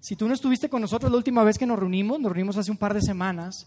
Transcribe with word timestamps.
Si 0.00 0.16
tú 0.16 0.26
no 0.26 0.32
estuviste 0.32 0.70
con 0.70 0.80
nosotros 0.80 1.12
la 1.12 1.18
última 1.18 1.44
vez 1.44 1.58
que 1.58 1.66
nos 1.66 1.78
reunimos, 1.78 2.18
nos 2.18 2.32
reunimos 2.32 2.56
hace 2.56 2.70
un 2.70 2.78
par 2.78 2.94
de 2.94 3.02
semanas 3.02 3.66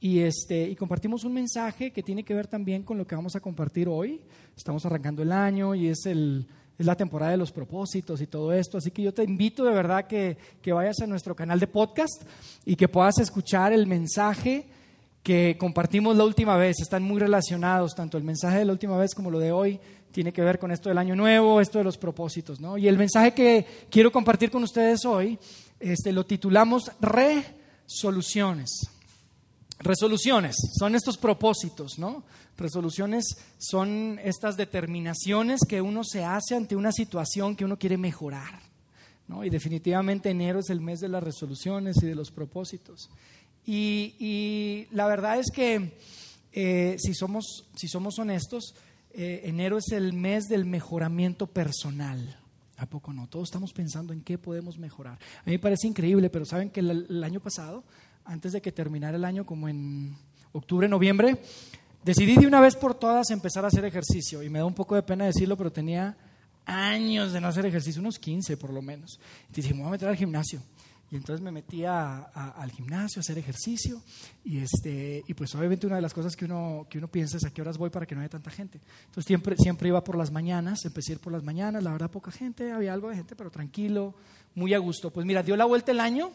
y, 0.00 0.20
este, 0.20 0.68
y 0.70 0.74
compartimos 0.74 1.24
un 1.24 1.34
mensaje 1.34 1.90
que 1.90 2.02
tiene 2.02 2.24
que 2.24 2.34
ver 2.34 2.46
también 2.46 2.82
con 2.82 2.96
lo 2.96 3.06
que 3.06 3.14
vamos 3.14 3.36
a 3.36 3.40
compartir 3.40 3.86
hoy. 3.86 4.22
Estamos 4.56 4.86
arrancando 4.86 5.22
el 5.22 5.32
año 5.32 5.74
y 5.74 5.88
es, 5.88 6.06
el, 6.06 6.46
es 6.78 6.86
la 6.86 6.96
temporada 6.96 7.32
de 7.32 7.36
los 7.36 7.52
propósitos 7.52 8.22
y 8.22 8.26
todo 8.26 8.54
esto. 8.54 8.78
Así 8.78 8.90
que 8.90 9.02
yo 9.02 9.12
te 9.12 9.22
invito 9.22 9.64
de 9.64 9.72
verdad 9.72 10.06
que, 10.06 10.38
que 10.62 10.72
vayas 10.72 11.00
a 11.02 11.06
nuestro 11.06 11.36
canal 11.36 11.60
de 11.60 11.66
podcast 11.66 12.22
y 12.64 12.74
que 12.74 12.88
puedas 12.88 13.18
escuchar 13.18 13.74
el 13.74 13.86
mensaje 13.86 14.64
que 15.22 15.56
compartimos 15.58 16.16
la 16.16 16.24
última 16.24 16.56
vez. 16.56 16.76
Están 16.80 17.02
muy 17.02 17.20
relacionados, 17.20 17.94
tanto 17.94 18.16
el 18.16 18.24
mensaje 18.24 18.60
de 18.60 18.64
la 18.64 18.72
última 18.72 18.96
vez 18.96 19.14
como 19.14 19.30
lo 19.30 19.38
de 19.38 19.52
hoy 19.52 19.78
tiene 20.10 20.32
que 20.32 20.40
ver 20.40 20.58
con 20.58 20.72
esto 20.72 20.88
del 20.88 20.96
año 20.96 21.14
nuevo, 21.14 21.60
esto 21.60 21.76
de 21.76 21.84
los 21.84 21.98
propósitos. 21.98 22.58
¿no? 22.58 22.78
Y 22.78 22.88
el 22.88 22.96
mensaje 22.96 23.34
que 23.34 23.66
quiero 23.90 24.10
compartir 24.10 24.50
con 24.50 24.62
ustedes 24.62 25.04
hoy 25.04 25.38
este, 25.80 26.12
lo 26.12 26.26
titulamos 26.26 26.90
Resoluciones. 27.00 28.70
Resoluciones 29.78 30.56
son 30.78 30.94
estos 30.94 31.18
propósitos, 31.18 31.98
¿no? 31.98 32.24
Resoluciones 32.56 33.36
son 33.58 34.18
estas 34.24 34.56
determinaciones 34.56 35.60
que 35.68 35.82
uno 35.82 36.02
se 36.02 36.24
hace 36.24 36.54
ante 36.54 36.76
una 36.76 36.92
situación 36.92 37.54
que 37.54 37.66
uno 37.66 37.78
quiere 37.78 37.98
mejorar, 37.98 38.62
¿no? 39.28 39.44
Y 39.44 39.50
definitivamente 39.50 40.30
enero 40.30 40.60
es 40.60 40.70
el 40.70 40.80
mes 40.80 41.00
de 41.00 41.08
las 41.08 41.22
resoluciones 41.22 41.96
y 42.02 42.06
de 42.06 42.14
los 42.14 42.30
propósitos. 42.30 43.10
Y, 43.66 44.86
la 44.92 45.06
verdad 45.08 45.38
es 45.38 45.50
que 45.52 45.98
eh, 46.52 46.96
si, 46.98 47.14
somos, 47.14 47.64
si 47.74 47.88
somos 47.88 48.18
honestos, 48.18 48.74
eh, 49.12 49.42
enero 49.44 49.76
es 49.76 49.90
el 49.92 50.12
mes 50.12 50.44
del 50.44 50.64
mejoramiento 50.64 51.48
personal. 51.48 52.38
¿A 52.78 52.86
poco 52.86 53.12
no? 53.12 53.26
Todos 53.26 53.48
estamos 53.48 53.72
pensando 53.72 54.12
en 54.12 54.22
qué 54.22 54.36
podemos 54.36 54.78
mejorar. 54.78 55.14
A 55.14 55.46
mí 55.46 55.52
me 55.52 55.58
parece 55.58 55.86
increíble, 55.86 56.28
pero 56.28 56.44
saben 56.44 56.70
que 56.70 56.80
el, 56.80 57.24
año 57.24 57.40
pasado, 57.40 57.84
antes 58.24 58.52
de 58.52 58.60
que 58.60 58.72
terminara 58.72 59.16
el 59.16 59.24
año, 59.24 59.46
como 59.46 59.68
en 59.68 60.14
octubre, 60.52 60.88
noviembre, 60.88 61.40
decidí 62.04 62.36
de 62.36 62.46
una 62.46 62.60
vez 62.60 62.76
por 62.76 62.94
todas 62.94 63.30
empezar 63.30 63.64
a 63.64 63.68
hacer 63.68 63.84
ejercicio. 63.84 64.42
Y 64.42 64.50
me 64.50 64.58
da 64.58 64.66
un 64.66 64.74
poco 64.74 64.94
de 64.94 65.02
pena 65.02 65.24
decirlo, 65.24 65.56
pero 65.56 65.72
tenía 65.72 66.16
años 66.66 67.32
de 67.32 67.40
no 67.40 67.48
hacer 67.48 67.64
ejercicio, 67.64 68.00
unos 68.00 68.18
15 68.18 68.56
por 68.58 68.72
lo 68.72 68.82
menos. 68.82 69.18
Y 69.50 69.54
dije, 69.54 69.72
me 69.72 69.80
voy 69.80 69.88
a 69.88 69.92
meter 69.92 70.08
al 70.08 70.16
gimnasio. 70.16 70.60
Y 71.10 71.16
entonces 71.16 71.40
me 71.40 71.52
metí 71.52 71.84
al 71.84 72.70
gimnasio 72.72 73.20
a 73.20 73.22
hacer 73.22 73.38
ejercicio 73.38 74.02
y, 74.44 74.58
este, 74.58 75.22
y 75.26 75.34
pues 75.34 75.54
obviamente 75.54 75.86
una 75.86 75.96
de 75.96 76.02
las 76.02 76.12
cosas 76.12 76.34
que 76.34 76.46
uno, 76.46 76.86
que 76.90 76.98
uno 76.98 77.08
piensa 77.08 77.36
es 77.36 77.44
a 77.44 77.50
qué 77.50 77.62
horas 77.62 77.78
voy 77.78 77.90
para 77.90 78.06
que 78.06 78.14
no 78.14 78.22
haya 78.22 78.30
tanta 78.30 78.50
gente. 78.50 78.80
Entonces 79.04 79.24
siempre, 79.24 79.56
siempre 79.56 79.88
iba 79.88 80.02
por 80.02 80.16
las 80.16 80.32
mañanas, 80.32 80.84
empecé 80.84 81.12
a 81.12 81.14
ir 81.14 81.20
por 81.20 81.32
las 81.32 81.44
mañanas, 81.44 81.84
la 81.84 81.92
verdad 81.92 82.10
poca 82.10 82.32
gente, 82.32 82.72
había 82.72 82.92
algo 82.92 83.08
de 83.08 83.16
gente, 83.16 83.36
pero 83.36 83.50
tranquilo, 83.50 84.14
muy 84.56 84.74
a 84.74 84.78
gusto. 84.78 85.12
Pues 85.12 85.24
mira, 85.24 85.44
dio 85.44 85.56
la 85.56 85.64
vuelta 85.64 85.92
el 85.92 86.00
año 86.00 86.32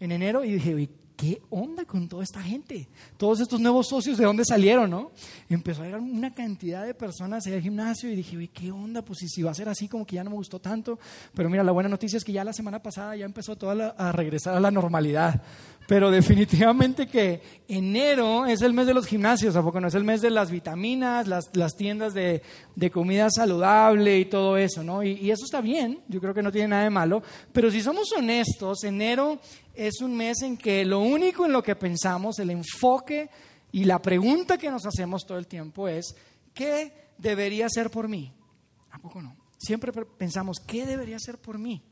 en 0.00 0.12
enero 0.12 0.44
y 0.44 0.52
dije, 0.52 0.90
¿qué 1.20 1.42
onda 1.50 1.84
con 1.84 2.08
toda 2.08 2.24
esta 2.24 2.40
gente? 2.40 2.88
Todos 3.18 3.40
estos 3.40 3.60
nuevos 3.60 3.88
socios, 3.88 4.16
¿de 4.16 4.24
dónde 4.24 4.42
salieron, 4.42 4.88
no? 4.88 5.12
Empezó 5.50 5.82
a 5.82 5.84
llegar 5.84 6.00
una 6.00 6.32
cantidad 6.32 6.86
de 6.86 6.94
personas 6.94 7.46
al 7.46 7.60
gimnasio 7.60 8.10
y 8.10 8.16
dije, 8.16 8.38
uy, 8.38 8.48
¿qué 8.48 8.72
onda? 8.72 9.02
Pues 9.02 9.18
si, 9.18 9.42
va 9.42 9.50
a 9.50 9.54
ser 9.54 9.68
así, 9.68 9.86
como 9.86 10.06
que 10.06 10.16
ya 10.16 10.24
no 10.24 10.30
me 10.30 10.36
gustó 10.36 10.60
tanto. 10.60 10.98
Pero 11.34 11.50
mira, 11.50 11.62
la 11.62 11.72
buena 11.72 11.90
noticia 11.90 12.16
es 12.16 12.24
que 12.24 12.32
ya 12.32 12.42
la 12.42 12.54
semana 12.54 12.82
pasada 12.82 13.16
ya 13.16 13.26
empezó 13.26 13.54
a 13.98 14.12
regresar 14.12 14.56
a 14.56 14.60
la 14.60 14.70
normalidad. 14.70 15.42
Pero 15.90 16.12
definitivamente 16.12 17.08
que 17.08 17.42
enero 17.66 18.46
es 18.46 18.62
el 18.62 18.72
mes 18.72 18.86
de 18.86 18.94
los 18.94 19.08
gimnasios, 19.08 19.56
¿a 19.56 19.62
poco 19.64 19.80
no? 19.80 19.88
Es 19.88 19.96
el 19.96 20.04
mes 20.04 20.20
de 20.20 20.30
las 20.30 20.48
vitaminas, 20.48 21.26
las, 21.26 21.50
las 21.54 21.74
tiendas 21.74 22.14
de, 22.14 22.42
de, 22.76 22.90
comida 22.92 23.28
saludable 23.28 24.16
y 24.16 24.26
todo 24.26 24.56
eso, 24.56 24.84
¿no? 24.84 25.02
Y, 25.02 25.14
y 25.14 25.32
eso 25.32 25.44
está 25.44 25.60
bien, 25.60 25.98
yo 26.06 26.20
creo 26.20 26.32
que 26.32 26.44
no 26.44 26.52
tiene 26.52 26.68
nada 26.68 26.84
de 26.84 26.90
malo. 26.90 27.24
Pero 27.52 27.72
si 27.72 27.80
somos 27.80 28.12
honestos, 28.12 28.84
enero 28.84 29.40
es 29.74 30.00
un 30.00 30.16
mes 30.16 30.42
en 30.42 30.56
que 30.56 30.84
lo 30.84 31.00
único 31.00 31.44
en 31.44 31.52
lo 31.52 31.60
que 31.60 31.74
pensamos, 31.74 32.38
el 32.38 32.50
enfoque 32.50 33.28
y 33.72 33.82
la 33.82 34.00
pregunta 34.00 34.58
que 34.58 34.70
nos 34.70 34.86
hacemos 34.86 35.26
todo 35.26 35.38
el 35.38 35.48
tiempo 35.48 35.88
es, 35.88 36.14
¿qué 36.54 36.92
debería 37.18 37.68
ser 37.68 37.90
por 37.90 38.06
mí? 38.06 38.32
¿A 38.92 39.00
poco 39.00 39.20
no? 39.20 39.34
Siempre 39.58 39.90
pensamos, 39.90 40.58
¿qué 40.64 40.86
debería 40.86 41.18
ser 41.18 41.38
por 41.38 41.58
mí? 41.58 41.82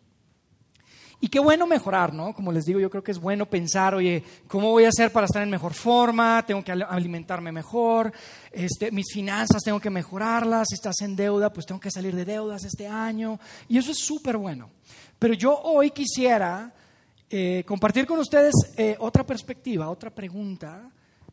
Y 1.21 1.29
qué 1.29 1.41
bueno 1.41 1.67
mejorar, 1.67 2.15
¿no? 2.15 2.33
Como 2.33 2.53
les 2.53 2.65
digo, 2.65 2.79
yo 2.79 2.91
creo 2.91 3.03
que 3.03 3.11
es 3.11 3.19
bueno 3.19 3.47
pensar, 3.47 3.95
oye, 3.95 4.23
¿cómo 4.47 4.71
voy 4.71 4.85
a 4.85 4.89
hacer 4.89 5.11
para 5.11 5.27
estar 5.27 5.43
en 5.43 5.51
mejor 5.51 5.75
forma? 5.75 6.45
Tengo 6.47 6.63
que 6.63 6.71
alimentarme 6.71 7.51
mejor, 7.51 8.13
este, 8.53 8.93
mis 8.93 9.13
finanzas 9.13 9.63
tengo 9.65 9.81
que 9.81 9.91
mejorarlas, 9.91 10.69
si 10.69 10.77
estás 10.77 11.01
en 11.01 11.17
deuda, 11.17 11.53
pues 11.53 11.67
tengo 11.67 11.81
que 11.81 11.91
salir 11.91 12.15
de 12.15 12.25
deudas 12.25 12.65
este 12.65 12.87
año. 12.87 13.41
Y 13.69 13.79
eso 13.79 13.91
es 13.91 13.99
súper 13.99 14.37
bueno. 14.37 14.71
Pero 15.19 15.35
yo 15.35 15.59
hoy 15.61 15.91
quisiera 15.91 16.73
eh, 17.29 17.65
compartir 17.67 18.07
con 18.07 18.21
ustedes 18.21 18.55
eh, 18.77 18.97
otra 19.01 19.27
perspectiva, 19.27 19.91
otra 19.91 20.11
pregunta, 20.11 20.91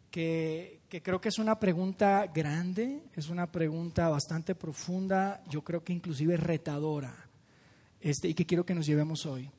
que, 0.10 0.80
creo 1.04 1.20
que 1.20 1.30
es 1.30 1.40
una 1.40 1.60
pregunta 1.60 2.26
grande, 2.34 3.04
es 3.16 3.30
una 3.30 3.52
pregunta 3.52 4.10
bastante 4.10 4.56
profunda, 4.56 5.44
yo 5.50 5.62
creo 5.62 5.84
que 5.84 5.94
inclusive 5.94 6.38
retadora, 6.38 7.14
este, 8.00 8.30
y 8.30 8.34
que 8.34 8.46
quiero 8.46 8.66
que 8.66 8.74
nos 8.74 8.86
llevemos 8.86 9.26
hoy. 9.26 9.50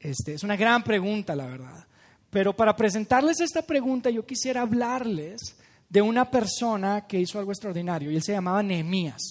Este, 0.00 0.34
es 0.34 0.42
una 0.42 0.56
gran 0.56 0.82
pregunta, 0.82 1.34
la 1.34 1.46
verdad. 1.46 1.86
Pero 2.30 2.54
para 2.54 2.76
presentarles 2.76 3.40
esta 3.40 3.62
pregunta, 3.62 4.10
yo 4.10 4.26
quisiera 4.26 4.62
hablarles 4.62 5.56
de 5.88 6.02
una 6.02 6.30
persona 6.30 7.06
que 7.06 7.20
hizo 7.20 7.38
algo 7.38 7.52
extraordinario, 7.52 8.10
y 8.10 8.16
él 8.16 8.22
se 8.22 8.32
llamaba 8.32 8.62
Nehemías. 8.62 9.22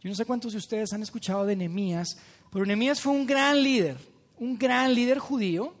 Yo 0.00 0.08
no 0.08 0.16
sé 0.16 0.24
cuántos 0.24 0.52
de 0.52 0.58
ustedes 0.58 0.92
han 0.92 1.02
escuchado 1.02 1.46
de 1.46 1.54
Nehemías, 1.56 2.18
pero 2.52 2.66
Nehemías 2.66 3.00
fue 3.00 3.12
un 3.12 3.26
gran 3.26 3.62
líder, 3.62 3.96
un 4.38 4.58
gran 4.58 4.94
líder 4.94 5.18
judío 5.18 5.74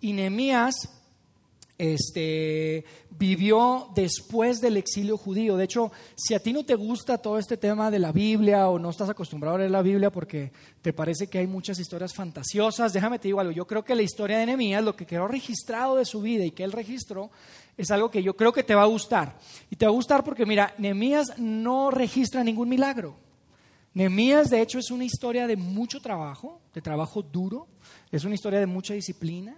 y 0.00 0.12
Nehemías 0.12 0.74
este, 1.76 2.84
vivió 3.10 3.88
después 3.94 4.60
del 4.60 4.76
exilio 4.76 5.16
judío. 5.16 5.56
De 5.56 5.64
hecho, 5.64 5.90
si 6.14 6.34
a 6.34 6.38
ti 6.38 6.52
no 6.52 6.64
te 6.64 6.74
gusta 6.74 7.18
todo 7.18 7.38
este 7.38 7.56
tema 7.56 7.90
de 7.90 7.98
la 7.98 8.12
Biblia 8.12 8.68
o 8.68 8.78
no 8.78 8.90
estás 8.90 9.08
acostumbrado 9.08 9.56
a 9.56 9.58
leer 9.58 9.70
la 9.70 9.82
Biblia 9.82 10.10
porque 10.10 10.52
te 10.82 10.92
parece 10.92 11.26
que 11.26 11.38
hay 11.38 11.46
muchas 11.46 11.78
historias 11.78 12.14
fantasiosas, 12.14 12.92
déjame 12.92 13.18
te 13.18 13.28
digo 13.28 13.40
algo. 13.40 13.52
Yo 13.52 13.66
creo 13.66 13.84
que 13.84 13.94
la 13.94 14.02
historia 14.02 14.38
de 14.38 14.46
Nehemías, 14.46 14.84
lo 14.84 14.94
que 14.94 15.06
quedó 15.06 15.26
registrado 15.26 15.96
de 15.96 16.04
su 16.04 16.22
vida 16.22 16.44
y 16.44 16.52
que 16.52 16.64
él 16.64 16.72
registró, 16.72 17.30
es 17.76 17.90
algo 17.90 18.10
que 18.10 18.22
yo 18.22 18.36
creo 18.36 18.52
que 18.52 18.62
te 18.62 18.74
va 18.74 18.82
a 18.82 18.86
gustar. 18.86 19.36
Y 19.70 19.76
te 19.76 19.86
va 19.86 19.90
a 19.90 19.94
gustar 19.94 20.22
porque, 20.22 20.46
mira, 20.46 20.74
Nehemías 20.78 21.38
no 21.38 21.90
registra 21.90 22.44
ningún 22.44 22.68
milagro. 22.68 23.16
Nehemías, 23.94 24.50
de 24.50 24.60
hecho, 24.60 24.78
es 24.78 24.90
una 24.90 25.04
historia 25.04 25.46
de 25.46 25.56
mucho 25.56 26.00
trabajo, 26.00 26.60
de 26.72 26.80
trabajo 26.80 27.22
duro, 27.22 27.68
es 28.10 28.24
una 28.24 28.34
historia 28.34 28.58
de 28.58 28.66
mucha 28.66 28.94
disciplina, 28.94 29.56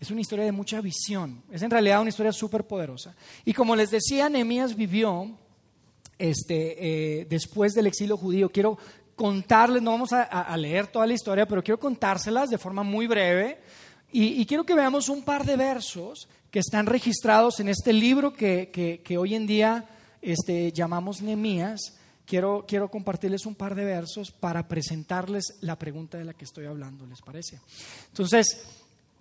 es 0.00 0.10
una 0.10 0.20
historia 0.20 0.44
de 0.44 0.52
mucha 0.52 0.80
visión. 0.80 1.42
Es 1.50 1.62
en 1.62 1.70
realidad 1.70 2.00
una 2.00 2.10
historia 2.10 2.32
súper 2.32 2.64
poderosa. 2.64 3.14
Y 3.44 3.52
como 3.52 3.74
les 3.74 3.90
decía, 3.90 4.28
Nehemías 4.28 4.76
vivió 4.76 5.36
este, 6.18 7.20
eh, 7.20 7.26
después 7.28 7.74
del 7.74 7.88
exilio 7.88 8.16
judío. 8.16 8.50
Quiero 8.50 8.78
contarles, 9.16 9.82
no 9.82 9.90
vamos 9.90 10.12
a, 10.12 10.56
leer 10.56 10.86
toda 10.86 11.06
la 11.06 11.14
historia, 11.14 11.46
pero 11.46 11.62
quiero 11.62 11.80
contárselas 11.80 12.50
de 12.50 12.58
forma 12.58 12.84
muy 12.84 13.08
breve. 13.08 13.58
Y, 14.12 14.46
quiero 14.46 14.64
que 14.64 14.74
veamos 14.74 15.08
un 15.08 15.22
par 15.22 15.44
de 15.44 15.56
versos 15.56 16.28
que 16.50 16.60
están 16.60 16.86
registrados 16.86 17.60
en 17.60 17.68
este 17.68 17.92
libro 17.92 18.32
que, 18.32 19.16
hoy 19.18 19.34
en 19.34 19.46
día 19.46 19.84
este, 20.22 20.72
llamamos 20.72 21.20
Nehemías. 21.20 21.94
Quiero, 22.24 22.64
quiero 22.68 22.90
compartirles 22.90 23.46
un 23.46 23.54
par 23.54 23.74
de 23.74 23.84
versos 23.84 24.30
para 24.30 24.68
presentarles 24.68 25.56
la 25.62 25.76
pregunta 25.76 26.18
de 26.18 26.24
la 26.24 26.34
que 26.34 26.44
estoy 26.44 26.66
hablando, 26.66 27.06
¿les 27.06 27.20
parece? 27.22 27.58
Entonces, 28.08 28.66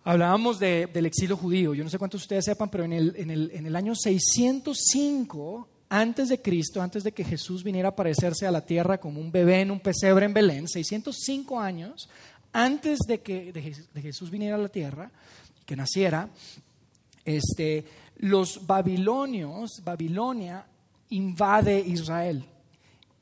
Hablábamos 0.08 0.58
del 0.58 1.06
exilio 1.06 1.36
judío. 1.36 1.74
Yo 1.74 1.84
no 1.84 1.90
sé 1.90 1.98
cuántos 1.98 2.22
de 2.22 2.24
ustedes 2.24 2.46
sepan, 2.46 2.70
pero 2.70 2.86
en 2.86 2.94
el, 2.94 3.14
en 3.18 3.30
el, 3.30 3.52
en 3.54 3.66
el 3.66 3.76
año 3.76 3.94
605 3.94 5.68
antes 5.90 6.30
de 6.30 6.42
Cristo, 6.42 6.82
antes 6.82 7.04
de 7.04 7.12
que 7.12 7.26
Jesús 7.26 7.62
viniera 7.62 7.90
a 7.90 7.92
aparecerse 7.92 8.48
a 8.48 8.52
la 8.52 8.66
tierra 8.66 9.02
como 9.02 9.20
un 9.20 9.34
bebé 9.34 9.60
en 9.60 9.70
un 9.70 9.82
pesebre 9.82 10.26
en 10.26 10.34
Belén, 10.34 10.70
605 10.70 11.60
años 11.60 12.08
antes 12.54 13.00
de 13.00 13.20
que 13.20 13.52
de 13.52 14.02
Jesús 14.02 14.32
viniera 14.32 14.56
a 14.56 14.60
la 14.60 14.70
tierra, 14.70 15.12
que 15.66 15.76
naciera, 15.76 16.30
este, 17.26 17.84
los 18.20 18.66
babilonios, 18.66 19.82
Babilonia 19.84 20.66
invade 21.10 21.80
Israel 21.82 22.46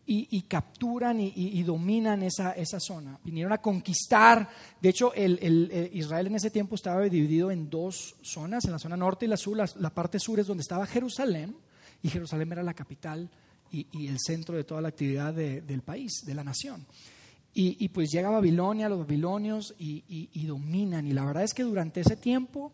y, 0.07 0.42
capturan 0.44 1.19
y, 1.19 1.63
dominan 1.63 2.22
esa, 2.22 2.52
esa, 2.52 2.80
zona. 2.80 3.19
Vinieron 3.24 3.54
a 3.54 3.57
conquistar, 3.57 4.48
de 4.80 4.90
hecho 4.90 5.13
el, 5.13 5.90
Israel 5.94 6.28
en 6.28 6.36
ese 6.36 6.52
tiempo 6.52 6.75
estaba 6.75 7.02
dividido 7.02 7.50
en 7.50 7.69
dos 7.69 8.16
zonas, 8.22 8.66
en 8.66 8.72
la 8.72 8.80
zona 8.80 8.96
norte 8.96 9.25
y 9.25 9.28
la 9.28 9.38
sur. 9.38 9.57
La, 9.57 9.90
parte 9.90 10.19
sur 10.19 10.40
es 10.40 10.48
donde 10.48 10.62
estaba 10.62 10.86
Jerusalén 10.86 11.56
y 12.04 12.10
Jerusalén 12.10 12.52
era 12.52 12.62
la 12.62 12.75
capital 12.75 13.30
y, 13.72 14.07
el 14.07 14.19
centro 14.19 14.56
de 14.56 14.63
toda 14.63 14.81
la 14.81 14.90
actividad 14.90 15.34
del 15.34 15.81
país, 15.81 16.24
de 16.25 16.36
la 16.36 16.44
nación. 16.44 16.86
Y, 17.54 17.88
pues 17.90 18.12
llega 18.12 18.30
Babilonia, 18.30 18.90
los 18.90 19.00
babilonios 19.00 19.74
y, 19.80 20.46
dominan. 20.46 21.08
Y 21.08 21.13
la 21.13 21.25
verdad 21.25 21.44
es 21.44 21.54
que 21.54 21.63
durante 21.63 22.01
ese 22.01 22.16
tiempo, 22.16 22.74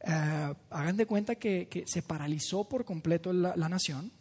eh, 0.00 0.54
hagan 0.70 0.96
de 0.96 1.04
cuenta 1.04 1.34
que, 1.34 1.84
se 1.86 2.00
paralizó 2.00 2.64
por 2.64 2.86
completo 2.86 3.34
la 3.34 3.68
nación 3.68 4.12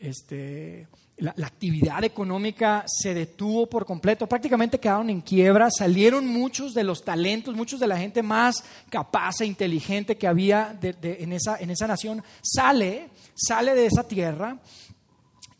este, 0.00 0.88
la, 1.18 1.30
actividad 1.30 2.02
económica 2.04 2.84
se 2.86 3.14
detuvo 3.14 3.68
por 3.68 3.84
completo, 3.84 4.26
prácticamente 4.26 4.80
quedaron 4.80 5.10
en 5.10 5.20
quiebra, 5.20 5.68
salieron 5.70 6.26
muchos 6.26 6.74
de 6.74 6.84
los 6.84 7.04
talentos, 7.04 7.54
muchos 7.54 7.78
de 7.78 7.86
la 7.86 7.98
gente 7.98 8.22
más 8.22 8.64
capaz 8.88 9.40
e 9.40 9.46
inteligente 9.46 10.16
que 10.16 10.26
había 10.26 10.78
en, 10.82 11.32
esa, 11.32 11.58
en 11.58 11.70
esa 11.70 11.86
nación, 11.86 12.22
sale, 12.42 13.10
sale 13.34 13.74
de 13.74 13.86
esa 13.86 14.08
tierra 14.08 14.58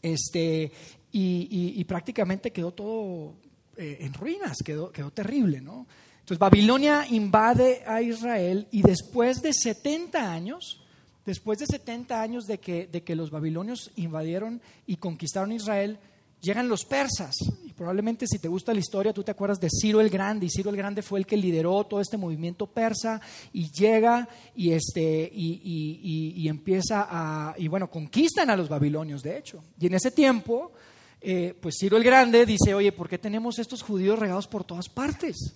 este, 0.03 0.73
y, 1.13 1.85
prácticamente 1.85 2.53
quedó 2.53 2.73
todo 2.73 3.35
eh, 3.77 3.99
en 4.01 4.15
ruinas, 4.15 4.59
quedó, 4.65 4.91
quedó 4.91 5.11
terrible, 5.11 5.61
¿no? 5.61 5.87
Entonces 6.21 6.39
Babilonia 6.39 7.07
invade 7.11 7.83
a 7.87 8.01
Israel 8.03 8.69
y 8.71 8.83
después 8.83 9.43
de 9.43 9.53
70 9.53 10.33
años, 10.33 10.80
Después 11.25 11.59
de 11.59 11.67
70 11.67 12.21
años 12.21 12.47
de 12.47 12.59
que, 12.59 12.87
de 12.87 13.03
que 13.03 13.15
los 13.15 13.31
babilonios 13.31 13.91
invadieron 13.97 14.61
y 14.87 14.97
conquistaron 14.97 15.53
Israel, 15.53 15.99
llegan 16.41 16.69
los 16.69 16.85
persas. 16.85 17.35
Y 17.65 17.73
probablemente 17.73 18.27
si 18.27 18.39
te 18.39 18.49
gusta 18.49 18.73
la 18.73 18.81
historia, 18.81 19.13
tú 19.13 19.23
te 19.23 19.31
acuerdas 19.31 19.61
de 19.61 19.69
Ciro 19.71 20.01
el 20.01 20.11
Grande. 20.11 20.47
Y 20.47 20.51
Ciro 20.51 20.71
el 20.71 20.77
Grande 20.77 21.03
fue 21.03 21.19
el 21.19 21.27
que 21.27 21.37
lideró 21.37 21.85
todo 21.85 22.01
este 22.01 22.17
movimiento 22.17 22.67
persa 22.67 23.21
y 23.53 23.71
llega 23.71 24.29
y, 24.55 24.73
este, 24.73 25.31
y, 25.33 26.49
empieza 26.49 27.07
a, 27.09 27.55
y 27.59 27.69
bueno, 27.69 27.91
conquistan 27.91 28.51
a 28.51 28.57
los 28.57 28.69
babilonios, 28.69 29.23
de 29.23 29.39
hecho. 29.39 29.63
Y 29.79 29.87
en 29.87 29.95
ese 29.95 30.11
tiempo, 30.11 30.73
eh, 31.21 31.55
pues 31.61 31.77
Ciro 31.79 31.97
el 31.97 32.05
Grande 32.05 32.47
dice, 32.47 32.75
oye, 32.75 32.93
¿por 32.93 33.09
qué 33.09 33.19
tenemos 33.19 33.59
estos 33.59 33.83
judíos 33.83 34.19
regados 34.19 34.47
por 34.47 34.65
todas 34.65 34.89
partes? 34.89 35.55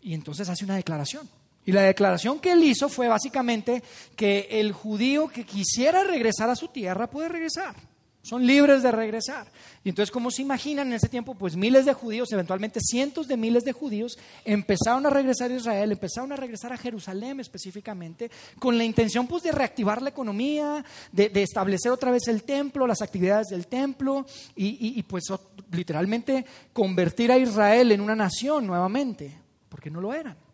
Y 0.00 0.14
entonces 0.14 0.48
hace 0.48 0.64
una 0.64 0.76
declaración. 0.76 1.28
Y 1.68 1.72
la 1.72 1.82
declaración 1.82 2.38
que 2.38 2.52
él 2.52 2.64
hizo 2.64 2.88
fue 2.88 3.08
básicamente 3.08 3.82
que 4.16 4.48
el 4.52 4.72
judío 4.72 5.28
que 5.28 5.44
quisiera 5.44 6.02
regresar 6.02 6.48
a 6.48 6.56
su 6.56 6.68
tierra 6.68 7.10
puede 7.10 7.28
regresar. 7.28 7.76
Son 8.22 8.46
libres 8.46 8.82
de 8.82 8.90
regresar. 8.90 9.52
Y 9.84 9.90
entonces, 9.90 10.10
como 10.10 10.30
se 10.30 10.40
imaginan, 10.40 10.86
en 10.86 10.94
ese 10.94 11.10
tiempo, 11.10 11.34
pues 11.34 11.56
miles 11.56 11.84
de 11.84 11.92
judíos, 11.92 12.32
eventualmente 12.32 12.80
cientos 12.80 13.28
de 13.28 13.36
miles 13.36 13.64
de 13.64 13.72
judíos, 13.72 14.18
empezaron 14.46 15.04
a 15.04 15.10
regresar 15.10 15.50
a 15.50 15.56
Israel, 15.56 15.92
empezaron 15.92 16.32
a 16.32 16.36
regresar 16.36 16.72
a 16.72 16.78
Jerusalén 16.78 17.38
específicamente, 17.38 18.30
con 18.58 18.78
la 18.78 18.84
intención 18.84 19.26
pues 19.26 19.42
de 19.42 19.52
reactivar 19.52 20.00
la 20.00 20.08
economía, 20.08 20.82
de, 21.12 21.30
establecer 21.34 21.92
otra 21.92 22.10
vez 22.10 22.28
el 22.28 22.44
templo, 22.44 22.86
las 22.86 23.02
actividades 23.02 23.48
del 23.48 23.66
templo, 23.66 24.24
y, 24.56 24.98
y 24.98 25.02
pues 25.02 25.24
literalmente 25.70 26.46
convertir 26.72 27.30
a 27.30 27.36
Israel 27.36 27.92
en 27.92 28.00
una 28.00 28.16
nación 28.16 28.66
nuevamente, 28.66 29.36
porque 29.68 29.90
no 29.90 30.00
lo 30.00 30.14
eran. 30.14 30.47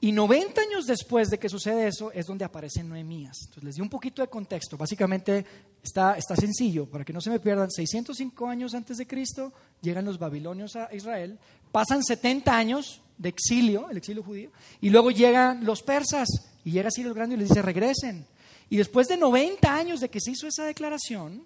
Y 0.00 0.12
90 0.12 0.60
años 0.60 0.86
después 0.86 1.28
de 1.28 1.38
que 1.38 1.48
sucede 1.48 1.88
eso 1.88 2.12
es 2.12 2.26
donde 2.26 2.44
aparece 2.44 2.84
Noemías. 2.84 3.36
Entonces 3.40 3.64
les 3.64 3.74
di 3.74 3.80
un 3.80 3.88
poquito 3.88 4.22
de 4.22 4.28
contexto. 4.28 4.76
Básicamente 4.76 5.44
está, 5.82 6.16
está 6.16 6.36
sencillo, 6.36 6.86
para 6.86 7.04
que 7.04 7.12
no 7.12 7.20
se 7.20 7.30
me 7.30 7.40
pierdan. 7.40 7.68
605 7.68 8.46
años 8.46 8.74
antes 8.74 8.98
de 8.98 9.06
Cristo 9.08 9.52
llegan 9.82 10.04
los 10.04 10.18
babilonios 10.18 10.76
a 10.76 10.94
Israel, 10.94 11.38
pasan 11.72 12.04
70 12.04 12.56
años 12.56 13.00
de 13.16 13.28
exilio, 13.28 13.90
el 13.90 13.96
exilio 13.96 14.22
judío, 14.22 14.50
y 14.80 14.90
luego 14.90 15.10
llegan 15.10 15.64
los 15.64 15.82
persas 15.82 16.28
y 16.64 16.70
llega 16.70 16.90
Ciro 16.94 17.08
el 17.08 17.14
Grande 17.14 17.34
y 17.34 17.38
les 17.38 17.48
dice 17.48 17.62
regresen. 17.62 18.24
Y 18.70 18.76
después 18.76 19.08
de 19.08 19.16
90 19.16 19.74
años 19.74 20.00
de 20.00 20.10
que 20.10 20.20
se 20.20 20.30
hizo 20.30 20.46
esa 20.46 20.64
declaración, 20.64 21.44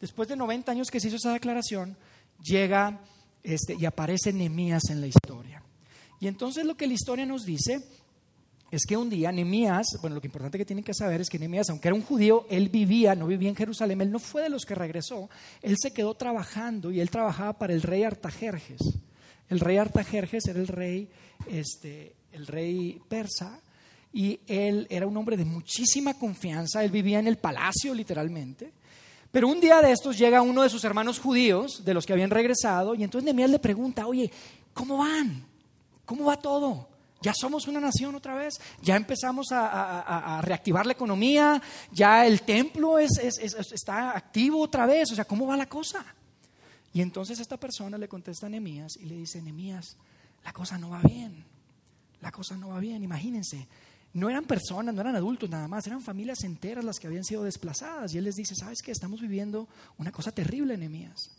después 0.00 0.28
de 0.28 0.36
90 0.36 0.72
años 0.72 0.90
que 0.90 0.98
se 0.98 1.08
hizo 1.08 1.16
esa 1.16 1.32
declaración, 1.32 1.96
llega 2.42 3.00
este, 3.44 3.76
y 3.78 3.84
aparece 3.84 4.32
Nehemías 4.32 4.82
en 4.90 5.00
la 5.00 5.06
historia. 5.06 5.63
Y 6.24 6.26
entonces 6.26 6.64
lo 6.64 6.74
que 6.74 6.86
la 6.86 6.94
historia 6.94 7.26
nos 7.26 7.44
dice 7.44 7.82
es 8.70 8.86
que 8.86 8.96
un 8.96 9.10
día 9.10 9.30
Nehemías, 9.30 9.98
bueno, 10.00 10.14
lo 10.14 10.22
que 10.22 10.28
importante 10.28 10.56
que 10.56 10.64
tienen 10.64 10.82
que 10.82 10.94
saber 10.94 11.20
es 11.20 11.28
que 11.28 11.38
Nehemías, 11.38 11.68
aunque 11.68 11.88
era 11.88 11.94
un 11.94 12.00
judío, 12.00 12.46
él 12.48 12.70
vivía, 12.70 13.14
no 13.14 13.26
vivía 13.26 13.50
en 13.50 13.54
Jerusalén, 13.54 14.00
él 14.00 14.10
no 14.10 14.18
fue 14.18 14.40
de 14.40 14.48
los 14.48 14.64
que 14.64 14.74
regresó, 14.74 15.28
él 15.60 15.76
se 15.78 15.92
quedó 15.92 16.14
trabajando 16.14 16.90
y 16.90 17.00
él 17.00 17.10
trabajaba 17.10 17.58
para 17.58 17.74
el 17.74 17.82
rey 17.82 18.04
Artajerjes. 18.04 18.80
El 19.50 19.60
rey 19.60 19.76
Artajerjes 19.76 20.46
era 20.46 20.58
el 20.58 20.66
rey, 20.66 21.10
este, 21.46 22.14
el 22.32 22.46
rey 22.46 23.02
persa, 23.06 23.60
y 24.10 24.40
él 24.46 24.86
era 24.88 25.06
un 25.06 25.18
hombre 25.18 25.36
de 25.36 25.44
muchísima 25.44 26.14
confianza, 26.14 26.82
él 26.82 26.90
vivía 26.90 27.18
en 27.18 27.26
el 27.26 27.36
palacio 27.36 27.92
literalmente. 27.92 28.72
Pero 29.30 29.46
un 29.46 29.60
día 29.60 29.82
de 29.82 29.92
estos 29.92 30.16
llega 30.16 30.40
uno 30.40 30.62
de 30.62 30.70
sus 30.70 30.84
hermanos 30.84 31.18
judíos, 31.18 31.84
de 31.84 31.92
los 31.92 32.06
que 32.06 32.14
habían 32.14 32.30
regresado, 32.30 32.94
y 32.94 33.04
entonces 33.04 33.26
Nehemías 33.26 33.50
le 33.50 33.58
pregunta, 33.58 34.06
oye, 34.06 34.30
¿cómo 34.72 34.96
van? 34.96 35.52
¿Cómo 36.04 36.24
va 36.24 36.36
todo? 36.36 36.88
Ya 37.22 37.32
somos 37.34 37.66
una 37.68 37.80
nación 37.80 38.14
otra 38.14 38.34
vez, 38.34 38.60
ya 38.82 38.96
empezamos 38.96 39.46
a, 39.50 40.40
reactivar 40.42 40.84
la 40.84 40.92
economía, 40.92 41.62
ya 41.90 42.26
el 42.26 42.42
templo 42.42 42.98
está 42.98 44.14
activo 44.14 44.60
otra 44.60 44.84
vez, 44.84 45.10
o 45.10 45.14
sea, 45.14 45.24
¿cómo 45.24 45.46
va 45.46 45.56
la 45.56 45.66
cosa? 45.66 46.04
Y 46.92 47.00
entonces 47.00 47.38
esta 47.40 47.56
persona 47.56 47.96
le 47.96 48.08
contesta 48.08 48.46
a 48.46 48.50
Nehemías 48.50 48.96
y 49.00 49.06
le 49.06 49.16
dice, 49.16 49.40
Nehemías, 49.40 49.96
la 50.44 50.52
cosa 50.52 50.76
no 50.76 50.90
va 50.90 51.00
bien, 51.00 51.46
la 52.20 52.30
cosa 52.30 52.58
no 52.58 52.68
va 52.68 52.78
bien, 52.78 53.02
imagínense, 53.02 53.66
no 54.12 54.28
eran 54.28 54.44
personas, 54.44 54.94
no 54.94 55.00
eran 55.00 55.16
adultos 55.16 55.50
nada 55.50 55.66
más, 55.66 55.86
eran 55.86 56.02
familias 56.02 56.44
enteras 56.44 56.84
las 56.84 56.98
que 56.98 57.06
habían 57.06 57.24
sido 57.24 57.42
desplazadas. 57.42 58.14
Y 58.14 58.18
él 58.18 58.24
les 58.24 58.36
dice, 58.36 58.54
¿sabes 58.54 58.80
qué? 58.80 58.92
Estamos 58.92 59.20
viviendo 59.20 59.66
una 59.98 60.12
cosa 60.12 60.30
terrible, 60.30 60.76
Nehemías. 60.76 61.30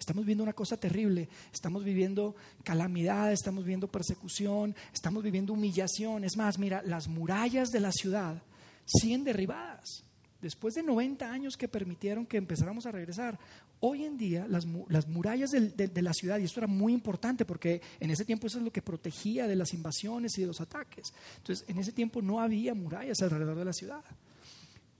Estamos 0.00 0.24
viviendo 0.24 0.42
una 0.42 0.54
cosa 0.54 0.78
terrible, 0.78 1.28
estamos 1.52 1.84
viviendo 1.84 2.34
calamidad, 2.64 3.30
estamos 3.32 3.64
viviendo 3.64 3.86
persecución, 3.86 4.74
estamos 4.94 5.22
viviendo 5.22 5.52
humillación. 5.52 6.24
Es 6.24 6.38
más, 6.38 6.58
mira, 6.58 6.82
las 6.82 7.06
murallas 7.06 7.68
de 7.68 7.80
la 7.80 7.92
ciudad 7.92 8.42
siguen 8.86 9.24
derribadas. 9.24 10.04
Después 10.40 10.74
de 10.74 10.82
90 10.82 11.30
años 11.30 11.58
que 11.58 11.68
permitieron 11.68 12.24
que 12.24 12.38
empezáramos 12.38 12.86
a 12.86 12.92
regresar, 12.92 13.38
hoy 13.80 14.04
en 14.04 14.16
día 14.16 14.46
las, 14.48 14.64
murallas 14.64 15.50
de, 15.50 16.02
la 16.02 16.14
ciudad, 16.14 16.38
y 16.38 16.44
esto 16.44 16.60
era 16.60 16.66
muy 16.66 16.94
importante 16.94 17.44
porque 17.44 17.82
en 18.00 18.10
ese 18.10 18.24
tiempo 18.24 18.46
eso 18.46 18.56
es 18.56 18.64
lo 18.64 18.72
que 18.72 18.80
protegía 18.80 19.46
de 19.46 19.54
las 19.54 19.74
invasiones 19.74 20.36
y 20.38 20.40
de 20.40 20.46
los 20.46 20.62
ataques. 20.62 21.12
Entonces, 21.36 21.66
en 21.68 21.78
ese 21.78 21.92
tiempo 21.92 22.22
no 22.22 22.40
había 22.40 22.72
murallas 22.74 23.20
alrededor 23.20 23.58
de 23.58 23.64
la 23.66 23.74
ciudad. 23.74 24.02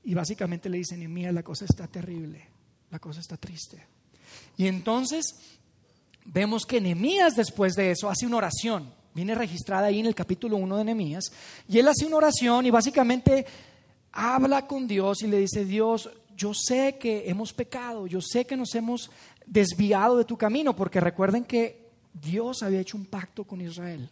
Y 0.05 0.13
básicamente 0.13 0.69
le 0.69 0.77
dicen, 0.77 1.11
mía, 1.11 1.33
la 1.33 1.43
cosa 1.43 1.65
está 1.65 1.87
terrible, 1.87 2.47
la 2.91 2.99
cosa 2.99 3.21
está 3.21 3.39
triste. 3.39 4.00
Y 4.57 4.67
entonces 4.67 5.35
vemos 6.25 6.65
que 6.65 6.81
Nehemías 6.81 7.35
después 7.35 7.75
de 7.75 7.91
eso 7.91 8.09
hace 8.09 8.27
una 8.27 8.39
oración. 8.39 8.93
Viene 9.15 9.35
registrada 9.35 9.87
ahí 9.87 10.01
en 10.01 10.07
el 10.07 10.15
capítulo 10.15 10.57
1 10.57 10.77
de 10.77 10.85
Nehemías. 10.85 11.25
Y 11.69 11.79
él 11.79 11.89
hace 11.89 12.07
una 12.07 12.17
oración 12.17 12.67
y 12.67 12.71
básicamente 12.71 13.47
habla 14.13 14.67
con 14.67 14.87
Dios 14.87 15.23
y 15.23 15.27
le 15.27 15.39
dice, 15.39 15.65
Dios, 15.65 16.11
yo 16.37 16.53
sé 16.55 16.97
que 16.99 17.29
hemos 17.29 17.53
pecado, 17.53 18.07
yo 18.07 18.21
sé 18.21 18.47
que 18.47 18.57
nos 18.57 18.75
hemos 18.75 19.11
desviado 19.47 20.17
de 20.17 20.25
tu 20.25 20.37
camino, 20.37 20.75
porque 20.75 21.01
recuerden 21.01 21.45
que 21.45 21.91
Dios 22.13 22.63
había 22.63 22.81
hecho 22.81 22.97
un 22.97 23.07
pacto 23.07 23.45
con 23.45 23.61
Israel. 23.61 24.09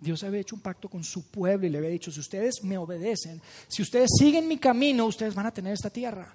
Dios 0.00 0.22
había 0.24 0.40
hecho 0.40 0.56
un 0.56 0.62
pacto 0.62 0.88
con 0.88 1.04
su 1.04 1.30
pueblo 1.30 1.66
y 1.66 1.70
le 1.70 1.78
había 1.78 1.90
dicho, 1.90 2.10
si 2.10 2.20
ustedes 2.20 2.62
me 2.64 2.76
obedecen, 2.76 3.40
si 3.68 3.82
ustedes 3.82 4.10
siguen 4.18 4.48
mi 4.48 4.58
camino, 4.58 5.06
ustedes 5.06 5.34
van 5.34 5.46
a 5.46 5.54
tener 5.54 5.72
esta 5.72 5.90
tierra. 5.90 6.34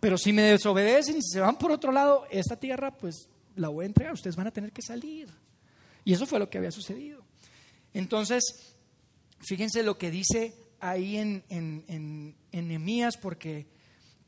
Pero 0.00 0.18
si 0.18 0.32
me 0.32 0.42
desobedecen 0.42 1.16
y 1.16 1.22
se 1.22 1.40
van 1.40 1.56
por 1.56 1.72
otro 1.72 1.92
lado, 1.92 2.26
esta 2.30 2.56
tierra 2.56 2.90
pues 2.90 3.28
la 3.56 3.68
voy 3.68 3.84
a 3.84 3.86
entregar, 3.86 4.12
ustedes 4.14 4.36
van 4.36 4.46
a 4.46 4.50
tener 4.50 4.72
que 4.72 4.82
salir. 4.82 5.28
Y 6.04 6.12
eso 6.12 6.26
fue 6.26 6.38
lo 6.38 6.50
que 6.50 6.58
había 6.58 6.70
sucedido. 6.70 7.22
Entonces, 7.94 8.74
fíjense 9.40 9.82
lo 9.82 9.96
que 9.96 10.10
dice 10.10 10.54
ahí 10.80 11.16
en, 11.16 11.44
en, 11.48 12.34
en, 12.52 13.10
porque, 13.22 13.66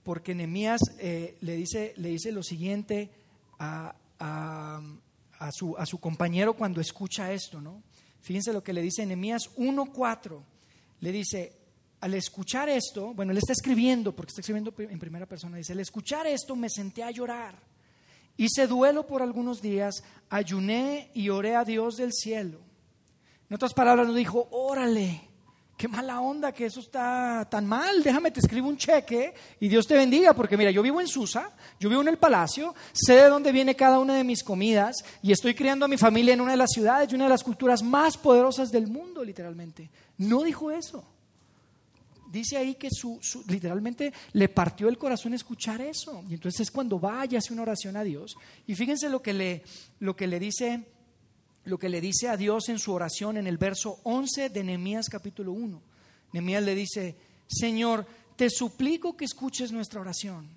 porque 0.03 0.35
Nehemías 0.35 0.81
eh, 0.99 1.37
le, 1.41 1.57
dice, 1.57 1.93
le 1.97 2.11
dice 2.11 2.33
lo 2.33 2.43
siguiente 2.43 3.11
a, 3.59 3.95
a, 4.19 5.53
su, 5.53 5.77
a 5.77 5.85
su 5.85 5.99
compañero 5.99 6.55
cuando 6.55 6.81
escucha 6.81 7.33
esto, 7.33 7.61
¿no? 7.61 7.83
Fíjense 8.21 8.53
lo 8.53 8.63
que 8.63 8.73
le 8.73 8.83
dice 8.83 9.05
Nehemías 9.05 9.51
1.4. 9.57 10.43
Le 11.01 11.13
dice, 11.13 11.53
al 12.07 12.15
escuchar 12.15 12.69
esto, 12.69 13.13
bueno, 13.15 13.33
él 13.33 13.39
está 13.39 13.53
escribiendo, 13.53 14.15
porque 14.15 14.31
está 14.31 14.41
escribiendo 14.41 14.73
en 14.79 14.99
primera 15.01 15.27
persona, 15.27 15.57
dice, 15.57 15.73
al 15.73 15.81
escuchar 15.81 16.25
esto 16.29 16.55
me 16.55 16.71
senté 16.71 17.03
a 17.03 17.11
llorar. 17.11 17.57
Hice 18.37 18.69
duelo 18.69 19.09
por 19.09 19.23
algunos 19.23 19.61
días, 19.61 20.05
ayuné 20.31 21.11
y 21.15 21.31
oré 21.31 21.57
a 21.57 21.65
Dios 21.65 21.97
del 21.97 22.13
cielo. 22.13 22.61
En 23.51 23.57
otras 23.57 23.75
palabras, 23.75 24.07
nos 24.07 24.15
dijo, 24.15 24.47
órale, 24.53 25.21
qué 25.77 25.89
mala 25.89 26.21
onda 26.21 26.53
que 26.53 26.67
eso 26.67 26.79
está 26.79 27.45
tan 27.51 27.67
mal, 27.67 28.05
déjame 28.05 28.31
te 28.31 28.39
escribo 28.39 28.69
un 28.69 28.77
cheque 28.77 29.35
y 29.59 29.67
Dios 29.67 29.89
te 29.89 29.97
bendiga, 29.97 30.33
porque 30.33 30.57
mira, 30.57 30.71
yo 30.71 30.83
vivo 30.83 31.01
en 31.01 31.09
Susa, 31.09 31.51
yo 31.81 31.89
vivo 31.89 32.03
en 32.03 32.09
el 32.09 32.19
palacio, 32.19 32.73
sé 32.93 33.15
de 33.15 33.29
dónde 33.29 33.51
viene 33.51 33.75
cada 33.75 33.99
una 33.99 34.15
de 34.15 34.23
mis 34.23 34.45
comidas 34.45 34.95
y 35.23 35.33
estoy 35.33 35.57
criando 35.57 35.87
a 35.87 35.89
mi 35.89 35.97
familia 35.97 36.35
en 36.35 36.41
una 36.41 36.53
de 36.53 36.59
las 36.59 36.71
ciudades 36.71 37.11
y 37.11 37.17
una 37.17 37.25
de 37.25 37.31
las 37.31 37.43
culturas 37.43 37.83
más 37.83 38.17
poderosas 38.17 38.71
del 38.71 38.87
mundo, 38.87 39.25
literalmente. 39.25 39.91
No 40.19 40.45
dijo 40.45 40.71
eso 40.71 41.16
dice 42.37 42.57
ahí 42.57 42.77
que 42.77 42.89
su, 42.91 43.21
literalmente 43.49 44.13
le 44.33 44.49
partió 44.49 44.89
el 44.89 44.99
corazón 44.99 45.35
escuchar 45.35 45.81
eso. 45.81 46.25
Y 46.29 46.35
entonces 46.35 46.61
es 46.61 46.71
cuando 46.71 47.01
va 47.01 47.27
y 47.27 47.37
hace 47.37 47.53
una 47.53 47.63
oración 47.63 47.97
a 47.97 48.05
Dios. 48.05 48.37
Y 48.67 48.75
fíjense 48.75 49.09
lo 49.09 49.21
que 49.21 49.33
le, 49.33 49.63
lo 50.01 50.15
que 50.15 50.27
le 50.27 50.39
dice 50.39 50.85
lo 51.65 51.79
que 51.79 51.89
le 51.89 52.01
dice 52.01 52.29
a 52.29 52.37
Dios 52.37 52.69
en 52.69 52.79
su 52.79 52.93
oración 52.93 53.37
en 53.37 53.49
el 53.49 53.59
verso 53.59 53.99
11 54.05 54.51
de 54.51 54.63
Nehemías 54.63 55.09
capítulo 55.09 55.51
1. 55.51 55.83
Nehemías 56.33 56.63
le 56.63 56.77
dice, 56.77 57.17
Señor, 57.49 58.07
te 58.37 58.51
suplico 58.51 59.17
que 59.17 59.25
escuches 59.25 59.73
nuestra 59.73 60.01
oración. 60.01 60.49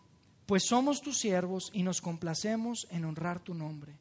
pues 0.46 0.64
somos 0.66 1.02
tus 1.02 1.18
siervos 1.20 1.70
y 1.74 1.84
nos 1.84 2.02
complacemos 2.02 2.88
en 2.90 3.06
honrar 3.06 3.40
tu 3.40 3.54
nombre. 3.54 3.94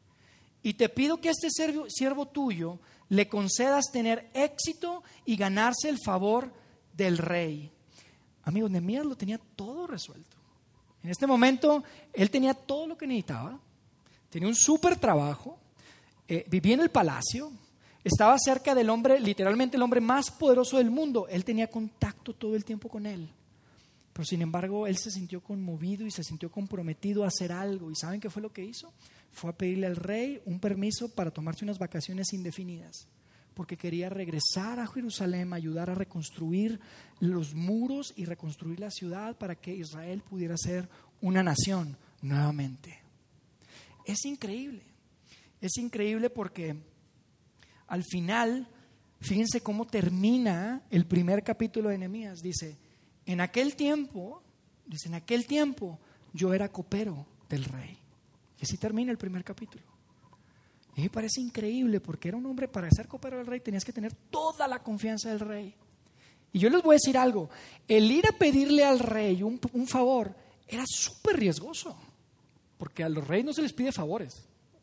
Y 0.62 0.74
te 0.74 0.88
pido 0.88 1.20
que 1.20 1.28
a 1.28 1.32
este 1.32 1.48
siervo 1.50 2.26
tuyo 2.26 2.78
le 3.10 3.28
concedas 3.28 3.90
tener 3.92 4.30
éxito 4.34 5.02
y 5.24 5.36
ganarse 5.36 5.88
el 5.88 5.98
favor 6.04 6.52
del 6.98 7.16
rey. 7.16 7.70
Amigos, 8.42 8.70
Nehemías 8.70 9.06
lo 9.06 9.16
tenía 9.16 9.38
todo 9.38 9.86
resuelto. 9.86 10.36
En 11.02 11.10
este 11.10 11.26
momento, 11.26 11.84
él 12.12 12.28
tenía 12.28 12.52
todo 12.52 12.88
lo 12.88 12.98
que 12.98 13.06
necesitaba. 13.06 13.58
Tenía 14.28 14.48
un 14.48 14.54
súper 14.56 14.96
trabajo. 14.96 15.58
Eh, 16.26 16.44
vivía 16.50 16.74
en 16.74 16.80
el 16.80 16.90
palacio. 16.90 17.52
Estaba 18.02 18.36
cerca 18.38 18.74
del 18.74 18.90
hombre, 18.90 19.20
literalmente 19.20 19.76
el 19.76 19.82
hombre 19.82 20.00
más 20.00 20.30
poderoso 20.30 20.78
del 20.78 20.90
mundo. 20.90 21.28
Él 21.28 21.44
tenía 21.44 21.68
contacto 21.68 22.34
todo 22.34 22.56
el 22.56 22.64
tiempo 22.64 22.88
con 22.88 23.06
él. 23.06 23.28
Pero 24.12 24.24
sin 24.24 24.42
embargo, 24.42 24.88
él 24.88 24.96
se 24.96 25.12
sintió 25.12 25.40
conmovido 25.40 26.04
y 26.04 26.10
se 26.10 26.24
sintió 26.24 26.50
comprometido 26.50 27.22
a 27.22 27.28
hacer 27.28 27.52
algo. 27.52 27.92
¿Y 27.92 27.94
saben 27.94 28.20
qué 28.20 28.28
fue 28.28 28.42
lo 28.42 28.52
que 28.52 28.64
hizo? 28.64 28.92
Fue 29.30 29.50
a 29.50 29.56
pedirle 29.56 29.86
al 29.86 29.94
rey 29.94 30.42
un 30.46 30.58
permiso 30.58 31.08
para 31.08 31.30
tomarse 31.30 31.64
unas 31.64 31.78
vacaciones 31.78 32.32
indefinidas 32.32 33.06
porque 33.58 33.76
quería 33.76 34.08
regresar 34.08 34.78
a 34.78 34.86
Jerusalén, 34.86 35.52
ayudar 35.52 35.90
a 35.90 35.94
reconstruir 35.96 36.78
los 37.18 37.54
muros 37.56 38.14
y 38.14 38.24
reconstruir 38.24 38.78
la 38.78 38.92
ciudad 38.92 39.36
para 39.36 39.56
que 39.56 39.74
Israel 39.74 40.22
pudiera 40.22 40.56
ser 40.56 40.88
una 41.20 41.42
nación 41.42 41.96
nuevamente. 42.22 43.00
Es 44.04 44.24
increíble, 44.26 44.84
es 45.60 45.76
increíble 45.76 46.30
porque 46.30 46.76
al 47.88 48.04
final, 48.04 48.68
fíjense 49.20 49.60
cómo 49.60 49.88
termina 49.88 50.84
el 50.88 51.04
primer 51.04 51.42
capítulo 51.42 51.88
de 51.88 51.98
Nehemías. 51.98 52.38
Dice, 52.40 52.78
en 53.26 53.40
aquel 53.40 53.74
tiempo, 53.74 54.40
dice, 54.86 55.08
en 55.08 55.16
aquel 55.16 55.48
tiempo 55.48 55.98
yo 56.32 56.54
era 56.54 56.70
copero 56.70 57.26
del 57.48 57.64
rey. 57.64 57.98
Y 58.60 58.62
así 58.62 58.76
termina 58.76 59.10
el 59.10 59.18
primer 59.18 59.42
capítulo. 59.42 59.97
Y 60.98 61.02
me 61.02 61.10
parece 61.10 61.40
increíble 61.40 62.00
porque 62.00 62.26
era 62.26 62.36
un 62.36 62.44
hombre, 62.46 62.66
para 62.66 62.90
ser 62.90 63.06
copero 63.06 63.36
del 63.36 63.46
rey 63.46 63.60
tenías 63.60 63.84
que 63.84 63.92
tener 63.92 64.12
toda 64.30 64.66
la 64.66 64.82
confianza 64.82 65.28
del 65.28 65.38
rey. 65.38 65.72
Y 66.52 66.58
yo 66.58 66.68
les 66.68 66.82
voy 66.82 66.94
a 66.94 66.98
decir 66.98 67.16
algo, 67.16 67.48
el 67.86 68.10
ir 68.10 68.26
a 68.26 68.36
pedirle 68.36 68.84
al 68.84 68.98
rey 68.98 69.44
un, 69.44 69.60
favor 69.86 70.34
era 70.66 70.82
súper 70.88 71.36
riesgoso, 71.36 71.96
porque 72.76 73.04
a 73.04 73.08
los 73.08 73.28
reyes 73.28 73.46
no 73.46 73.52
se 73.52 73.62
les 73.62 73.72
pide 73.72 73.92
favores. 73.92 74.42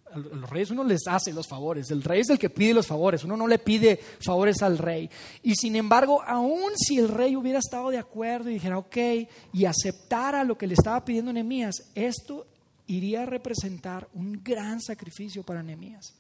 A 0.10 0.17
los 0.17 0.50
reyes 0.50 0.72
uno 0.72 0.86
les 0.86 1.05
hace 1.05 1.34
los 1.34 1.50
favores, 1.50 1.91
el 1.91 2.01
rey 2.01 2.22
es 2.22 2.29
el 2.29 2.39
que 2.39 2.50
pide 2.50 2.74
los 2.74 2.88
favores, 2.88 3.25
uno 3.25 3.36
no 3.36 3.45
le 3.45 3.60
pide 3.60 4.00
favores 4.22 4.62
al 4.62 4.77
rey. 4.77 5.10
Y 5.43 5.55
sin 5.55 5.75
embargo, 5.75 6.24
aun 6.25 6.72
si 6.77 6.98
el 6.98 7.10
rey 7.10 7.36
hubiera 7.36 7.60
estado 7.60 7.89
de 7.89 7.98
acuerdo 7.98 8.50
y 8.50 8.53
dijera, 8.53 8.77
ok, 8.77 8.98
y 9.51 9.65
aceptara 9.65 10.45
lo 10.45 10.57
que 10.57 10.67
le 10.67 10.75
estaba 10.75 11.03
pidiendo 11.03 11.34
Nehemías, 11.34 11.91
esto 11.93 12.48
iría 12.88 13.24
a 13.24 13.25
representar 13.25 14.10
un 14.13 14.44
gran 14.44 14.82
sacrificio 14.82 15.44
para 15.44 15.63
Nehemías. 15.63 16.13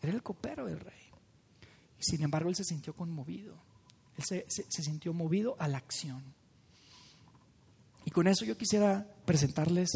Era 0.00 0.12
el 0.12 0.22
copero 0.22 0.66
del 0.66 0.80
rey. 0.80 0.94
Y 1.98 2.02
sin 2.02 2.22
embargo, 2.22 2.48
él 2.48 2.56
se 2.56 2.64
sintió 2.64 2.94
conmovido. 2.94 3.56
Él 4.16 4.24
se, 4.24 4.46
se 4.48 4.82
sintió 4.82 5.12
movido 5.12 5.56
a 5.58 5.68
la 5.68 5.78
acción. 5.78 6.22
Y 8.04 8.10
con 8.10 8.26
eso 8.26 8.44
yo 8.44 8.56
quisiera 8.56 9.06
presentarles 9.24 9.90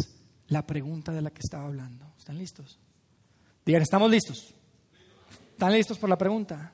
la 0.49 0.67
pregunta 0.67 1.13
de 1.13 1.23
la 1.23 1.31
que 1.31 1.41
estaba 1.43 1.65
hablando. 1.65 2.13
¿Están 2.19 2.39
listos? 2.39 2.79
Digan, 3.65 3.83
¿estamos 3.83 4.11
listos? 4.11 4.55
¿Están 5.53 5.73
listos 5.73 5.99
por 5.99 6.11
la 6.11 6.19
pregunta? 6.19 6.73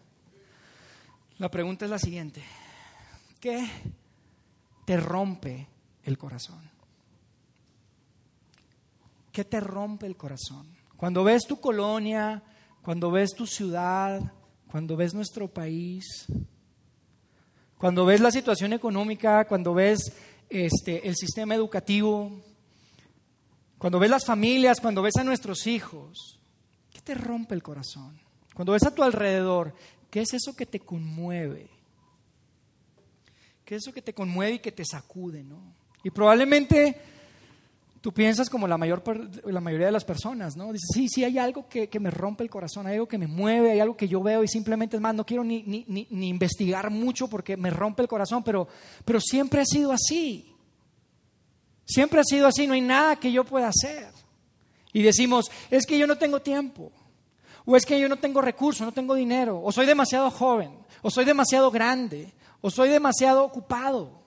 La 1.38 1.50
pregunta 1.50 1.84
es 1.84 1.90
la 1.90 1.98
siguiente. 1.98 2.42
¿Qué 3.38 3.68
te 4.84 4.96
rompe 4.96 5.68
el 6.02 6.18
corazón? 6.18 6.77
¿Qué 9.38 9.44
te 9.44 9.60
rompe 9.60 10.04
el 10.04 10.16
corazón? 10.16 10.66
Cuando 10.96 11.22
ves 11.22 11.46
tu 11.46 11.60
colonia, 11.60 12.42
cuando 12.82 13.12
ves 13.12 13.36
tu 13.36 13.46
ciudad, 13.46 14.32
cuando 14.68 14.96
ves 14.96 15.14
nuestro 15.14 15.46
país, 15.46 16.26
cuando 17.78 18.04
ves 18.04 18.20
la 18.20 18.32
situación 18.32 18.72
económica, 18.72 19.46
cuando 19.46 19.74
ves 19.74 20.12
este, 20.48 21.06
el 21.06 21.14
sistema 21.14 21.54
educativo, 21.54 22.42
cuando 23.78 24.00
ves 24.00 24.10
las 24.10 24.26
familias, 24.26 24.80
cuando 24.80 25.02
ves 25.02 25.14
a 25.18 25.22
nuestros 25.22 25.68
hijos, 25.68 26.40
¿qué 26.90 27.00
te 27.00 27.14
rompe 27.14 27.54
el 27.54 27.62
corazón? 27.62 28.18
Cuando 28.54 28.72
ves 28.72 28.82
a 28.86 28.92
tu 28.92 29.04
alrededor, 29.04 29.72
¿qué 30.10 30.22
es 30.22 30.34
eso 30.34 30.56
que 30.56 30.66
te 30.66 30.80
conmueve? 30.80 31.70
¿Qué 33.64 33.76
es 33.76 33.82
eso 33.82 33.92
que 33.92 34.02
te 34.02 34.14
conmueve 34.14 34.54
y 34.54 34.58
que 34.58 34.72
te 34.72 34.84
sacude? 34.84 35.44
¿no? 35.44 35.62
Y 36.02 36.10
probablemente 36.10 37.17
Tú 38.00 38.12
piensas 38.12 38.48
como 38.48 38.68
la, 38.68 38.78
mayor, 38.78 39.02
la 39.44 39.60
mayoría 39.60 39.86
de 39.86 39.92
las 39.92 40.04
personas, 40.04 40.56
¿no? 40.56 40.72
Dices, 40.72 40.88
sí, 40.94 41.08
sí, 41.08 41.24
hay 41.24 41.36
algo 41.38 41.68
que, 41.68 41.88
me 41.98 42.10
rompe 42.10 42.44
el 42.44 42.50
corazón, 42.50 42.86
hay 42.86 42.94
algo 42.94 43.08
que 43.08 43.18
me 43.18 43.26
mueve, 43.26 43.72
hay 43.72 43.80
algo 43.80 43.96
que 43.96 44.06
yo 44.06 44.22
veo 44.22 44.44
y 44.44 44.48
simplemente 44.48 44.96
es 44.96 45.02
más, 45.02 45.14
no 45.14 45.26
quiero 45.26 45.42
ni, 45.42 45.62
ni, 45.64 45.84
ni, 45.88 46.28
investigar 46.28 46.90
mucho 46.90 47.28
porque 47.28 47.56
me 47.56 47.70
rompe 47.70 48.02
el 48.02 48.08
corazón, 48.08 48.44
pero, 48.44 48.68
pero 49.04 49.20
siempre 49.20 49.60
ha 49.60 49.64
sido 49.64 49.90
así. 49.90 50.54
Siempre 51.84 52.20
ha 52.20 52.24
sido 52.24 52.46
así, 52.46 52.66
no 52.66 52.74
hay 52.74 52.82
nada 52.82 53.16
que 53.16 53.32
yo 53.32 53.44
pueda 53.44 53.68
hacer. 53.68 54.12
Y 54.92 55.02
decimos, 55.02 55.50
es 55.70 55.84
que 55.84 55.98
yo 55.98 56.06
no 56.06 56.16
tengo 56.16 56.40
tiempo, 56.40 56.92
o 57.64 57.76
es 57.76 57.84
que 57.84 57.98
yo 57.98 58.08
no 58.08 58.16
tengo 58.16 58.40
recursos, 58.40 58.86
no 58.86 58.92
tengo 58.92 59.14
dinero, 59.14 59.60
o 59.62 59.72
soy 59.72 59.86
demasiado 59.86 60.30
joven, 60.30 60.70
o 61.02 61.10
soy 61.10 61.24
demasiado 61.24 61.70
grande, 61.70 62.32
o 62.60 62.70
soy 62.70 62.90
demasiado 62.90 63.44
ocupado. 63.44 64.22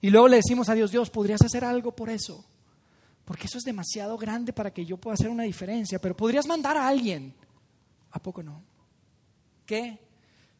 Y 0.00 0.10
luego 0.10 0.26
le 0.26 0.36
decimos 0.36 0.68
a 0.68 0.74
Dios, 0.74 0.90
Dios, 0.90 1.10
¿podrías 1.10 1.42
hacer 1.42 1.64
algo 1.64 1.92
por 1.92 2.10
eso? 2.10 2.44
Porque 3.24 3.46
eso 3.46 3.58
es 3.58 3.64
demasiado 3.64 4.18
grande 4.18 4.52
para 4.52 4.72
que 4.72 4.84
yo 4.84 4.96
pueda 4.96 5.14
hacer 5.14 5.28
una 5.28 5.44
diferencia, 5.44 5.98
pero 5.98 6.16
podrías 6.16 6.46
mandar 6.46 6.76
a 6.76 6.88
alguien. 6.88 7.34
¿A 8.10 8.18
poco 8.18 8.42
no? 8.42 8.62
¿Qué? 9.64 9.98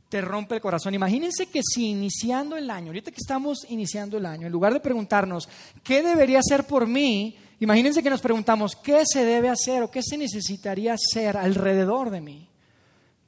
Te 0.09 0.21
rompe 0.21 0.55
el 0.55 0.61
corazón. 0.61 0.95
Imagínense 0.95 1.47
que 1.47 1.61
si 1.63 1.89
iniciando 1.89 2.57
el 2.57 2.71
año, 2.71 2.89
ahorita 2.89 3.11
que 3.11 3.19
estamos 3.21 3.67
iniciando 3.69 4.19
el 4.19 4.27
año, 4.27 4.47
en 4.47 4.53
lugar 4.53 4.73
de 4.73 4.81
preguntarnos, 4.81 5.49
¿qué 5.83 6.03
debería 6.03 6.39
hacer 6.39 6.65
por 6.67 6.87
mí? 6.87 7.37
Imagínense 7.61 8.03
que 8.03 8.11
nos 8.11 8.21
preguntamos, 8.21 8.77
¿qué 8.77 9.05
se 9.07 9.25
debe 9.25 9.49
hacer 9.49 9.83
o 9.83 9.91
qué 9.91 10.03
se 10.03 10.17
necesitaría 10.17 10.95
hacer 10.95 11.37
alrededor 11.37 12.11
de 12.11 12.21
mí? 12.21 12.49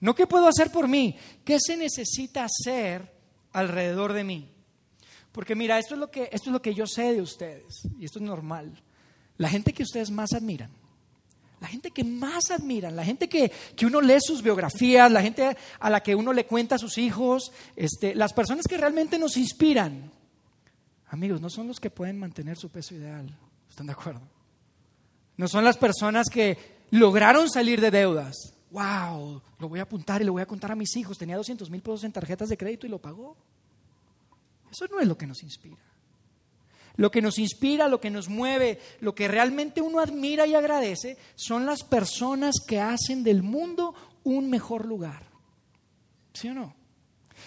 No 0.00 0.14
qué 0.14 0.26
puedo 0.26 0.46
hacer 0.46 0.70
por 0.70 0.86
mí, 0.88 1.16
qué 1.44 1.58
se 1.58 1.76
necesita 1.76 2.44
hacer 2.44 3.10
alrededor 3.52 4.12
de 4.12 4.24
mí. 4.24 4.50
Porque 5.32 5.54
mira, 5.54 5.78
esto 5.78 5.94
es 5.94 6.00
lo 6.00 6.10
que, 6.10 6.28
esto 6.30 6.50
es 6.50 6.52
lo 6.52 6.60
que 6.60 6.74
yo 6.74 6.86
sé 6.86 7.14
de 7.14 7.22
ustedes, 7.22 7.88
y 7.98 8.04
esto 8.04 8.18
es 8.18 8.24
normal. 8.24 8.82
La 9.36 9.48
gente 9.48 9.72
que 9.72 9.82
ustedes 9.82 10.10
más 10.10 10.32
admiran, 10.32 10.70
la 11.60 11.68
gente 11.68 11.90
que 11.90 12.04
más 12.04 12.50
admiran, 12.50 12.94
la 12.94 13.04
gente 13.04 13.28
que, 13.28 13.50
uno 13.84 14.00
lee 14.00 14.18
sus 14.20 14.42
biografías, 14.42 15.10
la 15.10 15.22
gente 15.22 15.56
a 15.80 15.90
la 15.90 16.02
que 16.02 16.14
uno 16.14 16.32
le 16.32 16.46
cuenta 16.46 16.74
a 16.74 16.78
sus 16.78 16.98
hijos, 16.98 17.52
este, 17.74 18.14
las 18.14 18.32
personas 18.32 18.66
que 18.68 18.76
realmente 18.76 19.18
nos 19.18 19.36
inspiran, 19.36 20.12
amigos, 21.08 21.40
no 21.40 21.48
son 21.48 21.66
los 21.66 21.80
que 21.80 21.90
pueden 21.90 22.18
mantener 22.18 22.56
su 22.58 22.68
peso 22.68 22.94
ideal. 22.94 23.34
¿Están 23.68 23.86
de 23.86 23.92
acuerdo? 23.92 24.20
No 25.36 25.48
son 25.48 25.64
las 25.64 25.76
personas 25.76 26.28
que 26.28 26.84
lograron 26.90 27.48
salir 27.48 27.80
de 27.80 27.90
deudas. 27.90 28.36
¡Wow! 28.70 29.40
Lo 29.58 29.68
voy 29.68 29.80
a 29.80 29.84
apuntar 29.84 30.20
y 30.20 30.24
lo 30.24 30.32
voy 30.32 30.42
a 30.42 30.46
contar 30.46 30.72
a 30.72 30.76
mis 30.76 30.94
hijos. 30.96 31.16
Tenía 31.16 31.36
200 31.36 31.70
mil 31.70 31.80
pesos 31.80 32.04
en 32.04 32.12
tarjetas 32.12 32.48
de 32.48 32.56
crédito 32.56 32.86
y 32.86 32.90
lo 32.90 33.00
pagó. 33.00 33.36
Eso 34.70 34.86
no 34.88 35.00
es 35.00 35.08
lo 35.08 35.16
que 35.16 35.26
nos 35.26 35.42
inspira. 35.42 35.93
Lo 36.96 37.10
que 37.10 37.22
nos 37.22 37.38
inspira, 37.38 37.88
lo 37.88 38.00
que 38.00 38.10
nos 38.10 38.28
mueve, 38.28 38.78
lo 39.00 39.14
que 39.14 39.26
realmente 39.26 39.80
uno 39.80 39.98
admira 39.98 40.46
y 40.46 40.54
agradece 40.54 41.16
son 41.34 41.66
las 41.66 41.82
personas 41.82 42.56
que 42.66 42.80
hacen 42.80 43.24
del 43.24 43.42
mundo 43.42 43.94
un 44.22 44.48
mejor 44.48 44.86
lugar. 44.86 45.22
¿Sí 46.32 46.48
o 46.48 46.54
no? 46.54 46.74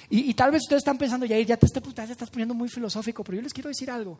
Y, 0.09 0.33
tal 0.33 0.51
vez 0.51 0.63
ustedes 0.63 0.81
están 0.81 0.97
pensando, 0.97 1.25
ya, 1.25 1.39
ya 1.39 1.57
te 1.57 1.65
estás 1.65 2.29
poniendo 2.29 2.53
muy 2.53 2.69
filosófico, 2.69 3.23
pero 3.23 3.37
yo 3.37 3.41
les 3.41 3.53
quiero 3.53 3.69
decir 3.69 3.89
algo. 3.89 4.19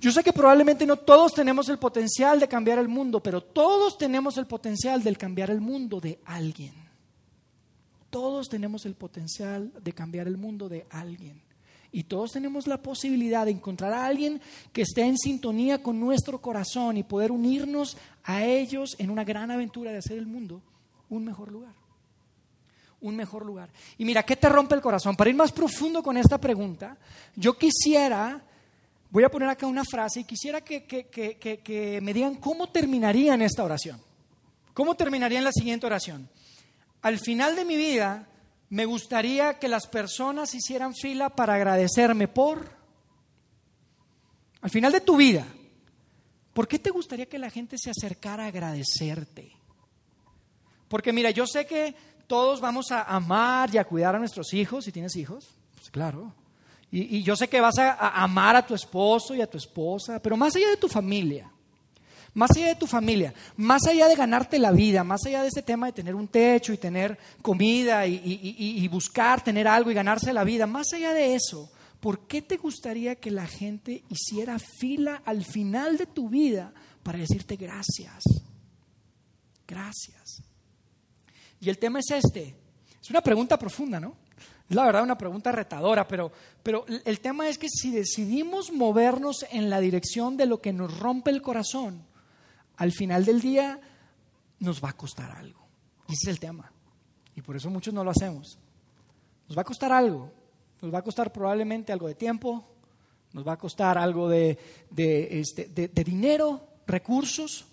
Yo 0.00 0.10
sé 0.10 0.24
que 0.24 0.32
probablemente 0.32 0.84
no 0.84 0.96
todos 0.96 1.32
tenemos 1.32 1.68
el 1.68 1.78
potencial 1.78 2.40
de 2.40 2.48
cambiar 2.48 2.78
el 2.78 2.88
mundo, 2.88 3.22
pero 3.22 3.40
todos 3.40 3.96
tenemos 3.96 4.36
el 4.36 4.46
potencial 4.46 5.02
de 5.02 5.14
cambiar 5.14 5.50
el 5.50 5.60
mundo 5.60 6.00
de 6.00 6.18
alguien. 6.24 6.74
Todos 8.10 8.48
tenemos 8.48 8.84
el 8.84 8.94
potencial 8.94 9.72
de 9.80 9.92
cambiar 9.92 10.26
el 10.26 10.36
mundo 10.36 10.68
de 10.68 10.86
alguien. 10.90 11.40
Y 11.92 12.04
todos 12.04 12.32
tenemos 12.32 12.66
la 12.66 12.80
posibilidad 12.80 13.44
de 13.44 13.52
encontrar 13.52 13.92
a 13.92 14.06
alguien 14.06 14.40
que 14.72 14.82
esté 14.82 15.02
en 15.02 15.18
sintonía 15.18 15.82
con 15.82 16.00
nuestro 16.00 16.40
corazón 16.40 16.96
y 16.96 17.02
poder 17.02 17.30
unirnos 17.30 17.98
a 18.24 18.44
ellos 18.44 18.96
en 18.98 19.10
una 19.10 19.24
gran 19.24 19.50
aventura 19.50 19.92
de 19.92 19.98
hacer 19.98 20.16
el 20.16 20.26
mundo 20.26 20.62
un 21.10 21.24
mejor 21.24 21.52
lugar. 21.52 21.74
Un 23.02 23.16
mejor 23.16 23.44
lugar. 23.44 23.68
Y 23.98 24.04
mira, 24.04 24.22
¿qué 24.22 24.36
te 24.36 24.48
rompe 24.48 24.74
el 24.74 24.80
corazón? 24.80 25.16
Para 25.16 25.28
ir 25.28 25.36
más 25.36 25.52
profundo 25.52 26.02
con 26.02 26.16
esta 26.16 26.38
pregunta, 26.38 26.96
yo 27.36 27.58
quisiera, 27.58 28.40
voy 29.10 29.24
a 29.24 29.30
poner 29.30 29.50
acá 29.50 29.66
una 29.66 29.84
frase 29.84 30.20
y 30.20 30.24
quisiera 30.24 30.62
que, 30.62 30.84
que 30.84 32.00
me 32.00 32.14
digan 32.14 32.36
cómo 32.36 32.70
terminaría 32.70 33.34
en 33.34 33.42
esta 33.42 33.64
oración. 33.64 34.00
¿Cómo 34.72 34.94
terminaría 34.94 35.38
en 35.38 35.44
la 35.44 35.52
siguiente 35.52 35.84
oración? 35.84 36.28
Al 37.02 37.18
final 37.18 37.54
de 37.56 37.64
mi 37.64 37.76
vida, 37.76 38.26
me 38.72 38.86
gustaría 38.86 39.58
que 39.58 39.68
las 39.68 39.86
personas 39.86 40.54
hicieran 40.54 40.94
fila 40.94 41.28
para 41.30 41.54
agradecerme 41.54 42.26
por... 42.26 42.70
Al 44.60 44.70
final 44.70 44.92
de 44.92 45.00
tu 45.00 45.16
vida, 45.16 45.46
¿Por 46.52 46.68
qué 46.68 46.78
te 46.78 46.90
gustaría 46.90 47.26
que 47.26 47.38
la 47.38 47.50
gente 47.50 47.76
se 47.78 47.90
acercara 47.90 48.44
a 48.44 48.48
agradecerte? 48.48 49.52
Porque 50.88 51.12
mira, 51.12 51.30
yo 51.30 51.46
sé 51.46 51.64
que 51.66 51.94
todos 52.26 52.60
vamos 52.60 52.90
a 52.92 53.02
amar 53.04 53.74
y 53.74 53.78
a 53.78 53.84
cuidar 53.84 54.14
a 54.14 54.18
nuestros 54.18 54.52
hijos, 54.52 54.84
si 54.84 54.92
tienes 54.92 55.16
hijos, 55.16 55.48
pues 55.74 55.90
claro. 55.90 56.34
Y, 56.90 57.22
yo 57.22 57.36
sé 57.36 57.48
que 57.48 57.60
vas 57.60 57.78
a 57.78 58.22
amar 58.22 58.54
a 58.54 58.66
tu 58.66 58.74
esposo 58.74 59.34
y 59.34 59.40
a 59.40 59.46
tu 59.46 59.56
esposa, 59.56 60.20
pero 60.20 60.36
más 60.36 60.54
allá 60.54 60.68
de 60.68 60.76
tu 60.76 60.88
familia, 60.88 61.50
más 62.34 62.50
allá 62.56 62.68
de 62.68 62.76
tu 62.76 62.86
familia, 62.86 63.34
más 63.56 63.86
allá 63.86 64.08
de 64.08 64.14
ganarte 64.14 64.58
la 64.58 64.72
vida, 64.72 65.04
más 65.04 65.26
allá 65.26 65.42
de 65.42 65.48
ese 65.48 65.62
tema 65.62 65.86
de 65.86 65.92
tener 65.92 66.14
un 66.14 66.28
techo 66.28 66.72
y 66.72 66.78
tener 66.78 67.18
comida 67.42 68.06
y, 68.06 68.88
buscar 68.88 69.42
tener 69.44 69.68
algo 69.68 69.90
y 69.90 69.94
ganarse 69.94 70.32
la 70.32 70.44
vida, 70.44 70.66
más 70.66 70.92
allá 70.94 71.12
de 71.12 71.34
eso, 71.34 71.70
¿por 72.00 72.26
qué 72.26 72.40
te 72.42 72.56
gustaría 72.56 73.16
que 73.16 73.30
la 73.30 73.46
gente 73.46 74.02
hiciera 74.08 74.58
fila 74.58 75.22
al 75.24 75.44
final 75.44 75.98
de 75.98 76.06
tu 76.06 76.28
vida 76.28 76.72
para 77.02 77.18
decirte 77.18 77.56
gracias? 77.56 78.24
Gracias. 79.66 80.42
Y 81.60 81.68
el 81.68 81.78
tema 81.78 82.00
es 82.00 82.10
este. 82.10 82.56
Es 83.00 83.10
una 83.10 83.20
pregunta 83.20 83.58
profunda, 83.58 84.00
¿no? 84.00 84.16
Es 84.68 84.76
la 84.76 84.84
verdad 84.84 85.02
una 85.02 85.18
pregunta 85.18 85.52
retadora, 85.52 86.06
pero, 86.08 86.32
pero 86.62 86.86
el 87.04 87.20
tema 87.20 87.48
es 87.48 87.58
que 87.58 87.68
si 87.68 87.90
decidimos 87.90 88.72
movernos 88.72 89.44
en 89.50 89.70
la 89.70 89.80
dirección 89.80 90.36
de 90.36 90.46
lo 90.46 90.60
que 90.60 90.72
nos 90.72 90.98
rompe 90.98 91.30
el 91.30 91.42
corazón, 91.42 92.04
al 92.76 92.92
final 92.92 93.24
del 93.24 93.40
día 93.40 93.80
nos 94.58 94.82
va 94.82 94.90
a 94.90 94.96
costar 94.96 95.30
algo. 95.30 95.60
Y 96.08 96.12
ese 96.12 96.30
es 96.30 96.34
el 96.34 96.40
tema. 96.40 96.72
Y 97.34 97.42
por 97.42 97.56
eso 97.56 97.70
muchos 97.70 97.92
no 97.94 98.04
lo 98.04 98.10
hacemos. 98.10 98.58
Nos 99.48 99.56
va 99.56 99.62
a 99.62 99.64
costar 99.64 99.92
algo. 99.92 100.30
Nos 100.80 100.92
va 100.92 100.98
a 100.98 101.02
costar 101.02 101.32
probablemente 101.32 101.92
algo 101.92 102.08
de 102.08 102.16
tiempo, 102.16 102.64
nos 103.32 103.46
va 103.46 103.52
a 103.52 103.56
costar 103.56 103.96
algo 103.96 104.28
de, 104.28 104.58
este, 104.96 105.68
de 105.68 106.04
dinero, 106.04 106.60
recursos. 106.86 107.66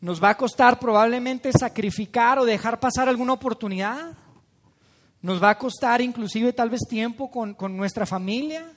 Nos 0.00 0.22
va 0.22 0.30
a 0.30 0.36
costar 0.36 0.78
probablemente 0.78 1.52
sacrificar 1.52 2.38
o 2.38 2.44
dejar 2.44 2.78
pasar 2.80 3.08
alguna 3.08 3.32
oportunidad. 3.32 4.12
Nos 5.20 5.42
va 5.42 5.50
a 5.50 5.58
costar 5.58 6.00
inclusive 6.00 6.52
tal 6.52 6.70
vez 6.70 6.80
tiempo 6.88 7.30
con, 7.30 7.56
nuestra 7.76 8.06
familia 8.06 8.72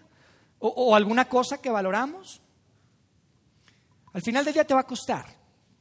o 0.59 0.95
alguna 0.95 1.25
cosa 1.25 1.59
que 1.59 1.69
valoramos. 1.69 2.41
Al 4.15 4.21
final 4.21 4.45
del 4.45 4.53
día 4.53 4.63
te 4.63 4.73
va 4.73 4.79
a 4.79 4.87
costar, 4.87 5.25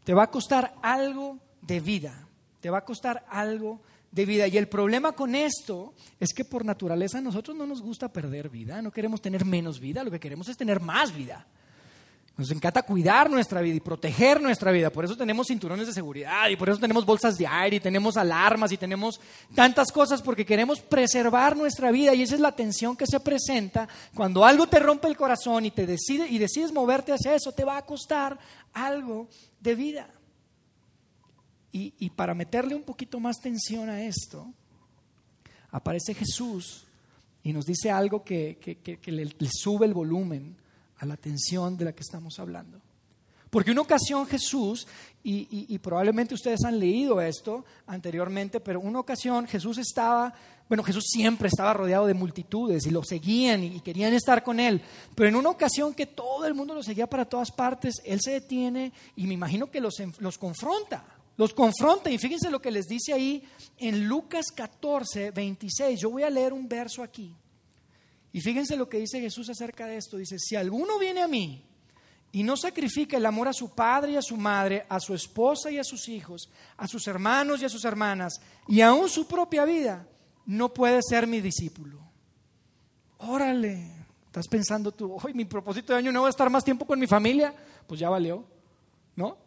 te 0.03 0.13
va 0.13 0.25
a 0.25 0.31
costar 0.31 0.75
algo 0.83 1.39
de 1.63 1.79
vida, 1.79 2.27
te 2.61 2.69
va 2.69 2.79
a 2.79 2.85
costar 2.85 3.25
algo 3.29 3.81
de 4.11 4.27
vida. 4.27 4.49
Y 4.49 4.59
el 4.59 4.67
problema 4.67 5.13
con 5.13 5.37
esto 5.37 5.95
es 6.19 6.35
que 6.35 6.45
por 6.45 6.65
naturaleza 6.65 7.19
a 7.19 7.21
nosotros 7.21 7.57
no 7.57 7.65
nos 7.65 7.81
gusta 7.81 8.13
perder 8.13 8.49
vida, 8.49 8.83
no 8.83 8.91
queremos 8.91 9.23
tener 9.23 9.45
menos 9.45 9.79
vida, 9.79 10.03
lo 10.03 10.11
que 10.11 10.19
queremos 10.19 10.49
es 10.49 10.57
tener 10.57 10.81
más 10.81 11.15
vida. 11.15 11.47
Nos 12.37 12.51
encanta 12.51 12.83
cuidar 12.83 13.31
nuestra 13.31 13.61
vida 13.61 13.77
y 13.77 13.81
proteger 13.81 14.43
nuestra 14.43 14.73
vida. 14.73 14.91
Por 14.91 15.05
eso 15.05 15.17
tenemos 15.17 15.47
cinturones 15.47 15.87
de 15.87 15.93
seguridad 15.93 16.49
y 16.49 16.57
por 16.57 16.69
eso 16.69 16.81
tenemos 16.81 17.07
bolsas 17.07 17.37
de 17.37 17.47
aire 17.47 17.77
y 17.77 17.81
tenemos 17.81 18.17
alarmas 18.17 18.73
y 18.73 18.77
tenemos 18.77 19.21
tantas 19.55 19.93
cosas 19.93 20.21
porque 20.21 20.45
queremos 20.45 20.81
preservar 20.81 21.57
nuestra 21.57 21.93
vida 21.93 22.13
y 22.13 22.23
esa 22.23 22.35
es 22.35 22.41
la 22.41 22.51
tensión 22.51 22.97
que 22.97 23.07
se 23.07 23.21
presenta 23.21 23.89
cuando 24.15 24.45
algo 24.45 24.67
te 24.67 24.81
rompe 24.81 25.07
el 25.07 25.17
corazón 25.17 25.65
y 25.65 25.71
te 25.71 25.87
decide 25.87 26.27
y 26.27 26.39
decides 26.39 26.73
moverte 26.73 27.13
hacia 27.13 27.37
eso, 27.37 27.53
te 27.53 27.65
va 27.65 27.77
a 27.77 27.87
costar 27.87 28.37
algo 28.73 29.29
de 29.61 29.75
vida. 29.77 30.09
Y, 31.77 32.11
para 32.11 32.35
meterle 32.35 32.77
un 32.77 32.85
poquito 32.85 33.19
más 33.19 33.41
tensión 33.41 33.89
a 33.89 34.05
esto, 34.05 34.47
aparece 35.73 36.15
Jesús 36.15 36.85
y 37.43 37.53
nos 37.53 37.65
dice 37.65 37.91
algo 37.91 38.23
que, 38.23 38.59
le 39.05 39.49
sube 39.53 39.85
el 39.87 39.93
volumen 39.93 40.57
la 41.03 41.15
atención 41.15 41.77
de 41.77 41.87
la 41.87 41.93
que 41.93 42.03
estamos 42.03 42.39
hablando. 42.39 42.81
Porque 43.55 43.71
una 43.71 43.83
ocasión 43.83 44.27
Jesús, 44.27 44.85
y, 45.23 45.79
probablemente 45.79 46.35
ustedes 46.35 46.65
han 46.65 46.77
leído 46.77 47.21
esto 47.21 47.65
anteriormente, 47.87 48.59
pero 48.59 48.81
una 48.81 48.99
ocasión 48.99 49.47
Jesús 49.47 49.79
estaba, 49.79 50.35
bueno, 50.69 50.83
Jesús 50.83 51.05
siempre 51.07 51.47
estaba 51.47 51.73
rodeado 51.73 52.09
de 52.09 52.15
multitudes 52.15 52.85
y 52.85 52.91
lo 52.91 53.05
seguían 53.05 53.63
y, 53.63 53.79
querían 53.79 54.13
estar 54.13 54.43
con 54.43 54.59
él, 54.59 54.83
pero 55.15 55.29
en 55.29 55.37
una 55.37 55.51
ocasión 55.51 55.95
que 55.95 56.07
todo 56.07 56.45
el 56.47 56.55
mundo 56.55 56.75
lo 56.75 56.83
seguía 56.83 57.07
para 57.07 57.27
todas 57.27 57.53
partes, 57.53 58.03
él 58.05 58.21
se 58.21 58.33
detiene 58.33 58.93
y 59.15 59.29
me 59.29 59.35
imagino 59.35 59.71
que 59.71 59.81
los, 59.81 59.95
los 60.19 60.37
confronta, 60.37 61.05
los 61.37 61.55
confronta 61.55 62.11
y 62.11 62.19
fíjense 62.19 62.51
lo 62.51 62.61
que 62.61 62.73
les 62.73 62.87
dice 62.87 63.13
ahí 63.13 63.45
en 63.79 64.09
Lucas 64.09 64.47
14, 64.53 65.31
26, 65.31 66.01
yo 66.01 66.11
voy 66.11 66.25
a 66.25 66.31
leer 66.31 66.53
un 66.53 66.69
verso 66.69 67.05
aquí. 67.05 67.37
Y 68.35 68.41
fíjense 68.41 68.77
lo 68.77 68.89
que 68.89 68.99
dice 68.99 69.21
Jesús 69.21 69.49
acerca 69.49 69.87
de 69.87 69.97
esto. 69.97 70.17
Dice, 70.17 70.41
si 70.41 70.57
alguno 70.57 70.99
viene 70.99 71.23
a 71.23 71.29
mí 71.29 71.65
y 72.33 72.43
no 72.43 72.57
sacrifica 72.57 73.17
el 73.17 73.27
amor 73.27 73.47
a 73.47 73.53
su 73.53 73.71
padre 73.71 74.11
y 74.11 74.17
a 74.17 74.23
su 74.23 74.37
madre, 74.37 74.85
a 74.89 74.99
su 74.99 75.15
esposa 75.15 75.71
y 75.71 75.79
a 75.79 75.85
sus 75.85 76.09
hijos, 76.09 76.51
a 76.77 76.89
sus 76.89 77.07
hermanos 77.07 77.63
y 77.63 77.65
a 77.65 77.69
sus 77.69 77.85
hermanas, 77.85 78.41
y 78.67 78.81
aún 78.81 79.09
su 79.09 79.29
propia 79.29 79.65
vida, 79.65 80.09
no 80.47 80.75
puede 80.75 81.01
ser 81.09 81.29
mi 81.29 81.41
discípulo. 81.41 82.01
Órale, 83.19 83.93
estás 84.27 84.49
pensando 84.49 84.91
tú, 84.91 85.17
hoy 85.23 85.33
mi 85.33 85.45
propósito 85.45 85.93
de 85.93 86.01
año 86.01 86.11
no 86.11 86.23
va 86.23 86.27
a 86.27 86.31
estar 86.31 86.51
más 86.51 86.65
tiempo 86.65 86.85
con 86.85 86.99
mi 86.99 87.07
familia, 87.07 87.55
pues 87.87 88.01
ya 88.01 88.11
valió, 88.11 88.45
¿no? 89.15 89.39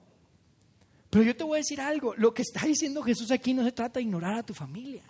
Pero 1.10 1.26
yo 1.26 1.36
te 1.36 1.44
voy 1.44 1.58
a 1.58 1.60
decir 1.60 1.82
algo, 1.82 2.16
lo 2.16 2.34
que 2.34 2.44
está 2.44 2.66
diciendo 2.66 3.04
Jesús 3.04 3.32
aquí 3.32 3.54
no 3.54 3.66
se 3.66 3.74
trata 3.74 4.00
de 4.00 4.04
ignorar 4.04 4.36
a 4.36 4.44
tu 4.44 4.54
familia. 4.54 5.04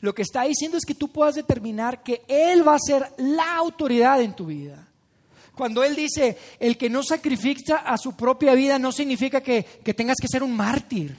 Lo 0.00 0.14
que 0.14 0.22
está 0.22 0.42
diciendo 0.42 0.76
es 0.76 0.84
que 0.84 0.94
tú 0.94 1.08
puedas 1.08 1.34
determinar 1.34 2.02
que 2.02 2.22
Él 2.28 2.66
va 2.66 2.74
a 2.74 2.78
ser 2.78 3.12
la 3.18 3.56
autoridad 3.56 4.20
en 4.20 4.34
tu 4.34 4.46
vida. 4.46 4.86
Cuando 5.54 5.82
Él 5.82 5.96
dice, 5.96 6.36
el 6.60 6.76
que 6.76 6.90
no 6.90 7.02
sacrifica 7.02 7.76
a 7.78 7.96
su 7.96 8.14
propia 8.14 8.54
vida 8.54 8.78
no 8.78 8.92
significa 8.92 9.40
que, 9.40 9.62
tengas 9.96 10.18
que 10.20 10.28
ser 10.28 10.42
un 10.42 10.54
mártir 10.54 11.16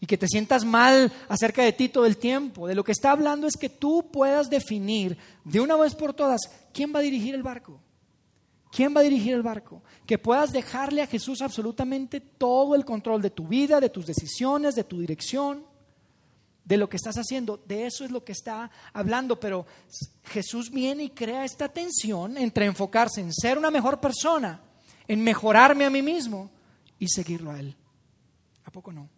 y 0.00 0.06
que 0.06 0.18
te 0.18 0.26
sientas 0.26 0.64
mal 0.64 1.12
acerca 1.28 1.62
de 1.62 1.72
ti 1.72 1.88
todo 1.88 2.04
el 2.04 2.16
tiempo. 2.16 2.66
De 2.66 2.74
lo 2.74 2.82
que 2.82 2.92
está 2.92 3.12
hablando 3.12 3.46
es 3.46 3.56
que 3.56 3.68
tú 3.68 4.10
puedas 4.10 4.50
definir 4.50 5.16
de 5.44 5.60
una 5.60 5.76
vez 5.76 5.94
por 5.94 6.12
todas 6.12 6.40
quién 6.72 6.92
va 6.92 6.98
a 6.98 7.02
dirigir 7.02 7.36
el 7.36 7.44
barco. 7.44 7.80
¿Quién 8.72 8.94
va 8.94 9.00
a 9.00 9.04
dirigir 9.04 9.32
el 9.32 9.42
barco? 9.42 9.80
Que 10.04 10.18
puedas 10.18 10.50
dejarle 10.50 11.00
a 11.00 11.06
Jesús 11.06 11.40
absolutamente 11.40 12.20
todo 12.20 12.74
el 12.74 12.84
control 12.84 13.22
de 13.22 13.30
tu 13.30 13.46
vida, 13.46 13.80
de 13.80 13.88
tus 13.90 14.06
decisiones, 14.06 14.74
de 14.74 14.84
tu 14.84 14.98
dirección 14.98 15.67
de 16.68 16.76
lo 16.76 16.86
que 16.86 16.98
estás 16.98 17.16
haciendo, 17.16 17.62
de 17.66 17.86
eso 17.86 18.04
es 18.04 18.10
lo 18.10 18.22
que 18.22 18.32
está 18.32 18.70
hablando, 18.92 19.40
pero 19.40 19.64
Jesús 20.24 20.70
viene 20.70 21.04
y 21.04 21.10
crea 21.10 21.46
esta 21.46 21.70
tensión 21.70 22.36
entre 22.36 22.66
enfocarse 22.66 23.22
en 23.22 23.32
ser 23.32 23.56
una 23.56 23.70
mejor 23.70 24.00
persona, 24.00 24.60
en 25.06 25.24
mejorarme 25.24 25.86
a 25.86 25.90
mí 25.90 26.02
mismo 26.02 26.50
y 26.98 27.08
seguirlo 27.08 27.52
a 27.52 27.58
Él. 27.58 27.74
¿A 28.64 28.70
poco 28.70 28.92
no? 28.92 29.08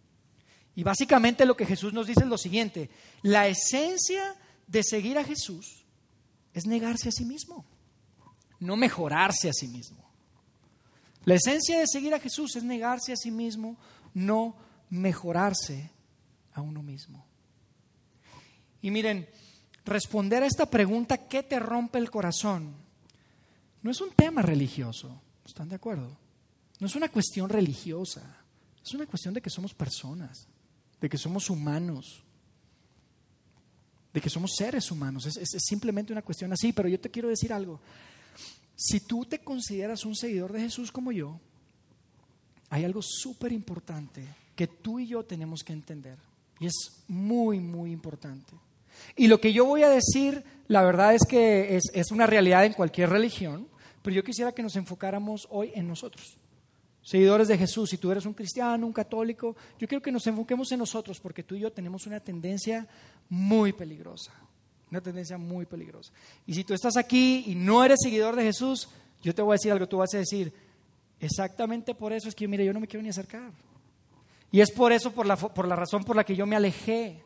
Y 0.77 0.85
básicamente 0.85 1.45
lo 1.45 1.57
que 1.57 1.67
Jesús 1.67 1.93
nos 1.93 2.07
dice 2.07 2.21
es 2.21 2.29
lo 2.29 2.39
siguiente, 2.39 2.89
la 3.23 3.49
esencia 3.49 4.37
de 4.69 4.85
seguir 4.85 5.19
a 5.19 5.25
Jesús 5.25 5.85
es 6.55 6.67
negarse 6.67 7.09
a 7.09 7.13
sí 7.13 7.25
mismo, 7.25 7.65
no 8.61 8.77
mejorarse 8.77 9.49
a 9.49 9.53
sí 9.53 9.67
mismo. 9.67 10.09
La 11.25 11.35
esencia 11.35 11.81
de 11.81 11.89
seguir 11.89 12.15
a 12.15 12.21
Jesús 12.21 12.55
es 12.55 12.63
negarse 12.63 13.13
a 13.13 13.17
sí 13.17 13.33
mismo, 13.33 13.77
no 14.15 14.55
mejorarse 14.89 15.91
a 16.53 16.61
uno 16.61 16.81
mismo. 16.81 17.30
Y 18.83 18.91
miren, 18.91 19.29
responder 19.85 20.43
a 20.43 20.47
esta 20.47 20.67
pregunta, 20.67 21.27
¿qué 21.29 21.43
te 21.43 21.59
rompe 21.59 21.99
el 21.99 22.11
corazón? 22.11 22.75
No 23.83 23.91
es 23.91 24.01
un 24.01 24.11
tema 24.11 24.43
religioso, 24.43 25.21
¿están 25.45 25.69
de 25.69 25.77
acuerdo? 25.77 26.17
No 26.79 26.87
es 26.87 26.95
una 26.95 27.09
cuestión 27.09 27.49
religiosa, 27.49 28.23
es 28.83 28.95
una 28.95 29.07
cuestión 29.07 29.35
de 29.35 29.41
que 29.41 29.51
somos 29.51 29.75
personas, 29.75 30.47
de 31.01 31.09
que 31.09 31.19
somos 31.19 31.51
humanos, 31.51 32.23
de 34.13 34.21
que 34.21 34.31
somos 34.31 34.53
seres 34.57 34.91
humanos. 34.91 35.27
Es, 35.27 35.37
es, 35.37 35.63
simplemente 35.63 36.13
una 36.13 36.23
cuestión 36.23 36.53
así, 36.53 36.73
pero 36.73 36.89
yo 36.89 36.99
te 36.99 37.11
quiero 37.11 37.29
decir 37.29 37.53
algo. 37.53 37.81
Si 38.75 39.01
tú 39.01 39.25
te 39.27 39.41
consideras 39.41 40.05
un 40.05 40.17
seguidor 40.17 40.53
de 40.53 40.61
Jesús 40.61 40.91
como 40.91 41.13
yo, 41.13 41.39
hay 42.71 42.85
algo 42.85 43.03
súper 43.03 43.53
importante 43.53 44.25
que 44.57 44.67
tú 44.67 45.01
y 45.01 45.07
yo 45.07 45.25
tenemos 45.25 45.63
que 45.63 45.73
entender. 45.73 46.19
Y 46.59 46.67
es 46.67 47.05
muy, 47.09 47.61
muy 47.61 47.93
importante. 47.93 48.53
Y 49.17 49.29
lo 49.29 49.41
que 49.41 49.53
yo 49.53 49.65
voy 49.65 49.83
a 49.83 49.89
decir, 49.89 50.45
la 50.69 50.83
verdad 50.83 51.15
es 51.15 51.23
que 51.29 51.77
es, 51.77 52.11
una 52.11 52.27
realidad 52.27 52.65
en 52.65 52.73
cualquier 52.73 53.11
religión, 53.11 53.69
pero 54.03 54.17
yo 54.17 54.25
quisiera 54.25 54.53
que 54.53 54.63
nos 54.63 54.77
enfocáramos 54.77 55.47
hoy 55.51 55.73
en 55.75 55.89
nosotros. 55.89 56.39
Seguidores 57.03 57.49
de 57.49 57.59
Jesús, 57.59 57.91
si 57.91 57.99
tú 57.99 58.11
eres 58.11 58.27
un 58.27 58.35
cristiano, 58.35 58.87
un 58.87 58.93
católico, 58.93 59.57
yo 59.79 59.89
quiero 59.89 60.03
que 60.03 60.13
nos 60.13 60.27
enfoquemos 60.27 60.71
en 60.73 60.79
nosotros 60.79 61.19
porque 61.21 61.43
tú 61.43 61.55
y 61.55 61.61
yo 61.61 61.73
tenemos 61.73 62.07
una 62.07 62.21
tendencia 62.21 62.87
muy 63.29 63.73
peligrosa, 63.73 64.33
una 64.91 65.01
tendencia 65.01 65.39
muy 65.39 65.67
peligrosa. 65.67 66.13
Y 66.47 66.55
si 66.55 66.65
tú 66.65 66.75
estás 66.75 66.97
aquí 66.97 67.45
y 67.47 67.55
no 67.55 67.85
eres 67.85 67.99
seguidor 68.03 68.37
de 68.37 68.45
Jesús, 68.45 68.89
yo 69.23 69.35
te 69.35 69.43
voy 69.43 69.53
a 69.53 69.55
decir 69.55 69.73
algo, 69.73 69.89
tú 69.89 69.99
vas 69.99 70.15
a 70.15 70.19
decir, 70.19 70.53
exactamente 71.19 71.95
por 71.95 72.13
eso 72.13 72.29
es 72.29 72.35
que, 72.35 72.47
mire, 72.49 72.65
yo 72.65 72.73
no 72.73 72.81
me 72.81 72.87
quiero 72.87 73.03
ni 73.03 73.09
acercar. 73.09 73.53
Y 74.53 74.61
es 74.61 74.71
por 74.71 74.93
eso, 74.93 75.13
por 75.13 75.27
la, 75.27 75.37
por 75.37 75.69
la 75.69 75.77
razón 75.77 76.05
por 76.05 76.17
la 76.17 76.25
que 76.25 76.35
yo 76.35 76.47
me 76.47 76.57
alejé. 76.57 77.23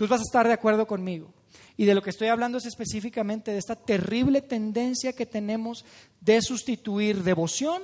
Tú 0.00 0.08
vas 0.08 0.20
a 0.20 0.24
estar 0.24 0.46
de 0.46 0.54
acuerdo 0.54 0.86
conmigo. 0.86 1.30
Y 1.76 1.84
de 1.84 1.94
lo 1.94 2.00
que 2.00 2.08
estoy 2.08 2.28
hablando 2.28 2.56
es 2.56 2.64
específicamente 2.64 3.52
de 3.52 3.58
esta 3.58 3.76
terrible 3.76 4.40
tendencia 4.40 5.12
que 5.12 5.26
tenemos 5.26 5.84
de 6.22 6.40
sustituir 6.40 7.22
devoción 7.22 7.82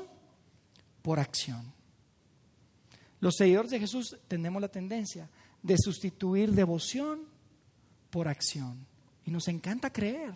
por 1.03 1.21
acción. 1.21 1.75
Los 3.21 3.35
seguidores 3.37 3.71
de 3.71 3.81
Jesús 3.81 4.17
tenemos 4.29 4.63
la 4.63 4.69
tendencia 4.69 5.29
de 5.63 5.77
sustituir 5.77 6.53
devoción 6.53 7.21
por 8.09 8.29
acción. 8.29 8.87
Y 9.27 9.31
nos 9.31 9.47
encanta 9.49 9.93
creer. 9.93 10.33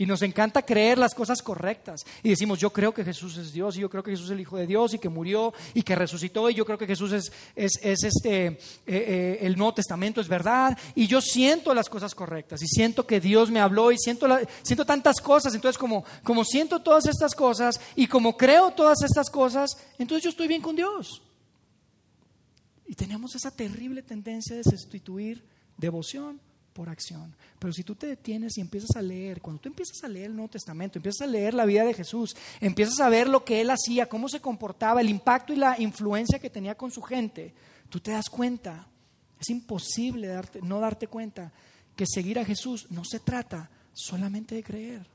Y 0.00 0.06
nos 0.06 0.22
encanta 0.22 0.62
creer 0.62 0.96
las 0.96 1.14
cosas 1.14 1.42
correctas. 1.42 2.06
Y 2.22 2.30
decimos, 2.30 2.58
yo 2.58 2.72
creo 2.72 2.94
que 2.94 3.04
Jesús 3.04 3.36
es 3.36 3.52
Dios, 3.52 3.76
y 3.76 3.80
yo 3.80 3.90
creo 3.90 4.02
que 4.02 4.12
Jesús 4.12 4.28
es 4.28 4.32
el 4.32 4.40
Hijo 4.40 4.56
de 4.56 4.66
Dios, 4.66 4.94
y 4.94 4.98
que 4.98 5.10
murió, 5.10 5.52
y 5.74 5.82
que 5.82 5.94
resucitó, 5.94 6.48
y 6.48 6.54
yo 6.54 6.64
creo 6.64 6.78
que 6.78 6.86
Jesús 6.86 7.12
es, 7.12 7.30
es, 7.54 7.76
este, 7.82 8.46
eh, 8.46 8.58
eh, 8.86 9.38
el 9.42 9.58
Nuevo 9.58 9.74
Testamento 9.74 10.22
es 10.22 10.26
verdad, 10.26 10.78
y 10.94 11.06
yo 11.06 11.20
siento 11.20 11.74
las 11.74 11.90
cosas 11.90 12.14
correctas, 12.14 12.62
y 12.62 12.66
siento 12.66 13.06
que 13.06 13.20
Dios 13.20 13.50
me 13.50 13.60
habló, 13.60 13.92
y 13.92 13.98
siento, 13.98 14.26
siento 14.62 14.86
tantas 14.86 15.20
cosas. 15.20 15.54
Entonces, 15.54 15.76
como, 15.76 16.02
como 16.24 16.46
siento 16.46 16.80
todas 16.80 17.04
estas 17.04 17.34
cosas, 17.34 17.78
y 17.94 18.06
como 18.06 18.38
creo 18.38 18.70
todas 18.70 19.02
estas 19.02 19.28
cosas, 19.28 19.76
entonces 19.98 20.24
yo 20.24 20.30
estoy 20.30 20.48
bien 20.48 20.62
con 20.62 20.76
Dios. 20.76 21.20
Y 22.86 22.94
tenemos 22.94 23.34
esa 23.34 23.50
terrible 23.50 24.00
tendencia 24.00 24.56
de 24.56 24.64
sustituir 24.64 25.44
devoción 25.76 26.40
por 26.72 26.88
acción. 26.88 27.34
Pero 27.58 27.72
si 27.72 27.82
tú 27.82 27.94
te 27.94 28.06
detienes 28.06 28.56
y 28.56 28.60
empiezas 28.60 28.96
a 28.96 29.02
leer, 29.02 29.40
cuando 29.40 29.60
tú 29.60 29.68
empiezas 29.68 30.02
a 30.02 30.08
leer 30.08 30.26
el 30.26 30.36
Nuevo 30.36 30.50
Testamento, 30.50 30.98
empiezas 30.98 31.26
a 31.26 31.30
leer 31.30 31.54
la 31.54 31.64
vida 31.64 31.84
de 31.84 31.94
Jesús, 31.94 32.36
empiezas 32.60 33.00
a 33.00 33.08
ver 33.08 33.28
lo 33.28 33.44
que 33.44 33.60
él 33.60 33.70
hacía, 33.70 34.08
cómo 34.08 34.28
se 34.28 34.40
comportaba, 34.40 35.00
el 35.00 35.10
impacto 35.10 35.52
y 35.52 35.56
la 35.56 35.80
influencia 35.80 36.38
que 36.38 36.50
tenía 36.50 36.76
con 36.76 36.90
su 36.90 37.02
gente, 37.02 37.52
tú 37.88 38.00
te 38.00 38.12
das 38.12 38.30
cuenta, 38.30 38.86
es 39.38 39.50
imposible 39.50 40.28
no 40.62 40.80
darte 40.80 41.06
cuenta 41.06 41.52
que 41.96 42.04
seguir 42.06 42.38
a 42.38 42.44
Jesús 42.44 42.86
no 42.90 43.04
se 43.04 43.20
trata 43.20 43.70
solamente 43.92 44.54
de 44.54 44.62
creer. 44.62 45.06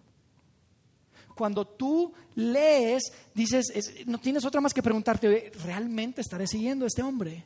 Cuando 1.36 1.66
tú 1.66 2.14
lees, 2.36 3.12
dices, 3.34 3.66
no 4.06 4.20
tienes 4.20 4.46
otra 4.46 4.62
más 4.62 4.74
que 4.74 4.82
preguntarte, 4.82 5.52
¿realmente 5.64 6.22
estaré 6.22 6.48
siguiendo 6.48 6.86
a 6.86 6.88
este 6.88 7.04
hombre? 7.04 7.44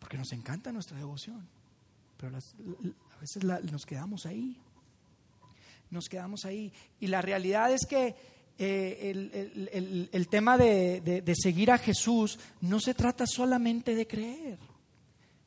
Porque 0.00 0.18
nos 0.18 0.32
encanta 0.32 0.72
nuestra 0.72 0.96
devoción, 0.96 1.46
pero 2.24 2.38
a 3.16 3.20
veces 3.20 3.44
nos 3.70 3.84
quedamos 3.84 4.24
ahí. 4.26 4.56
Nos 5.90 6.08
quedamos 6.08 6.44
ahí. 6.44 6.72
Y 7.00 7.08
la 7.08 7.20
realidad 7.20 7.70
es 7.72 7.84
que 7.86 8.14
eh, 8.58 10.08
el, 10.12 10.28
tema 10.28 10.56
de 10.56 11.34
seguir 11.36 11.70
a 11.70 11.78
Jesús 11.78 12.38
no 12.62 12.80
se 12.80 12.94
trata 12.94 13.26
solamente 13.26 13.94
de 13.94 14.06
creer. 14.06 14.58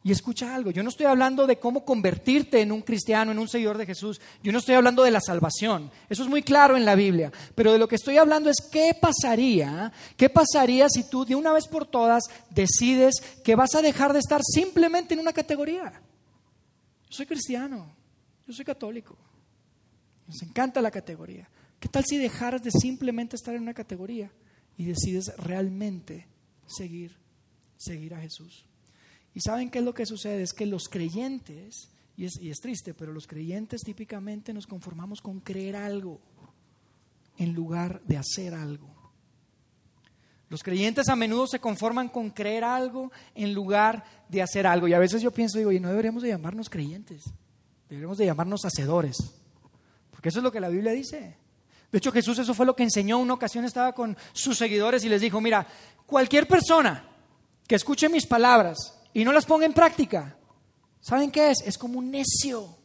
Y 0.04 0.12
escucha 0.12 0.56
algo, 0.56 0.72
yo 0.72 0.84
no 0.84 0.90
estoy 0.90 1.06
hablando 1.06 1.46
de 1.48 1.60
cómo 1.60 1.84
convertirte 1.84 2.62
en 2.62 2.72
un 2.72 2.82
cristiano, 2.82 3.34
en 3.34 3.40
un 3.40 3.50
seguidor 3.50 3.78
de 3.78 3.86
Jesús, 3.86 4.22
yo 4.42 4.54
no 4.54 4.60
estoy 4.60 4.76
hablando 4.76 5.04
de 5.04 5.12
la 5.12 5.20
salvación, 5.20 5.92
eso 6.08 6.24
es 6.24 6.30
muy 6.30 6.44
claro 6.44 6.78
en 6.78 6.86
la 6.86 6.96
Biblia, 6.96 7.30
pero 7.56 7.74
de 7.74 7.78
lo 7.78 7.90
que 7.90 7.96
estoy 7.96 8.18
hablando 8.18 8.50
es 8.50 8.56
qué 8.72 8.94
pasaría, 8.94 9.92
qué 10.16 10.30
pasaría 10.30 10.88
si 10.88 11.10
tú 11.10 11.26
de 11.26 11.36
una 11.36 11.52
vez 11.52 11.68
por 11.68 11.86
todas 11.86 12.24
decides 12.52 13.16
que 13.44 13.58
vas 13.58 13.76
a 13.76 13.82
dejar 13.82 14.14
de 14.14 14.20
estar 14.20 14.40
simplemente 14.44 15.14
en 15.14 15.20
una 15.20 15.34
categoría. 15.34 15.92
Yo 17.10 17.18
soy 17.18 17.26
cristiano, 17.26 17.94
yo 18.46 18.54
soy 18.54 18.66
católico, 18.66 19.18
nos 20.28 20.42
encanta 20.42 20.82
la 20.82 20.92
categoría. 20.92 21.50
¿Qué 21.80 21.88
tal 21.88 22.04
si 22.06 22.18
dejaras 22.18 22.64
de 22.64 22.72
simplemente 22.72 23.36
estar 23.36 23.56
en 23.56 23.62
una 23.62 23.74
categoría 23.74 24.32
y 24.78 24.86
decides 24.86 25.32
realmente 25.38 26.28
seguir, 26.66 27.16
seguir 27.78 28.14
a 28.14 28.22
Jesús? 28.22 28.66
Y 29.34 29.42
saben 29.42 29.70
qué 29.70 29.80
es 29.80 29.86
lo 29.86 29.94
que 29.94 30.06
sucede, 30.06 30.42
es 30.42 30.54
que 30.54 30.66
los 30.66 30.90
creyentes, 30.90 31.90
y 32.18 32.26
es, 32.26 32.42
y 32.42 32.50
es 32.50 32.58
triste, 32.58 32.94
pero 32.94 33.14
los 33.14 33.28
creyentes 33.28 33.82
típicamente 33.82 34.54
nos 34.54 34.66
conformamos 34.66 35.22
con 35.22 35.40
creer 35.40 35.76
algo 35.76 36.20
en 37.38 37.54
lugar 37.54 38.02
de 38.06 38.18
hacer 38.18 38.56
algo. 38.56 38.97
Los 40.50 40.64
creyentes 40.64 41.10
a 41.10 41.16
menudo 41.16 41.46
se 41.46 41.60
conforman 41.60 42.08
con 42.08 42.30
creer 42.30 42.64
algo 42.64 43.12
en 43.36 43.54
lugar 43.54 44.04
de 44.30 44.42
hacer 44.42 44.66
algo. 44.66 44.88
Y 44.88 44.94
a 44.94 45.00
veces 45.00 45.22
yo 45.22 45.32
pienso, 45.32 45.58
digo, 45.58 45.72
y 45.72 45.80
no 45.80 45.90
deberíamos 45.90 46.24
de 46.24 46.30
llamarnos 46.30 46.70
creyentes, 46.70 47.26
deberíamos 47.90 48.18
de 48.18 48.26
llamarnos 48.26 48.64
hacedores. 48.64 49.18
Porque 50.10 50.30
eso 50.30 50.40
es 50.40 50.44
lo 50.44 50.52
que 50.52 50.62
la 50.62 50.70
Biblia 50.70 50.94
dice. 50.94 51.36
De 51.92 51.98
hecho, 51.98 52.12
Jesús 52.12 52.40
eso 52.40 52.54
fue 52.54 52.66
lo 52.66 52.76
que 52.76 52.84
enseñó. 52.84 53.18
Una 53.18 53.34
ocasión 53.34 53.66
estaba 53.66 53.94
con 53.94 54.18
sus 54.32 54.58
seguidores 54.58 55.04
y 55.04 55.10
les 55.10 55.22
dijo, 55.22 55.42
mira, 55.42 55.68
cualquier 56.06 56.48
persona 56.48 57.10
que 57.68 57.76
escuche 57.76 58.08
mis 58.08 58.26
palabras 58.26 58.78
y 59.14 59.26
no 59.26 59.34
las 59.34 59.46
ponga 59.46 59.66
en 59.66 59.74
práctica, 59.74 60.38
¿saben 61.02 61.30
qué 61.30 61.52
es? 61.52 61.62
Es 61.66 61.78
como 61.78 62.00
un 62.00 62.10
necio. 62.10 62.78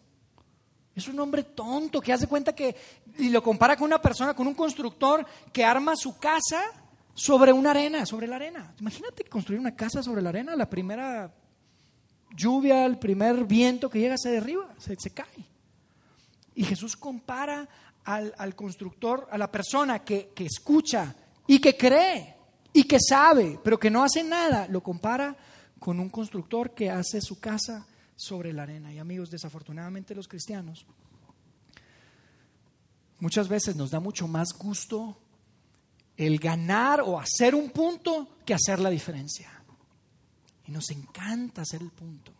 Es 0.95 1.07
un 1.09 1.19
hombre 1.21 1.45
tonto 1.45 2.01
que 2.01 2.13
hace 2.13 2.27
cuenta 2.27 2.55
que, 2.55 2.77
y 3.19 3.31
lo 3.31 3.43
compara 3.43 3.77
con 3.77 3.87
una 3.87 4.03
persona, 4.03 4.35
con 4.35 4.47
un 4.47 4.55
constructor 4.55 5.25
que 5.53 5.65
arma 5.65 5.95
su 5.97 6.19
casa 6.19 6.63
sobre 7.15 7.53
una 7.53 7.71
arena, 7.71 8.07
sobre 8.07 8.27
la 8.27 8.37
arena. 8.37 8.75
Imagínate 8.81 9.25
construir 9.25 9.61
una 9.61 9.75
casa 9.75 10.03
sobre 10.03 10.23
la 10.23 10.31
arena, 10.31 10.57
la 10.57 10.69
primera 10.69 11.33
lluvia, 12.35 12.87
el 12.87 12.99
primer 12.99 13.45
viento 13.45 13.91
que 13.91 14.01
llega 14.01 14.17
se 14.17 14.31
derriba, 14.31 14.75
se, 14.79 14.97
se 14.99 15.11
cae. 15.11 15.47
Y 16.55 16.65
Jesús 16.65 16.97
compara 16.97 17.69
al, 18.05 18.35
al 18.39 18.55
constructor, 18.55 19.29
a 19.31 19.39
la 19.39 19.51
persona 19.51 20.01
que, 20.01 20.33
que, 20.35 20.47
escucha 20.47 21.15
y 21.47 21.59
que 21.61 21.77
cree 21.77 22.37
y 22.73 22.85
que 22.85 22.99
sabe, 23.01 23.59
pero 23.63 23.79
que 23.79 23.91
no 23.91 24.03
hace 24.03 24.23
nada, 24.23 24.67
lo 24.69 24.83
compara 24.83 25.37
con 25.79 26.01
un 26.01 26.09
constructor 26.09 26.75
que 26.75 26.91
hace 26.91 27.21
su 27.21 27.39
casa 27.39 27.87
sobre 28.17 28.53
la 28.53 28.63
arena. 28.63 28.93
Y 28.93 28.99
amigos, 28.99 29.31
desafortunadamente 29.31 30.15
los 30.15 30.29
cristianos, 30.29 30.87
muchas 33.19 33.49
veces 33.49 33.77
nos 33.77 33.91
da 33.91 34.01
mucho 34.01 34.29
más 34.29 34.49
gusto 34.59 35.22
el 36.17 36.39
ganar 36.39 37.01
o 37.01 37.19
hacer 37.19 37.55
un 37.55 37.71
punto 37.71 38.37
que 38.45 38.55
hacer 38.55 38.79
la 38.79 38.91
diferencia. 38.91 39.51
Y 40.67 40.71
nos 40.71 40.91
encanta 40.91 41.63
hacer 41.63 41.83
el 41.83 41.91
punto, 41.91 42.33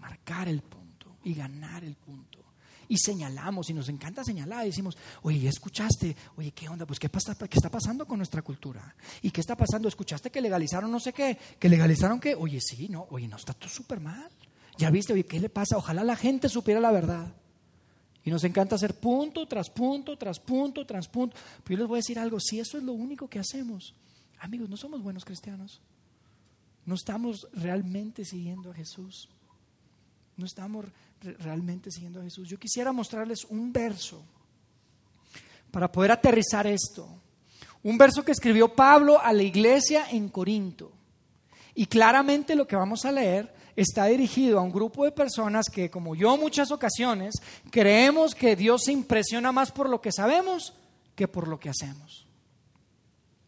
marcar 0.00 0.48
el 0.48 0.62
punto 0.62 1.16
y 1.24 1.34
ganar 1.34 1.84
el 1.84 1.94
punto 1.96 2.44
y 2.88 2.98
señalamos 2.98 3.70
y 3.70 3.74
nos 3.74 3.88
encanta 3.88 4.24
señalar 4.24 4.64
y 4.64 4.68
decimos, 4.68 4.96
oye, 5.22 5.40
¿ya 5.40 5.50
escuchaste? 5.50 6.16
Oye, 6.36 6.52
¿qué 6.52 6.68
onda? 6.68 6.86
Pues 6.86 6.98
¿qué, 6.98 7.08
pasa, 7.08 7.34
¿qué 7.34 7.56
está 7.58 7.70
pasando 7.70 8.06
con 8.06 8.18
nuestra 8.18 8.42
cultura? 8.42 8.94
¿Y 9.22 9.30
qué 9.30 9.40
está 9.40 9.56
pasando? 9.56 9.88
¿Escuchaste 9.88 10.30
que 10.30 10.40
legalizaron 10.40 10.90
no 10.90 11.00
sé 11.00 11.12
qué? 11.12 11.38
¿Que 11.58 11.68
legalizaron 11.68 12.20
qué? 12.20 12.34
Oye, 12.34 12.60
sí, 12.60 12.88
no, 12.88 13.06
oye, 13.10 13.28
no, 13.28 13.36
está 13.36 13.54
todo 13.54 13.68
súper 13.68 14.00
mal. 14.00 14.30
Ya 14.76 14.90
viste, 14.90 15.12
oye, 15.12 15.24
¿qué 15.24 15.40
le 15.40 15.48
pasa? 15.48 15.76
Ojalá 15.76 16.04
la 16.04 16.16
gente 16.16 16.48
supiera 16.48 16.80
la 16.80 16.90
verdad. 16.90 17.32
Y 18.24 18.30
nos 18.30 18.42
encanta 18.44 18.76
hacer 18.76 18.94
punto 18.94 19.46
tras 19.46 19.68
punto, 19.68 20.16
tras 20.16 20.38
punto, 20.40 20.86
tras 20.86 21.08
punto. 21.08 21.36
Pero 21.62 21.76
yo 21.76 21.82
les 21.82 21.88
voy 21.88 21.96
a 21.96 21.98
decir 21.98 22.18
algo, 22.18 22.40
si 22.40 22.58
eso 22.58 22.78
es 22.78 22.84
lo 22.84 22.92
único 22.94 23.28
que 23.28 23.38
hacemos, 23.38 23.94
amigos, 24.40 24.68
no 24.68 24.76
somos 24.76 25.02
buenos 25.02 25.24
cristianos. 25.24 25.80
No 26.86 26.94
estamos 26.94 27.46
realmente 27.52 28.24
siguiendo 28.24 28.70
a 28.70 28.74
Jesús. 28.74 29.28
No 30.36 30.46
estamos 30.46 30.86
realmente 31.20 31.90
siguiendo 31.90 32.20
a 32.20 32.24
Jesús. 32.24 32.48
Yo 32.48 32.58
quisiera 32.58 32.92
mostrarles 32.92 33.44
un 33.44 33.72
verso 33.72 34.22
para 35.70 35.90
poder 35.90 36.12
aterrizar 36.12 36.66
esto. 36.66 37.08
Un 37.82 37.98
verso 37.98 38.24
que 38.24 38.32
escribió 38.32 38.74
Pablo 38.74 39.20
a 39.20 39.32
la 39.32 39.42
iglesia 39.42 40.08
en 40.10 40.28
Corinto. 40.30 40.92
Y 41.74 41.86
claramente 41.86 42.54
lo 42.54 42.66
que 42.66 42.76
vamos 42.76 43.04
a 43.04 43.12
leer 43.12 43.52
está 43.76 44.06
dirigido 44.06 44.58
a 44.58 44.62
un 44.62 44.72
grupo 44.72 45.04
de 45.04 45.12
personas 45.12 45.66
que, 45.72 45.90
como 45.90 46.14
yo 46.14 46.36
muchas 46.36 46.70
ocasiones, 46.70 47.34
creemos 47.70 48.34
que 48.34 48.56
Dios 48.56 48.82
se 48.84 48.92
impresiona 48.92 49.52
más 49.52 49.72
por 49.72 49.88
lo 49.88 50.00
que 50.00 50.12
sabemos 50.12 50.74
que 51.14 51.28
por 51.28 51.48
lo 51.48 51.58
que 51.58 51.70
hacemos. 51.70 52.26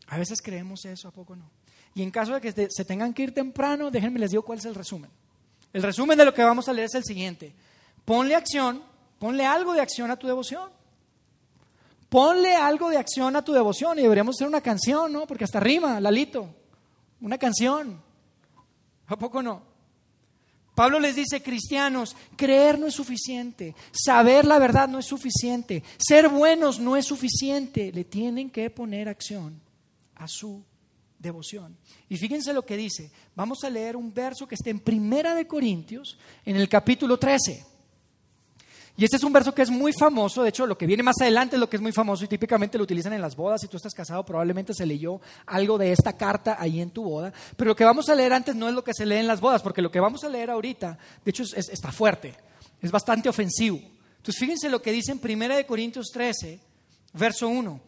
A 0.08 0.18
veces 0.18 0.40
creemos 0.40 0.84
eso, 0.84 1.08
¿a 1.08 1.10
poco 1.10 1.34
no? 1.36 1.50
Y 1.94 2.02
en 2.02 2.10
caso 2.10 2.34
de 2.34 2.40
que 2.40 2.68
se 2.70 2.84
tengan 2.84 3.14
que 3.14 3.22
ir 3.22 3.34
temprano, 3.34 3.90
déjenme 3.90 4.18
les 4.18 4.30
digo 4.30 4.42
cuál 4.42 4.58
es 4.58 4.64
el 4.66 4.74
resumen. 4.74 5.10
El 5.72 5.82
resumen 5.82 6.16
de 6.16 6.24
lo 6.24 6.34
que 6.34 6.44
vamos 6.44 6.68
a 6.68 6.72
leer 6.72 6.86
es 6.86 6.94
el 6.94 7.04
siguiente. 7.04 7.54
Ponle 8.04 8.34
acción, 8.34 8.82
ponle 9.18 9.46
algo 9.46 9.72
de 9.72 9.80
acción 9.80 10.10
a 10.10 10.16
tu 10.16 10.26
devoción. 10.26 10.70
Ponle 12.08 12.54
algo 12.54 12.90
de 12.90 12.98
acción 12.98 13.34
a 13.34 13.42
tu 13.42 13.52
devoción 13.52 13.98
y 13.98 14.02
deberíamos 14.02 14.36
hacer 14.36 14.46
una 14.46 14.60
canción, 14.60 15.12
¿no? 15.12 15.26
Porque 15.26 15.44
hasta 15.44 15.58
rima, 15.58 16.00
Lalito. 16.00 16.48
Una 17.20 17.36
canción. 17.36 18.00
¿A 19.08 19.16
poco 19.16 19.42
no? 19.42 19.75
Pablo 20.76 21.00
les 21.00 21.16
dice, 21.16 21.42
cristianos, 21.42 22.14
creer 22.36 22.78
no 22.78 22.86
es 22.86 22.92
suficiente, 22.92 23.74
saber 23.92 24.44
la 24.44 24.58
verdad 24.58 24.86
no 24.86 24.98
es 24.98 25.06
suficiente, 25.06 25.82
ser 25.96 26.28
buenos 26.28 26.78
no 26.78 26.98
es 26.98 27.06
suficiente, 27.06 27.90
le 27.92 28.04
tienen 28.04 28.50
que 28.50 28.68
poner 28.68 29.08
acción 29.08 29.58
a 30.16 30.28
su 30.28 30.62
devoción. 31.18 31.78
Y 32.10 32.18
fíjense 32.18 32.52
lo 32.52 32.66
que 32.66 32.76
dice, 32.76 33.10
vamos 33.34 33.64
a 33.64 33.70
leer 33.70 33.96
un 33.96 34.12
verso 34.12 34.46
que 34.46 34.54
está 34.54 34.68
en 34.68 34.80
Primera 34.80 35.34
de 35.34 35.46
Corintios, 35.46 36.18
en 36.44 36.56
el 36.56 36.68
capítulo 36.68 37.18
13. 37.18 37.75
Y 38.98 39.04
este 39.04 39.16
es 39.16 39.24
un 39.24 39.32
verso 39.32 39.54
que 39.54 39.60
es 39.60 39.70
muy 39.70 39.92
famoso, 39.92 40.42
de 40.42 40.48
hecho 40.48 40.66
lo 40.66 40.78
que 40.78 40.86
viene 40.86 41.02
más 41.02 41.20
adelante 41.20 41.56
es 41.56 41.60
lo 41.60 41.68
que 41.68 41.76
es 41.76 41.82
muy 41.82 41.92
famoso 41.92 42.24
y 42.24 42.28
típicamente 42.28 42.78
lo 42.78 42.84
utilizan 42.84 43.12
en 43.12 43.20
las 43.20 43.36
bodas. 43.36 43.60
Si 43.60 43.68
tú 43.68 43.76
estás 43.76 43.92
casado 43.92 44.24
probablemente 44.24 44.72
se 44.72 44.86
leyó 44.86 45.20
algo 45.44 45.76
de 45.76 45.92
esta 45.92 46.16
carta 46.16 46.56
ahí 46.58 46.80
en 46.80 46.90
tu 46.90 47.04
boda. 47.04 47.32
Pero 47.56 47.68
lo 47.68 47.76
que 47.76 47.84
vamos 47.84 48.08
a 48.08 48.14
leer 48.14 48.32
antes 48.32 48.56
no 48.56 48.68
es 48.68 48.74
lo 48.74 48.82
que 48.82 48.94
se 48.94 49.04
lee 49.04 49.16
en 49.16 49.26
las 49.26 49.40
bodas, 49.40 49.62
porque 49.62 49.82
lo 49.82 49.90
que 49.90 50.00
vamos 50.00 50.24
a 50.24 50.30
leer 50.30 50.50
ahorita, 50.50 50.98
de 51.24 51.30
hecho 51.30 51.42
está 51.42 51.92
fuerte, 51.92 52.34
es 52.80 52.90
bastante 52.90 53.28
ofensivo. 53.28 53.78
Entonces 54.16 54.38
fíjense 54.38 54.70
lo 54.70 54.80
que 54.80 54.92
dice 54.92 55.12
en 55.12 55.20
1 55.22 55.66
Corintios 55.66 56.06
13, 56.12 56.58
verso 57.12 57.48
1. 57.48 57.80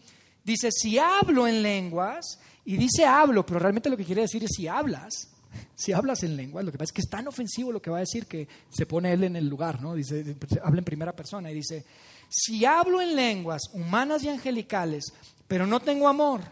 Dice, 0.45 0.71
si 0.71 0.99
hablo 0.99 1.49
en 1.49 1.63
lenguas, 1.63 2.39
y 2.69 2.77
dice 2.77 3.07
hablo, 3.07 3.47
pero 3.47 3.59
realmente 3.61 3.89
lo 3.89 3.97
que 3.97 4.05
quiere 4.05 4.21
decir 4.21 4.45
es 4.45 4.51
si 4.55 4.69
hablas, 4.69 5.31
si 5.75 5.93
hablas 5.93 6.23
en 6.23 6.37
lenguas, 6.37 6.65
lo 6.65 6.73
que 6.73 6.79
pasa 6.79 6.91
es 6.91 6.93
que 6.93 7.01
es 7.03 7.09
tan 7.09 7.29
ofensivo 7.29 7.73
lo 7.73 7.83
que 7.83 7.91
va 7.91 7.99
a 7.99 8.01
decir 8.01 8.27
que 8.27 8.49
se 8.69 8.87
pone 8.87 9.13
él 9.13 9.25
en 9.25 9.37
el 9.37 9.49
lugar, 9.49 9.81
¿no? 9.81 9.95
Dice, 9.95 10.37
habla 10.63 10.79
en 10.79 10.85
primera 10.85 11.15
persona 11.15 11.51
y 11.51 11.55
dice, 11.55 11.85
si 12.29 12.65
hablo 12.65 13.01
en 13.01 13.17
lenguas 13.17 13.63
humanas 13.73 14.23
y 14.23 14.29
angelicales, 14.29 15.13
pero 15.47 15.67
no 15.67 15.81
tengo 15.81 16.09
amor, 16.09 16.43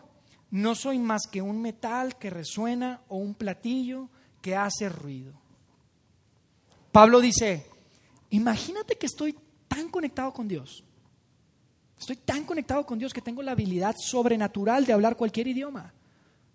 no 0.50 0.74
soy 0.74 0.98
más 0.98 1.22
que 1.30 1.42
un 1.42 1.60
metal 1.60 2.16
que 2.16 2.30
resuena 2.30 3.02
o 3.08 3.16
un 3.16 3.34
platillo 3.34 4.08
que 4.40 4.56
hace 4.56 4.88
ruido. 4.88 5.34
Pablo 6.92 7.20
dice, 7.20 7.66
imagínate 8.30 8.96
que 8.96 9.06
estoy 9.06 9.36
tan 9.68 9.88
conectado 9.88 10.32
con 10.32 10.48
Dios. 10.48 10.82
Estoy 11.98 12.16
tan 12.16 12.44
conectado 12.44 12.86
con 12.86 12.98
Dios 12.98 13.12
que 13.12 13.20
tengo 13.20 13.42
la 13.42 13.52
habilidad 13.52 13.94
sobrenatural 13.98 14.84
de 14.86 14.92
hablar 14.92 15.16
cualquier 15.16 15.48
idioma. 15.48 15.92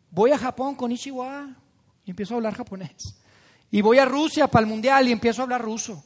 Voy 0.09 0.31
a 0.31 0.37
Japón 0.37 0.75
con 0.75 0.91
Ishiwa 0.91 1.55
empiezo 2.11 2.33
a 2.33 2.37
hablar 2.37 2.53
japonés. 2.53 3.15
Y 3.71 3.81
voy 3.81 3.97
a 3.97 4.05
Rusia 4.05 4.47
para 4.47 4.63
el 4.63 4.69
mundial 4.69 5.07
y 5.07 5.11
empiezo 5.11 5.41
a 5.41 5.43
hablar 5.43 5.61
ruso. 5.61 6.03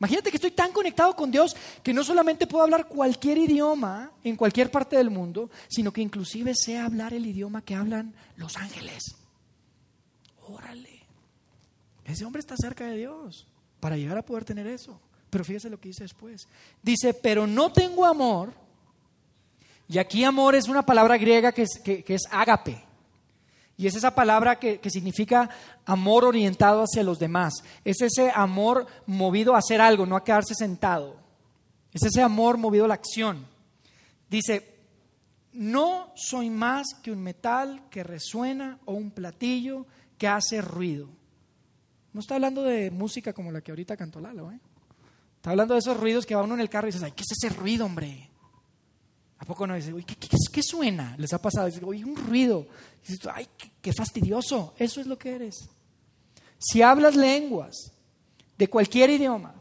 Imagínate 0.00 0.30
que 0.30 0.36
estoy 0.36 0.52
tan 0.52 0.72
conectado 0.72 1.14
con 1.16 1.30
Dios 1.30 1.56
que 1.82 1.92
no 1.92 2.04
solamente 2.04 2.46
puedo 2.46 2.62
hablar 2.62 2.86
cualquier 2.86 3.36
idioma 3.36 4.12
en 4.22 4.36
cualquier 4.36 4.70
parte 4.70 4.96
del 4.96 5.10
mundo, 5.10 5.50
sino 5.68 5.92
que 5.92 6.00
inclusive 6.00 6.52
sé 6.54 6.78
hablar 6.78 7.12
el 7.12 7.26
idioma 7.26 7.62
que 7.62 7.74
hablan 7.74 8.14
los 8.36 8.56
ángeles. 8.56 9.16
Órale. 10.46 11.02
Ese 12.04 12.24
hombre 12.24 12.40
está 12.40 12.56
cerca 12.56 12.86
de 12.86 12.96
Dios 12.96 13.48
para 13.80 13.96
llegar 13.96 14.16
a 14.18 14.24
poder 14.24 14.44
tener 14.44 14.66
eso. 14.68 15.00
Pero 15.30 15.44
fíjese 15.44 15.68
lo 15.68 15.78
que 15.78 15.88
dice 15.88 16.04
después. 16.04 16.46
Dice, 16.82 17.12
pero 17.12 17.46
no 17.46 17.72
tengo 17.72 18.06
amor. 18.06 18.54
Y 19.88 19.98
aquí 19.98 20.24
amor 20.24 20.54
es 20.54 20.68
una 20.68 20.86
palabra 20.86 21.18
griega 21.18 21.52
que 21.52 21.62
es, 21.62 21.80
que, 21.84 22.04
es 22.06 22.22
ágape. 22.30 22.82
Y 23.78 23.86
es 23.86 23.94
esa 23.94 24.12
palabra 24.12 24.58
que, 24.58 24.80
significa 24.90 25.48
amor 25.86 26.24
orientado 26.24 26.82
hacia 26.82 27.04
los 27.04 27.20
demás. 27.20 27.54
Es 27.84 28.02
ese 28.02 28.32
amor 28.34 28.86
movido 29.06 29.54
a 29.54 29.58
hacer 29.58 29.80
algo, 29.80 30.04
no 30.04 30.16
a 30.16 30.24
quedarse 30.24 30.56
sentado. 30.56 31.16
Es 31.92 32.02
ese 32.02 32.20
amor 32.20 32.58
movido 32.58 32.86
a 32.86 32.88
la 32.88 32.94
acción. 32.94 33.46
Dice, 34.28 34.80
no 35.52 36.12
soy 36.16 36.50
más 36.50 36.88
que 37.04 37.12
un 37.12 37.22
metal 37.22 37.84
que 37.88 38.02
resuena 38.02 38.80
o 38.84 38.94
un 38.94 39.12
platillo 39.12 39.86
que 40.18 40.26
hace 40.26 40.60
ruido. 40.60 41.08
No 42.12 42.20
está 42.20 42.34
hablando 42.34 42.64
de 42.64 42.90
música 42.90 43.32
como 43.32 43.52
la 43.52 43.60
que 43.60 43.70
ahorita 43.70 43.96
cantó 43.96 44.18
Lalo. 44.18 44.50
¿eh? 44.50 44.58
Está 45.36 45.50
hablando 45.50 45.74
de 45.74 45.80
esos 45.80 45.96
ruidos 45.96 46.26
que 46.26 46.34
va 46.34 46.42
uno 46.42 46.54
en 46.54 46.60
el 46.60 46.68
carro 46.68 46.88
y 46.88 46.90
dices, 46.90 47.04
ay, 47.04 47.12
¿qué 47.12 47.22
es 47.22 47.30
ese 47.30 47.54
ruido, 47.54 47.86
hombre? 47.86 48.28
¿A 49.38 49.44
poco 49.44 49.68
no 49.68 49.76
dice, 49.76 49.94
¿qué, 50.04 50.16
qué, 50.52 50.62
suena? 50.62 51.14
Les 51.16 51.32
ha 51.32 51.40
pasado, 51.40 51.66
dice, 51.66 51.80
oye, 51.84 52.04
un 52.04 52.16
ruido. 52.16 52.66
Ay, 53.32 53.46
qué, 53.80 53.92
fastidioso. 53.92 54.74
Eso 54.78 55.00
es 55.00 55.06
lo 55.06 55.18
que 55.18 55.34
eres. 55.34 55.68
Si 56.58 56.82
hablas 56.82 57.16
lenguas 57.16 57.92
de 58.56 58.68
cualquier 58.68 59.10
idioma, 59.10 59.54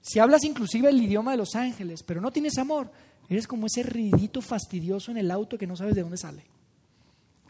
si 0.00 0.18
hablas 0.18 0.44
inclusive 0.44 0.88
el 0.88 1.00
idioma 1.00 1.32
de 1.32 1.38
los 1.38 1.54
ángeles, 1.54 2.02
pero 2.02 2.20
no 2.20 2.30
tienes 2.30 2.58
amor, 2.58 2.90
eres 3.28 3.46
como 3.46 3.66
ese 3.66 3.82
ruidito 3.82 4.42
fastidioso 4.42 5.10
en 5.10 5.18
el 5.18 5.30
auto 5.30 5.56
que 5.56 5.66
no 5.66 5.76
sabes 5.76 5.94
de 5.94 6.02
dónde 6.02 6.18
sale. 6.18 6.44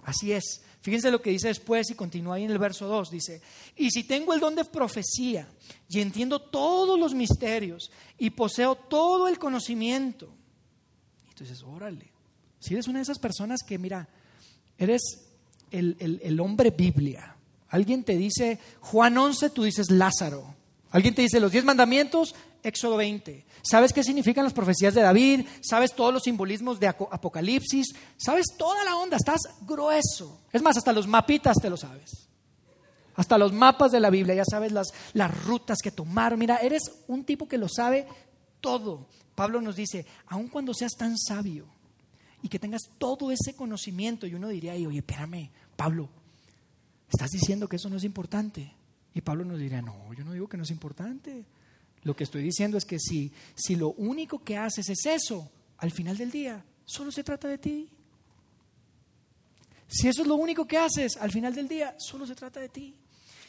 Así 0.05 0.33
es. 0.33 0.63
Fíjense 0.81 1.13
lo 1.13 1.23
que 1.23 1.31
dice 1.31 1.49
después 1.49 1.91
y 1.91 1.95
continúa 1.95 2.37
ahí 2.37 2.45
en 2.45 2.51
el 2.51 2.59
verso 2.59 2.87
2. 2.89 3.11
Dice, 3.11 3.41
y 3.77 3.91
si 3.91 4.03
tengo 4.05 4.35
el 4.35 4.41
don 4.41 4.57
de 4.57 4.65
profecía 4.65 5.49
y 5.89 6.01
entiendo 6.01 6.41
todos 6.41 6.99
los 6.99 7.15
misterios 7.15 7.91
y 8.19 8.31
poseo 8.31 8.75
todo 8.75 9.29
el 9.29 9.39
conocimiento. 9.39 10.29
Entonces, 11.29 11.63
órale. 11.63 12.11
Si 12.59 12.75
eres 12.75 12.89
una 12.89 12.99
de 12.99 13.05
esas 13.05 13.19
personas 13.19 13.61
que, 13.67 13.79
mira, 13.79 14.09
eres 14.77 15.32
el, 15.73 16.21
el 16.23 16.41
hombre 16.41 16.71
Biblia. 16.71 17.37
Alguien 17.69 18.05
te 18.05 18.17
dice 18.17 18.59
Juan 18.81 19.17
11, 19.17 19.51
tú 19.51 19.65
dices 19.65 19.91
Lázaro. 19.91 20.55
Alguien 20.91 21.15
te 21.15 21.23
dice 21.23 21.41
los 21.41 21.53
diez 21.53 21.65
mandamientos, 21.65 22.35
Éxodo 22.63 22.97
20. 22.99 23.47
¿Sabes 23.63 23.93
qué 23.93 24.05
significan 24.05 24.45
las 24.45 24.53
profecías 24.53 24.95
de 24.95 25.01
David? 25.01 25.47
¿Sabes 25.63 25.95
todos 25.95 26.13
los 26.13 26.23
simbolismos 26.23 26.79
de 26.79 26.89
Apocalipsis? 26.89 27.95
¿Sabes 28.17 28.47
toda 28.59 28.85
la 28.85 28.97
onda? 28.97 29.17
Estás 29.17 29.41
grueso. 29.63 30.41
Es 30.53 30.63
más, 30.63 30.77
hasta 30.77 30.93
los 30.93 31.07
mapitas 31.07 31.57
te 31.61 31.71
lo 31.71 31.77
sabes. 31.77 32.29
Hasta 33.15 33.39
los 33.39 33.53
mapas 33.53 33.93
de 33.93 34.01
la 34.01 34.11
Biblia, 34.11 34.35
ya 34.35 34.45
sabes 34.45 34.73
las, 34.73 34.89
las 35.13 35.45
rutas 35.45 35.79
que 35.83 35.91
tomaron. 35.91 36.39
Mira, 36.39 36.59
eres 36.59 36.83
un 37.09 37.25
tipo 37.25 37.49
que 37.49 37.59
lo 37.59 37.69
sabe 37.69 38.07
todo. 38.61 39.07
Pablo 39.35 39.61
nos 39.61 39.77
dice, 39.77 40.07
aun 40.27 40.49
cuando 40.49 40.75
seas 40.75 40.93
tan 40.93 41.17
sabio 41.19 41.67
y 42.43 42.49
que 42.49 42.59
tengas 42.59 42.83
todo 42.99 43.31
ese 43.31 43.55
conocimiento, 43.55 44.27
y 44.27 44.35
uno 44.35 44.49
diría, 44.49 44.73
oye, 44.73 44.99
espérame, 44.99 45.51
Pablo, 45.83 46.09
estás 47.13 47.31
diciendo 47.33 47.69
que 47.69 47.75
eso 47.75 47.91
no 47.91 47.97
es 47.97 48.05
importante. 48.05 48.73
Y 49.15 49.21
Pablo 49.21 49.45
nos 49.45 49.59
diría, 49.59 49.83
no, 49.83 50.15
yo 50.15 50.23
no 50.23 50.33
digo 50.33 50.49
que 50.49 50.57
no 50.57 50.63
es 50.63 50.71
importante. 50.71 51.45
Lo 52.05 52.15
que 52.15 52.23
estoy 52.23 52.41
diciendo 52.41 52.79
es 52.79 52.85
que 52.85 53.01
si, 53.01 53.33
si 53.57 53.75
lo 53.75 53.89
único 53.95 54.45
que 54.45 54.57
haces 54.57 54.89
es 54.89 55.05
eso, 55.07 55.51
al 55.79 55.91
final 55.91 56.17
del 56.17 56.31
día, 56.31 56.65
solo 56.85 57.11
se 57.11 57.25
trata 57.25 57.49
de 57.49 57.59
ti. 57.59 57.89
Si 59.89 60.07
eso 60.07 60.23
es 60.23 60.29
lo 60.29 60.37
único 60.37 60.69
que 60.69 60.79
haces, 60.79 61.17
al 61.17 61.33
final 61.33 61.53
del 61.53 61.67
día, 61.67 61.97
solo 61.99 62.29
se 62.29 62.37
trata 62.37 62.61
de 62.61 62.69
ti. 62.69 62.95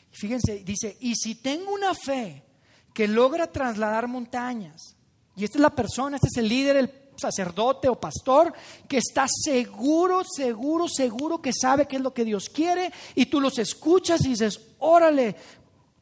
Fíjense, 0.10 0.64
dice, 0.64 0.98
y 1.02 1.14
si 1.14 1.36
tengo 1.36 1.72
una 1.72 1.94
fe 1.94 2.42
que 2.96 3.08
logra 3.08 3.46
trasladar 3.46 4.08
montañas, 4.08 4.96
y 5.36 5.44
esta 5.44 5.60
es 5.60 5.62
la 5.62 5.76
persona, 5.76 6.16
este 6.16 6.30
es 6.32 6.38
el 6.38 6.50
líder, 6.50 6.78
el 6.78 6.90
sacerdote 7.18 7.90
o 7.90 8.00
pastor 8.00 8.54
que 8.88 8.98
está 8.98 9.26
seguro, 9.28 10.24
seguro, 10.24 10.88
seguro 10.88 11.42
que 11.42 11.52
sabe 11.54 11.88
qué 11.88 11.98
es 11.98 12.02
lo 12.02 12.14
que 12.14 12.26
Dios 12.26 12.50
quiere 12.50 12.92
y 13.16 13.26
tú 13.26 13.40
los 13.40 13.58
escuchas 13.60 14.24
y 14.26 14.30
dices, 14.30 14.60
órale, 14.80 15.36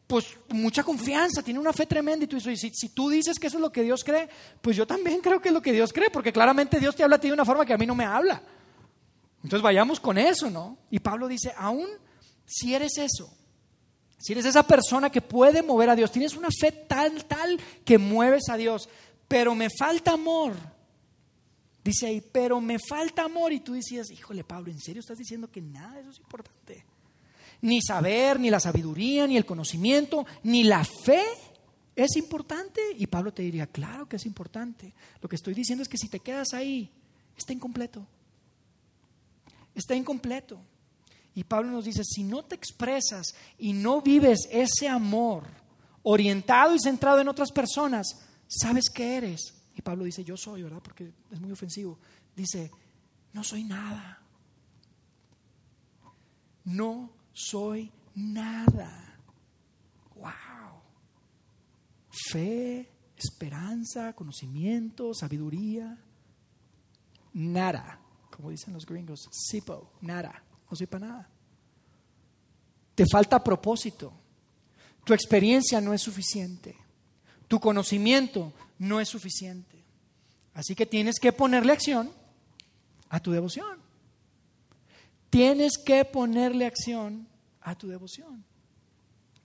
pues 0.07 0.25
mucha 0.49 0.83
confianza, 0.83 1.41
tiene 1.41 1.59
una 1.59 1.71
fe 1.71 1.85
tremenda 1.85 2.25
y 2.25 2.27
tú 2.27 2.35
dices, 2.35 2.59
si, 2.59 2.69
si 2.73 2.89
tú 2.89 3.09
dices 3.09 3.39
que 3.39 3.47
eso 3.47 3.57
es 3.57 3.61
lo 3.61 3.71
que 3.71 3.83
Dios 3.83 4.03
cree, 4.03 4.27
pues 4.61 4.75
yo 4.75 4.85
también 4.85 5.21
creo 5.21 5.41
que 5.41 5.49
es 5.49 5.53
lo 5.53 5.61
que 5.61 5.71
Dios 5.71 5.93
cree, 5.93 6.09
porque 6.09 6.33
claramente 6.33 6.79
Dios 6.79 6.95
te 6.95 7.03
habla 7.03 7.15
a 7.15 7.19
ti 7.19 7.27
de 7.27 7.33
una 7.33 7.45
forma 7.45 7.65
que 7.65 7.73
a 7.73 7.77
mí 7.77 7.85
no 7.85 7.95
me 7.95 8.05
habla. 8.05 8.41
Entonces 9.43 9.61
vayamos 9.61 9.99
con 9.99 10.17
eso, 10.17 10.49
¿no? 10.49 10.77
Y 10.89 10.99
Pablo 10.99 11.27
dice, 11.27 11.53
aún 11.57 11.87
si 12.45 12.75
eres 12.75 12.97
eso, 12.97 13.33
si 14.21 14.33
eres 14.33 14.45
esa 14.45 14.63
persona 14.63 15.09
que 15.09 15.21
puede 15.21 15.63
mover 15.63 15.89
a 15.89 15.95
Dios, 15.95 16.11
tienes 16.11 16.35
una 16.35 16.49
fe 16.51 16.71
tal, 16.71 17.25
tal 17.25 17.59
que 17.83 17.97
mueves 17.97 18.49
a 18.49 18.57
Dios, 18.57 18.87
pero 19.27 19.55
me 19.55 19.69
falta 19.69 20.11
amor. 20.11 20.53
Dice 21.83 22.07
ahí, 22.07 22.21
pero 22.21 22.61
me 22.61 22.77
falta 22.79 23.23
amor. 23.23 23.51
Y 23.53 23.59
tú 23.59 23.73
decías, 23.73 24.11
híjole, 24.11 24.43
Pablo, 24.43 24.71
¿en 24.71 24.79
serio 24.79 24.99
estás 24.99 25.17
diciendo 25.17 25.49
que 25.49 25.61
nada 25.61 25.95
de 25.95 26.01
eso 26.01 26.11
es 26.11 26.19
importante? 26.19 26.85
Ni 27.61 27.81
saber, 27.81 28.39
ni 28.39 28.49
la 28.49 28.59
sabiduría, 28.59 29.27
ni 29.27 29.37
el 29.37 29.45
conocimiento, 29.45 30.25
ni 30.43 30.63
la 30.63 30.83
fe 30.83 31.23
es 31.95 32.15
importante. 32.15 32.81
Y 32.97 33.07
Pablo 33.07 33.33
te 33.33 33.43
diría, 33.43 33.67
claro 33.67 34.07
que 34.07 34.17
es 34.17 34.25
importante. 34.25 34.93
Lo 35.21 35.29
que 35.29 35.35
estoy 35.35 35.53
diciendo 35.53 35.81
es 35.81 35.89
que 35.89 35.97
si 35.97 36.07
te 36.07 36.19
quedas 36.19 36.53
ahí, 36.53 36.91
está 37.35 37.53
incompleto. 37.53 38.05
Está 39.73 39.95
incompleto. 39.95 40.59
Y 41.33 41.43
Pablo 41.43 41.71
nos 41.71 41.85
dice, 41.85 42.03
si 42.03 42.23
no 42.23 42.43
te 42.43 42.55
expresas 42.55 43.33
y 43.57 43.73
no 43.73 44.01
vives 44.01 44.47
ese 44.51 44.87
amor 44.87 45.45
orientado 46.03 46.75
y 46.75 46.79
centrado 46.79 47.21
en 47.21 47.29
otras 47.29 47.51
personas, 47.51 48.07
¿sabes 48.47 48.85
qué 48.93 49.15
eres? 49.15 49.60
Y 49.75 49.81
Pablo 49.81 50.03
dice, 50.03 50.23
yo 50.23 50.35
soy, 50.37 50.63
¿verdad? 50.63 50.81
Porque 50.83 51.13
es 51.29 51.39
muy 51.39 51.51
ofensivo. 51.51 51.97
Dice, 52.35 52.71
no 53.33 53.43
soy 53.43 53.63
nada. 53.63 54.21
No 56.65 57.11
soy 57.33 57.91
nada. 58.15 59.19
Wow. 60.15 60.81
Fe, 62.29 62.91
esperanza, 63.15 64.13
conocimiento, 64.13 65.13
sabiduría. 65.13 65.97
Nada. 67.33 67.99
Como 68.29 68.49
dicen 68.49 68.73
los 68.73 68.85
gringos, 68.85 69.27
sipo, 69.31 69.93
nada. 70.01 70.43
No 70.69 70.75
soy 70.75 70.87
para 70.87 71.07
nada. 71.07 71.29
Te 72.95 73.05
falta 73.05 73.43
propósito. 73.43 74.13
Tu 75.03 75.13
experiencia 75.13 75.81
no 75.81 75.93
es 75.93 76.01
suficiente. 76.01 76.75
Tu 77.51 77.59
conocimiento 77.59 78.53
no 78.79 79.01
es 79.01 79.09
suficiente. 79.09 79.83
Así 80.53 80.73
que 80.73 80.85
tienes 80.85 81.19
que 81.19 81.33
ponerle 81.33 81.73
acción 81.73 82.09
a 83.09 83.19
tu 83.19 83.29
devoción. 83.29 83.77
Tienes 85.29 85.73
que 85.77 86.05
ponerle 86.05 86.65
acción 86.65 87.27
a 87.59 87.75
tu 87.75 87.89
devoción. 87.89 88.45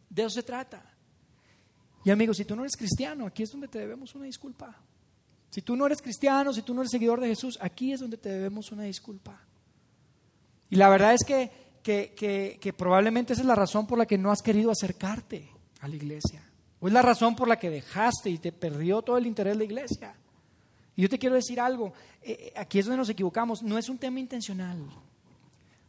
De 0.09 0.23
eso 0.23 0.31
se 0.31 0.45
trata. 0.45 0.89
Y 2.05 2.11
amigos, 2.13 2.37
si 2.37 2.45
tú 2.45 2.55
no 2.55 2.63
eres 2.63 2.77
cristiano, 2.77 3.27
aquí 3.27 3.43
es 3.43 3.51
donde 3.51 3.67
te 3.67 3.81
debemos 3.81 4.15
una 4.15 4.27
disculpa. 4.27 4.81
Si 5.51 5.61
tú 5.63 5.75
no 5.75 5.85
eres 5.85 6.01
cristiano, 6.01 6.53
si 6.53 6.63
tú 6.63 6.75
no 6.75 6.83
eres 6.83 6.93
seguidor 6.93 7.21
de 7.21 7.27
Jesús, 7.27 7.59
aquí 7.61 7.93
es 7.93 7.99
donde 7.99 8.19
te 8.19 8.29
debemos 8.29 8.71
una 8.71 8.85
disculpa. 8.85 9.41
Y 10.71 10.77
la 10.77 10.89
verdad 10.89 11.13
es 11.13 11.25
que, 11.25 11.51
que, 11.83 12.57
que, 12.61 12.73
probablemente 12.73 13.33
esa 13.33 13.43
es 13.43 13.49
la 13.49 13.57
razón 13.57 13.89
por 13.89 13.99
la 13.99 14.07
que 14.07 14.17
no 14.17 14.31
has 14.31 14.43
querido 14.43 14.71
acercarte 14.71 15.51
a 15.81 15.89
la 15.89 15.97
iglesia. 15.97 16.46
Es 16.87 16.93
la 16.93 17.03
razón 17.03 17.35
por 17.35 17.49
la 17.49 17.59
que 17.59 17.71
dejaste 17.71 18.31
y 18.31 18.39
te 18.39 18.53
perdió 18.53 19.03
todo 19.03 19.19
el 19.19 19.27
interés 19.27 19.55
de 19.55 19.59
la 19.59 19.65
iglesia. 19.65 20.15
Y 20.95 21.03
yo 21.03 21.09
te 21.09 21.19
quiero 21.19 21.35
decir 21.35 21.61
algo, 21.61 21.93
eh, 22.23 22.37
eh, 22.41 22.53
aquí 22.57 22.79
es 22.79 22.87
donde 22.87 22.99
nos 22.99 23.09
equivocamos, 23.09 23.63
no 23.63 23.77
es 23.77 23.89
un 23.89 23.99
tema 23.99 24.19
intencional. 24.19 24.79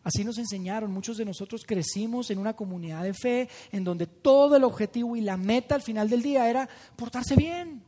Así 0.03 0.23
nos 0.23 0.37
enseñaron, 0.37 0.91
muchos 0.91 1.17
de 1.17 1.25
nosotros 1.25 1.63
crecimos 1.65 2.29
en 2.29 2.39
una 2.39 2.55
comunidad 2.55 3.03
de 3.03 3.13
fe 3.13 3.49
en 3.71 3.83
donde 3.83 4.07
todo 4.07 4.55
el 4.55 4.63
objetivo 4.63 5.15
y 5.15 5.21
la 5.21 5.37
meta 5.37 5.75
al 5.75 5.81
final 5.81 6.09
del 6.09 6.21
día 6.21 6.49
era 6.49 6.67
portarse 6.95 7.35
bien. 7.35 7.81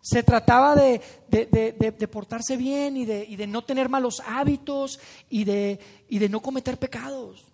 Se 0.00 0.22
trataba 0.22 0.74
de, 0.74 1.00
portarse 2.10 2.56
bien 2.56 2.96
y, 2.96 3.02
y 3.02 3.36
de, 3.36 3.46
no 3.46 3.62
tener 3.62 3.88
malos 3.88 4.22
hábitos 4.26 5.00
y 5.28 5.44
de, 5.44 5.78
y 6.08 6.18
de 6.18 6.28
no 6.28 6.40
cometer 6.40 6.78
pecados. 6.78 7.47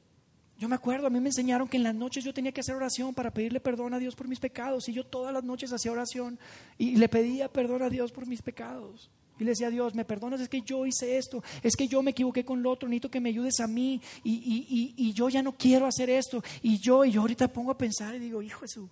Yo 0.65 0.69
me 0.71 0.77
acuerdo, 0.77 1.07
a 1.07 1.11
mí 1.11 1.21
me 1.21 1.29
enseñaron 1.29 1.69
que 1.69 1.77
en 1.77 1.83
las 1.83 1.95
noches 1.95 2.25
yo 2.25 2.33
tenía 2.33 2.51
que 2.51 2.63
hacer 2.63 2.75
oración 2.75 3.13
para 3.13 3.31
pedirle 3.31 3.61
perdón 3.61 3.93
a 3.93 3.99
Dios 3.99 4.15
por 4.15 4.29
mis 4.29 4.41
pecados. 4.41 4.89
Y 4.89 4.95
yo 4.95 5.05
todas 5.05 5.31
las 5.31 5.45
noches 5.45 5.71
hacía 5.75 5.93
oración 5.93 6.39
y 6.79 6.97
le 6.97 7.07
pedía 7.07 7.53
perdón 7.53 7.83
a 7.83 7.91
Dios 7.91 8.13
por 8.13 8.27
mis 8.27 8.41
pecados. 8.41 9.11
Y 9.39 9.45
le 9.45 9.51
decía 9.51 9.67
a 9.67 9.71
Dios, 9.71 9.95
me 9.95 10.07
perdonas, 10.07 10.41
es 10.41 10.49
que 10.49 10.63
yo 10.63 10.87
hice 10.87 11.19
esto, 11.19 11.45
es 11.63 11.77
que 11.77 11.87
yo 11.87 12.03
me 12.03 12.13
equivoqué 12.13 12.47
con 12.47 12.63
lo 12.63 12.71
otro, 12.71 12.89
necesito 12.89 13.11
que 13.11 13.21
me 13.21 13.29
ayudes 13.29 13.61
a 13.61 13.67
mí 13.67 14.01
y, 14.23 14.95
y, 14.97 15.13
yo 15.13 15.29
ya 15.29 15.43
no 15.43 15.53
quiero 15.53 15.85
hacer 15.85 16.09
esto. 16.09 16.43
Y 16.63 16.79
yo, 16.79 17.05
y 17.05 17.11
yo 17.11 17.21
ahorita 17.21 17.47
pongo 17.49 17.71
a 17.71 17.77
pensar 17.77 18.15
y 18.15 18.19
digo, 18.19 18.41
hijo 18.41 18.61
Jesús, 18.61 18.89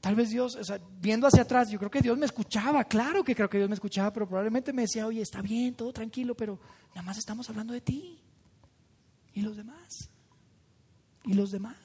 tal 0.00 0.14
vez 0.14 0.30
Dios, 0.30 0.54
o 0.54 0.62
sea, 0.62 0.78
viendo 1.00 1.26
hacia 1.26 1.42
atrás, 1.42 1.70
yo 1.70 1.78
creo 1.80 1.90
que 1.90 2.02
Dios 2.02 2.16
me 2.16 2.26
escuchaba, 2.26 2.84
claro 2.84 3.24
que 3.24 3.34
creo 3.34 3.50
que 3.50 3.58
Dios 3.58 3.68
me 3.68 3.74
escuchaba, 3.74 4.12
pero 4.12 4.28
probablemente 4.28 4.72
me 4.72 4.82
decía, 4.82 5.08
oye, 5.08 5.22
está 5.22 5.42
bien, 5.42 5.74
todo 5.74 5.92
tranquilo, 5.92 6.36
pero 6.36 6.60
nada 6.90 7.02
más 7.02 7.18
estamos 7.18 7.50
hablando 7.50 7.72
de 7.72 7.80
ti 7.80 8.20
y 9.34 9.42
los 9.42 9.56
demás 9.56 10.13
y 11.24 11.34
los 11.34 11.50
demás, 11.50 11.76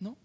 ¿no? 0.00 0.16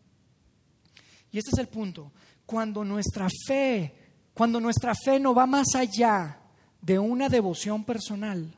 Y 1.31 1.37
este 1.37 1.51
es 1.53 1.59
el 1.59 1.67
punto. 1.67 2.11
Cuando 2.45 2.83
nuestra 2.83 3.27
fe, 3.47 3.93
cuando 4.33 4.59
nuestra 4.59 4.93
fe 4.95 5.19
no 5.19 5.33
va 5.33 5.45
más 5.45 5.75
allá 5.75 6.39
de 6.81 6.99
una 6.99 7.29
devoción 7.29 7.83
personal, 7.83 8.53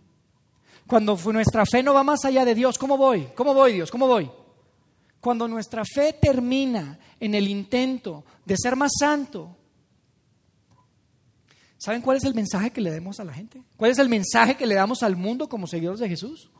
cuando 0.87 1.17
nuestra 1.31 1.65
fe 1.65 1.81
no 1.81 1.93
va 1.93 2.03
más 2.03 2.25
allá 2.25 2.45
de 2.45 2.55
Dios, 2.55 2.77
¿cómo 2.77 2.97
voy? 2.97 3.29
¿Cómo 3.35 3.53
voy, 3.53 3.73
Dios? 3.73 3.89
¿Cómo 3.89 4.07
voy? 4.07 4.29
Cuando 5.19 5.47
nuestra 5.47 5.83
fe 5.85 6.13
termina 6.13 6.99
en 7.19 7.33
el 7.33 7.47
intento 7.47 8.25
de 8.45 8.55
ser 8.57 8.75
más 8.75 8.91
santo, 8.99 9.55
¿saben 11.77 12.01
cuál 12.01 12.17
es 12.17 12.25
el 12.25 12.33
mensaje 12.33 12.71
que 12.71 12.81
le 12.81 12.91
damos 12.91 13.19
a 13.19 13.23
la 13.23 13.33
gente? 13.33 13.63
¿Cuál 13.77 13.91
es 13.91 13.99
el 13.99 14.09
mensaje 14.09 14.55
que 14.55 14.67
le 14.67 14.75
damos 14.75 15.01
al 15.01 15.15
mundo 15.15 15.47
como 15.47 15.65
seguidores 15.65 16.01
de 16.01 16.09
Jesús? 16.09 16.51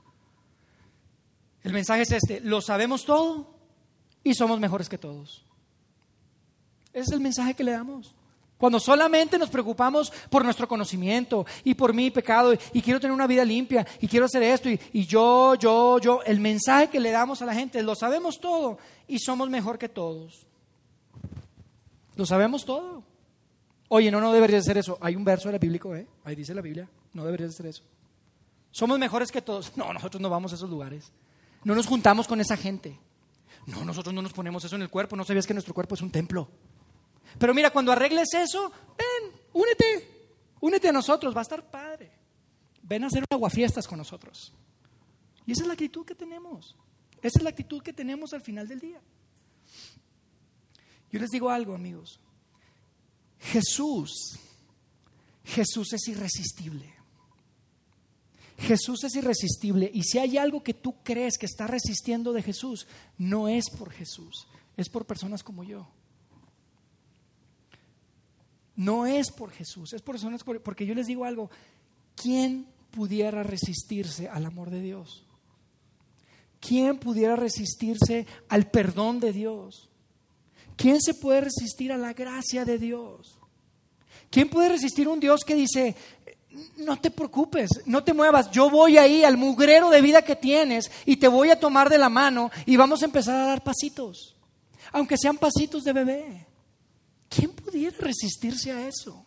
El 1.63 1.73
mensaje 1.73 2.02
es 2.02 2.12
este, 2.12 2.41
lo 2.41 2.62
sabemos 2.62 3.06
todo 3.06 3.47
y 4.23 4.34
somos 4.34 4.60
mejores 4.60 4.89
que 4.89 4.97
todos. 4.97 5.45
Ese 6.91 7.02
es 7.02 7.12
el 7.12 7.21
mensaje 7.21 7.54
que 7.54 7.63
le 7.63 7.71
damos. 7.71 8.13
Cuando 8.58 8.80
solamente 8.80 9.38
nos 9.38 9.49
preocupamos 9.49 10.12
por 10.30 10.45
nuestro 10.45 10.67
conocimiento 10.67 11.45
y 11.63 11.73
por 11.73 11.93
mi 11.93 12.12
pecado 12.12 12.54
y 12.71 12.82
quiero 12.82 12.99
tener 12.99 13.13
una 13.13 13.28
vida 13.28 13.43
limpia 13.43 13.86
y 13.99 14.08
quiero 14.08 14.26
hacer 14.26 14.43
esto 14.43 14.69
y, 14.69 15.06
yo, 15.06 15.56
yo, 15.56 15.99
yo, 15.99 16.21
el 16.23 16.39
mensaje 16.39 16.89
que 16.89 16.99
le 16.99 17.12
damos 17.12 17.41
a 17.41 17.45
la 17.45 17.54
gente 17.54 17.82
lo 17.84 17.95
sabemos 17.95 18.39
todo 18.39 18.78
y 19.08 19.19
somos 19.19 19.49
mejor 19.49 19.78
que 19.78 19.89
todos. 19.89 20.45
Lo 22.15 22.26
sabemos 22.26 22.63
todo. 22.63 23.04
Oye, 23.89 24.10
no, 24.12 24.21
no 24.21 24.32
debería 24.32 24.62
ser 24.62 24.78
eso. 24.78 24.97
Hay 25.02 25.15
un 25.15 25.26
verso 25.26 25.49
de 25.49 25.54
la 25.54 25.58
bíblico, 25.60 25.95
¿eh? 25.95 26.08
Ahí 26.23 26.36
dice 26.36 26.54
la 26.54 26.62
Biblia, 26.62 26.88
no 27.13 27.26
debería 27.26 27.49
ser 27.52 27.65
eso. 27.65 27.84
Somos 28.71 28.97
mejores 28.97 29.32
que 29.32 29.41
todos. 29.41 29.76
No, 29.76 29.91
nosotros 29.91 30.21
no 30.21 30.30
vamos 30.30 30.52
a 30.52 30.56
esos 30.56 30.69
lugares. 30.69 31.12
No 31.63 31.76
nos 31.76 31.88
juntamos 31.88 32.28
con 32.28 32.41
esa 32.41 32.58
gente. 32.58 32.99
No, 33.65 33.86
nosotros 33.86 34.13
no 34.13 34.21
nos 34.21 34.34
ponemos 34.34 34.63
eso 34.63 34.76
en 34.76 34.82
el 34.82 34.89
cuerpo. 34.89 35.15
No 35.15 35.23
sabías 35.23 35.47
que 35.47 35.54
nuestro 35.54 35.73
cuerpo 35.73 35.95
es 35.95 36.02
un 36.02 36.12
templo. 36.12 36.49
Pero 37.39 37.54
mira, 37.54 37.71
cuando 37.71 37.91
arregles 37.91 38.34
eso, 38.34 38.71
ven, 38.97 39.32
únete. 39.54 40.30
Únete 40.60 40.89
a 40.89 40.91
nosotros, 40.91 41.36
va 41.36 41.39
a 41.39 41.43
estar 41.43 41.69
padre. 41.69 42.12
Ven 42.82 43.04
a 43.04 43.08
hacer 43.08 43.19
un 43.19 43.36
aguafiestas 43.36 43.88
con 43.88 43.97
nosotros. 43.97 44.54
Y 45.45 45.54
esa 45.54 45.62
es 45.62 45.67
la 45.67 45.73
actitud 45.73 46.06
que 46.06 46.15
tenemos. 46.15 46.76
Esa 47.21 47.39
es 47.39 47.43
la 47.43 47.49
actitud 47.49 47.82
que 47.82 47.93
tenemos 47.93 48.34
al 48.34 48.41
final 48.41 48.67
del 48.67 48.80
día. 48.80 49.02
Yo 51.12 51.19
les 51.19 51.30
digo 51.30 51.49
algo, 51.49 51.73
amigos. 51.73 52.19
Jesús, 53.39 54.39
Jesús 55.43 55.93
es 55.93 56.08
irresistible. 56.08 56.93
Jesús 58.58 59.04
es 59.04 59.16
irresistible 59.16 59.89
y 59.94 60.04
si 60.04 60.20
hay 60.20 60.38
algo 60.38 60.63
que 60.63 60.74
tú 60.74 60.96
crees 61.04 61.38
que 61.38 61.46
está 61.46 61.68
resistiendo 61.68 62.34
de 62.34 62.44
Jesús, 62.44 62.88
no 63.18 63.48
es 63.48 63.70
por 63.70 63.92
Jesús, 63.92 64.48
es 64.78 64.89
por 64.89 65.06
personas 65.06 65.44
como 65.44 65.63
yo. 65.63 65.88
No 68.76 69.06
es 69.06 69.32
por 69.32 69.52
Jesús, 69.52 69.94
es 69.94 70.02
por 70.02 70.16
personas 70.16 70.44
porque 70.44 70.86
yo 70.86 70.96
les 70.96 71.08
digo 71.08 71.26
algo, 71.26 71.50
¿quién 72.16 72.68
pudiera 72.92 73.44
resistirse 73.44 74.28
al 74.28 74.46
amor 74.46 74.70
de 74.70 74.82
Dios? 74.82 75.26
¿Quién 76.60 76.98
pudiera 76.98 77.36
resistirse 77.36 78.26
al 78.50 78.70
perdón 78.72 79.20
de 79.20 79.34
Dios? 79.34 79.89
¿Quién 80.78 81.02
se 81.02 81.13
puede 81.13 81.42
resistir 81.42 81.92
a 81.92 81.98
la 81.98 82.13
gracia 82.13 82.66
de 82.66 82.78
Dios? 82.80 83.38
¿Quién 84.30 84.50
puede 84.50 84.70
resistir 84.70 85.08
a 85.08 85.12
un 85.12 85.20
Dios 85.20 85.44
que 85.46 85.56
dice, 85.56 85.96
no 86.78 87.00
te 87.00 87.12
preocupes, 87.12 87.70
no 87.86 88.04
te 88.04 88.13
muevas, 88.13 88.52
yo 88.52 88.70
voy 88.70 88.98
ahí 88.98 89.24
al 89.24 89.38
mugrero 89.38 89.89
de 89.89 90.02
vida 90.02 90.22
que 90.22 90.36
tienes 90.36 90.92
y 91.06 91.18
te 91.18 91.28
voy 91.28 91.50
a 91.50 91.60
tomar 91.60 91.89
de 91.89 91.98
la 91.98 92.10
mano 92.10 92.52
y 92.66 92.76
vamos 92.76 93.02
a 93.02 93.06
empezar 93.06 93.36
a 93.36 93.48
dar 93.48 93.63
pasitos, 93.63 94.36
aunque 94.92 95.18
sean 95.18 95.38
pasitos 95.38 95.84
de 95.84 95.94
bebé. 95.94 96.48
¿Quién 97.30 97.52
pudiera 97.52 97.98
resistirse 98.00 98.72
a 98.72 98.88
eso? 98.88 99.26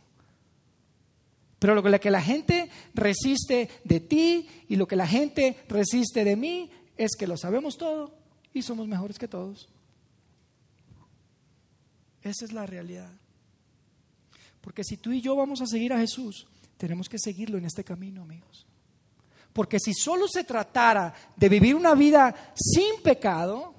Pero 1.59 1.75
lo 1.75 1.83
que 1.83 2.11
la 2.11 2.23
gente 2.23 2.71
resiste 2.95 3.69
de 3.83 4.01
ti 4.01 4.49
y 4.69 4.77
lo 4.77 4.87
que 4.87 4.95
la 4.95 5.07
gente 5.07 5.57
resiste 5.69 6.23
de 6.23 6.37
mí 6.37 6.71
es 6.97 7.17
que 7.19 7.27
lo 7.27 7.37
sabemos 7.37 7.77
todo 7.77 8.15
y 8.53 8.63
somos 8.63 8.87
mejores 8.87 9.19
que 9.19 9.27
todos. 9.27 9.69
Esa 12.23 12.45
es 12.45 12.53
la 12.53 12.67
realidad. 12.67 13.11
Porque 14.61 14.85
si 14.85 14.97
tú 14.97 15.13
y 15.13 15.21
yo 15.21 15.37
vamos 15.37 15.61
a 15.61 15.67
seguir 15.67 15.93
a 15.93 15.99
Jesús, 15.99 16.47
tenemos 16.77 17.09
que 17.09 17.19
seguirlo 17.19 17.59
en 17.59 17.65
este 17.65 17.85
camino, 17.85 18.23
amigos. 18.23 18.67
Porque 19.53 19.81
si 19.81 19.95
solo 19.95 20.29
se 20.29 20.45
tratara 20.45 21.15
de 21.35 21.49
vivir 21.49 21.75
una 21.75 21.95
vida 21.95 22.53
sin 22.55 23.01
pecado, 23.03 23.75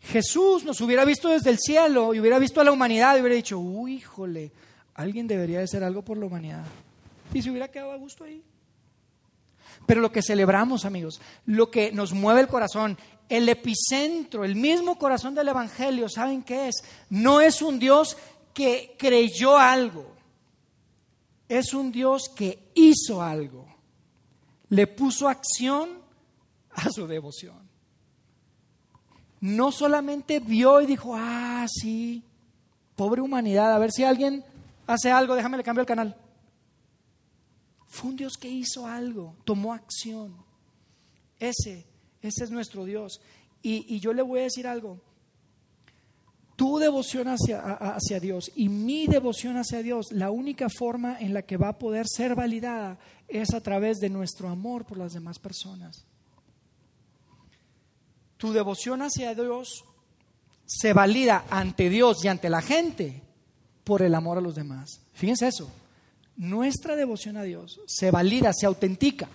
Jesús 0.00 0.64
nos 0.64 0.80
hubiera 0.80 1.04
visto 1.04 1.28
desde 1.28 1.50
el 1.50 1.58
cielo 1.58 2.14
y 2.14 2.20
hubiera 2.20 2.38
visto 2.38 2.60
a 2.60 2.64
la 2.64 2.72
humanidad 2.72 3.16
y 3.16 3.20
hubiera 3.20 3.36
dicho, 3.36 3.58
uy, 3.58 3.96
híjole, 3.96 4.50
alguien 4.94 5.26
debería 5.26 5.58
de 5.58 5.64
hacer 5.64 5.84
algo 5.84 6.02
por 6.02 6.16
la 6.16 6.26
humanidad. 6.26 6.64
Y 7.34 7.42
se 7.42 7.50
hubiera 7.50 7.68
quedado 7.68 7.92
a 7.92 7.96
gusto 7.96 8.24
ahí. 8.24 8.42
Pero 9.86 10.00
lo 10.00 10.10
que 10.10 10.22
celebramos, 10.22 10.84
amigos, 10.84 11.20
lo 11.46 11.70
que 11.70 11.92
nos 11.92 12.12
mueve 12.12 12.40
el 12.40 12.48
corazón, 12.48 12.96
el 13.28 13.48
epicentro, 13.48 14.44
el 14.44 14.56
mismo 14.56 14.98
corazón 14.98 15.34
del 15.34 15.48
Evangelio, 15.48 16.08
¿saben 16.08 16.42
qué 16.42 16.68
es? 16.68 16.76
No 17.10 17.40
es 17.40 17.60
un 17.60 17.78
Dios 17.78 18.16
que 18.54 18.94
creyó 18.98 19.58
algo 19.58 20.19
es 21.50 21.74
un 21.74 21.90
Dios 21.90 22.28
que 22.28 22.70
hizo 22.76 23.20
algo, 23.20 23.66
le 24.68 24.86
puso 24.86 25.28
acción 25.28 25.98
a 26.70 26.88
su 26.90 27.08
devoción. 27.08 27.68
No 29.40 29.72
solamente 29.72 30.38
vio 30.38 30.80
y 30.80 30.86
dijo, 30.86 31.16
ah, 31.16 31.66
sí, 31.68 32.22
pobre 32.94 33.20
humanidad, 33.20 33.74
a 33.74 33.78
ver 33.80 33.90
si 33.90 34.04
alguien 34.04 34.44
hace 34.86 35.10
algo, 35.10 35.34
déjame 35.34 35.56
le 35.56 35.64
cambio 35.64 35.80
el 35.80 35.88
canal. 35.88 36.16
Fue 37.88 38.10
un 38.10 38.16
Dios 38.16 38.34
que 38.36 38.48
hizo 38.48 38.86
algo, 38.86 39.34
tomó 39.44 39.74
acción. 39.74 40.36
Ese, 41.40 41.84
ese 42.22 42.44
es 42.44 42.50
nuestro 42.52 42.84
Dios. 42.84 43.20
Y, 43.60 43.92
y 43.92 43.98
yo 43.98 44.12
le 44.12 44.22
voy 44.22 44.38
a 44.38 44.44
decir 44.44 44.68
algo, 44.68 45.00
tu 46.60 46.78
devoción 46.78 47.26
hacia, 47.26 48.20
Dios 48.20 48.52
y 48.54 48.68
mi 48.68 49.06
devoción 49.06 49.56
hacia 49.56 49.82
Dios, 49.82 50.12
la 50.12 50.30
única 50.30 50.68
forma 50.68 51.18
en 51.18 51.32
la 51.32 51.40
que 51.40 51.56
va 51.56 51.68
a 51.68 51.78
poder 51.78 52.04
ser 52.06 52.34
validada 52.34 52.98
es 53.28 53.54
a 53.54 53.62
través 53.62 53.96
de 53.96 54.10
nuestro 54.10 54.46
amor 54.46 54.84
por 54.84 54.98
las 54.98 55.14
demás 55.14 55.38
personas. 55.38 56.04
Tu 58.36 58.52
devoción 58.52 59.00
hacia 59.00 59.34
Dios 59.34 59.86
se 60.66 60.92
valida 60.92 61.46
ante 61.48 61.88
Dios 61.88 62.22
y 62.26 62.28
ante 62.28 62.50
la 62.50 62.60
gente 62.60 63.22
por 63.82 64.02
el 64.02 64.14
amor 64.14 64.36
a 64.36 64.42
los 64.42 64.54
demás. 64.54 65.00
Fíjense 65.14 65.48
eso. 65.48 65.70
Nuestra 66.36 66.94
devoción 66.94 67.38
a 67.38 67.42
Dios 67.42 67.80
se 67.86 68.10
valida, 68.10 68.52
se 68.52 68.66
autentica 68.66 69.30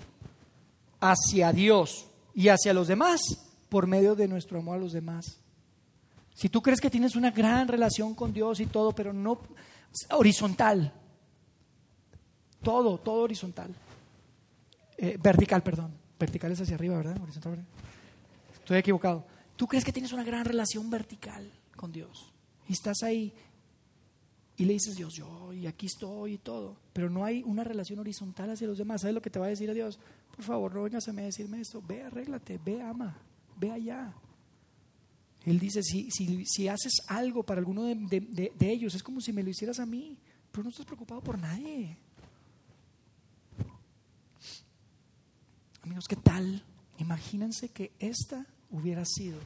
hacia 0.99 1.51
Dios 1.51 2.05
y 2.35 2.49
hacia 2.49 2.75
los 2.75 2.87
demás 2.87 3.19
por 3.67 3.87
medio 3.87 4.13
de 4.13 4.27
nuestro 4.27 4.59
amor 4.59 4.77
a 4.77 4.81
los 4.81 4.93
demás. 4.93 5.39
Si 6.35 6.49
tú 6.49 6.61
crees 6.61 6.81
que 6.81 6.89
tienes 6.89 7.15
una 7.15 7.31
gran 7.31 7.67
relación 7.67 8.13
con 8.13 8.33
Dios 8.33 8.59
y 8.59 8.65
todo, 8.65 8.91
pero 8.91 9.13
no 9.13 9.39
horizontal, 10.11 10.93
todo, 12.61 12.97
todo 12.97 13.23
horizontal, 13.23 13.73
eh, 14.97 15.17
vertical, 15.21 15.63
perdón, 15.63 15.93
vertical 16.19 16.51
es 16.51 16.61
hacia 16.61 16.75
arriba, 16.75 16.97
¿verdad? 16.97 17.21
Horizontal, 17.21 17.65
Estoy 18.53 18.77
equivocado. 18.77 19.25
Tú 19.55 19.65
crees 19.65 19.85
que 19.85 19.93
tienes 19.93 20.11
una 20.11 20.23
gran 20.23 20.43
relación 20.43 20.89
vertical 20.89 21.49
con 21.77 21.91
Dios 21.91 22.33
y 22.67 22.73
estás 22.73 23.03
ahí 23.03 23.33
y 24.57 24.65
le 24.65 24.73
dices, 24.73 24.95
Dios, 24.95 25.13
yo, 25.13 25.53
y 25.53 25.67
aquí 25.67 25.85
estoy 25.85 26.33
y 26.33 26.37
todo, 26.37 26.75
pero 26.91 27.09
no 27.09 27.23
hay 27.23 27.43
una 27.43 27.63
relación 27.63 27.99
horizontal 27.99 28.49
hacia 28.49 28.67
los 28.67 28.77
demás. 28.77 29.01
¿Sabes 29.01 29.13
lo 29.13 29.21
que 29.21 29.29
te 29.29 29.39
va 29.39 29.45
a 29.45 29.49
decir 29.49 29.69
a 29.69 29.73
Dios? 29.73 29.99
Por 30.35 30.43
favor, 30.43 30.73
no 30.73 30.83
vengas 30.83 31.07
a 31.07 31.13
decirme 31.13 31.61
esto. 31.61 31.81
Ve, 31.85 32.03
arréglate, 32.03 32.59
ve, 32.63 32.81
ama, 32.81 33.17
ve 33.57 33.71
allá. 33.71 34.13
Él 35.45 35.59
dice, 35.59 35.83
si, 35.83 36.09
si, 36.11 36.43
si 36.45 36.67
haces 36.67 36.93
algo 37.07 37.43
para 37.43 37.59
alguno 37.59 37.83
de, 37.83 37.95
de 38.09 38.71
ellos, 38.71 38.95
es 38.95 39.03
como 39.03 39.21
si 39.21 39.31
me 39.31 39.43
lo 39.43 39.49
hicieras 39.49 39.79
a 39.79 39.85
mí, 39.85 40.17
pero 40.51 40.63
no 40.63 40.69
estás 40.69 40.85
preocupado 40.85 41.21
por 41.21 41.39
nadie. 41.39 41.97
Amigos, 45.83 46.05
¿qué 46.07 46.15
tal? 46.15 46.63
Imagínense 46.97 47.69
que 47.69 47.91
esta 47.99 48.47
hubiera 48.71 49.05
sido 49.05 49.37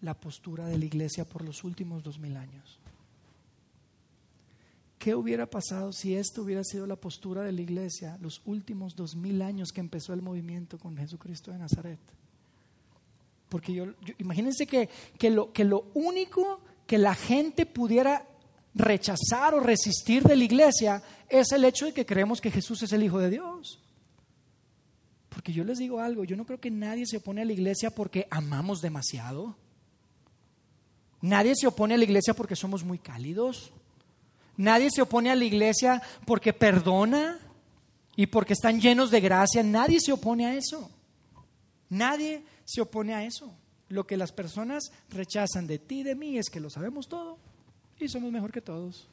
la 0.00 0.14
postura 0.14 0.66
de 0.66 0.78
la 0.78 0.84
iglesia 0.84 1.24
por 1.24 1.44
los 1.44 1.64
últimos 1.64 2.04
dos 2.04 2.18
mil 2.18 2.36
años. 2.36 2.78
¿Qué 4.98 5.14
hubiera 5.14 5.46
pasado 5.46 5.92
si 5.92 6.14
esta 6.14 6.40
hubiera 6.42 6.62
sido 6.62 6.86
la 6.86 6.96
postura 6.96 7.42
de 7.42 7.52
la 7.52 7.62
iglesia 7.62 8.18
los 8.20 8.42
últimos 8.44 8.94
dos 8.94 9.16
mil 9.16 9.42
años 9.42 9.72
que 9.72 9.80
empezó 9.80 10.12
el 10.12 10.22
movimiento 10.22 10.78
con 10.78 10.96
Jesucristo 10.96 11.50
de 11.50 11.58
Nazaret? 11.58 11.98
Porque 13.50 13.74
yo, 13.74 13.84
imagínense 14.18 14.66
que, 14.66 14.88
que, 15.18 15.28
lo, 15.28 15.52
que 15.52 15.64
lo 15.64 15.90
único 15.92 16.60
que 16.86 16.96
la 16.96 17.14
gente 17.14 17.66
pudiera 17.66 18.26
rechazar 18.74 19.54
o 19.54 19.60
resistir 19.60 20.22
de 20.22 20.36
la 20.36 20.44
iglesia 20.44 21.02
es 21.28 21.50
el 21.52 21.64
hecho 21.64 21.86
de 21.86 21.92
que 21.92 22.06
creemos 22.06 22.40
que 22.40 22.50
Jesús 22.50 22.82
es 22.82 22.92
el 22.92 23.02
Hijo 23.02 23.18
de 23.18 23.28
Dios. 23.28 23.82
Porque 25.28 25.52
yo 25.52 25.64
les 25.64 25.78
digo 25.78 26.00
algo, 26.00 26.24
yo 26.24 26.36
no 26.36 26.46
creo 26.46 26.60
que 26.60 26.70
nadie 26.70 27.06
se 27.06 27.18
opone 27.18 27.42
a 27.42 27.44
la 27.44 27.52
iglesia 27.52 27.90
porque 27.90 28.26
amamos 28.30 28.80
demasiado. 28.80 29.56
Nadie 31.20 31.54
se 31.56 31.66
opone 31.66 31.94
a 31.94 31.98
la 31.98 32.04
iglesia 32.04 32.34
porque 32.34 32.56
somos 32.56 32.84
muy 32.84 32.98
cálidos. 32.98 33.72
Nadie 34.56 34.90
se 34.90 35.02
opone 35.02 35.30
a 35.30 35.36
la 35.36 35.44
iglesia 35.44 36.00
porque 36.24 36.52
perdona 36.52 37.38
y 38.14 38.26
porque 38.26 38.52
están 38.52 38.80
llenos 38.80 39.10
de 39.10 39.20
gracia. 39.20 39.62
Nadie 39.62 39.98
se 40.00 40.12
opone 40.12 40.46
a 40.46 40.54
eso. 40.54 40.90
Nadie 41.88 42.44
se 42.70 42.80
opone 42.80 43.14
a 43.14 43.24
eso. 43.24 43.52
Lo 43.88 44.06
que 44.06 44.16
las 44.16 44.30
personas 44.30 44.92
rechazan 45.08 45.66
de 45.66 45.80
ti 45.80 46.00
y 46.00 46.04
de 46.04 46.14
mí 46.14 46.38
es 46.38 46.48
que 46.48 46.60
lo 46.60 46.70
sabemos 46.70 47.08
todo 47.08 47.38
y 47.98 48.08
somos 48.08 48.30
mejor 48.30 48.52
que 48.52 48.60
todos. 48.60 49.08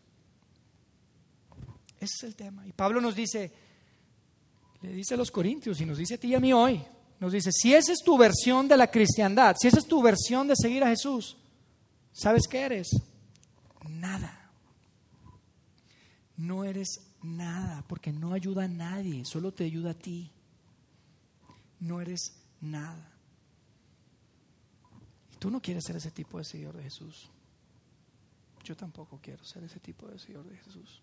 Ese 1.99 2.13
es 2.17 2.23
el 2.23 2.35
tema. 2.35 2.65
Y 2.67 2.71
Pablo 2.73 3.01
nos 3.01 3.15
dice, 3.15 3.51
le 4.81 4.93
dice 4.93 5.15
a 5.15 5.17
los 5.17 5.31
corintios 5.31 5.81
y 5.81 5.85
nos 5.85 5.97
dice 5.97 6.13
a 6.13 6.19
ti 6.19 6.27
y 6.27 6.35
a 6.35 6.39
mí 6.39 6.53
hoy, 6.53 6.83
nos 7.19 7.33
dice, 7.33 7.51
si 7.51 7.73
esa 7.73 7.91
es 7.91 7.99
tu 8.05 8.15
versión 8.15 8.67
de 8.67 8.77
la 8.77 8.91
cristiandad, 8.91 9.55
si 9.59 9.67
esa 9.67 9.79
es 9.79 9.87
tu 9.87 10.03
versión 10.03 10.47
de 10.47 10.55
seguir 10.55 10.83
a 10.83 10.89
Jesús, 10.89 11.37
¿sabes 12.13 12.43
qué 12.47 12.61
eres? 12.61 12.89
Nada. 13.89 14.51
No 16.35 16.63
eres 16.63 16.99
nada, 17.23 17.83
porque 17.87 18.13
no 18.13 18.33
ayuda 18.33 18.65
a 18.65 18.67
nadie, 18.67 19.25
solo 19.25 19.51
te 19.51 19.63
ayuda 19.63 19.91
a 19.91 19.95
ti. 19.95 20.31
No 21.79 21.99
eres 21.99 22.35
nada. 22.61 23.16
Tú 25.39 25.51
no 25.51 25.61
quieres 25.61 25.83
ser 25.83 25.95
ese 25.95 26.11
tipo 26.11 26.37
de 26.37 26.43
seguidor 26.43 26.77
de 26.77 26.83
Jesús. 26.83 27.29
Yo 28.63 28.75
tampoco 28.75 29.19
quiero 29.21 29.43
ser 29.43 29.63
ese 29.63 29.79
tipo 29.79 30.07
de 30.07 30.19
seguidor 30.19 30.49
de 30.49 30.57
Jesús. 30.57 31.01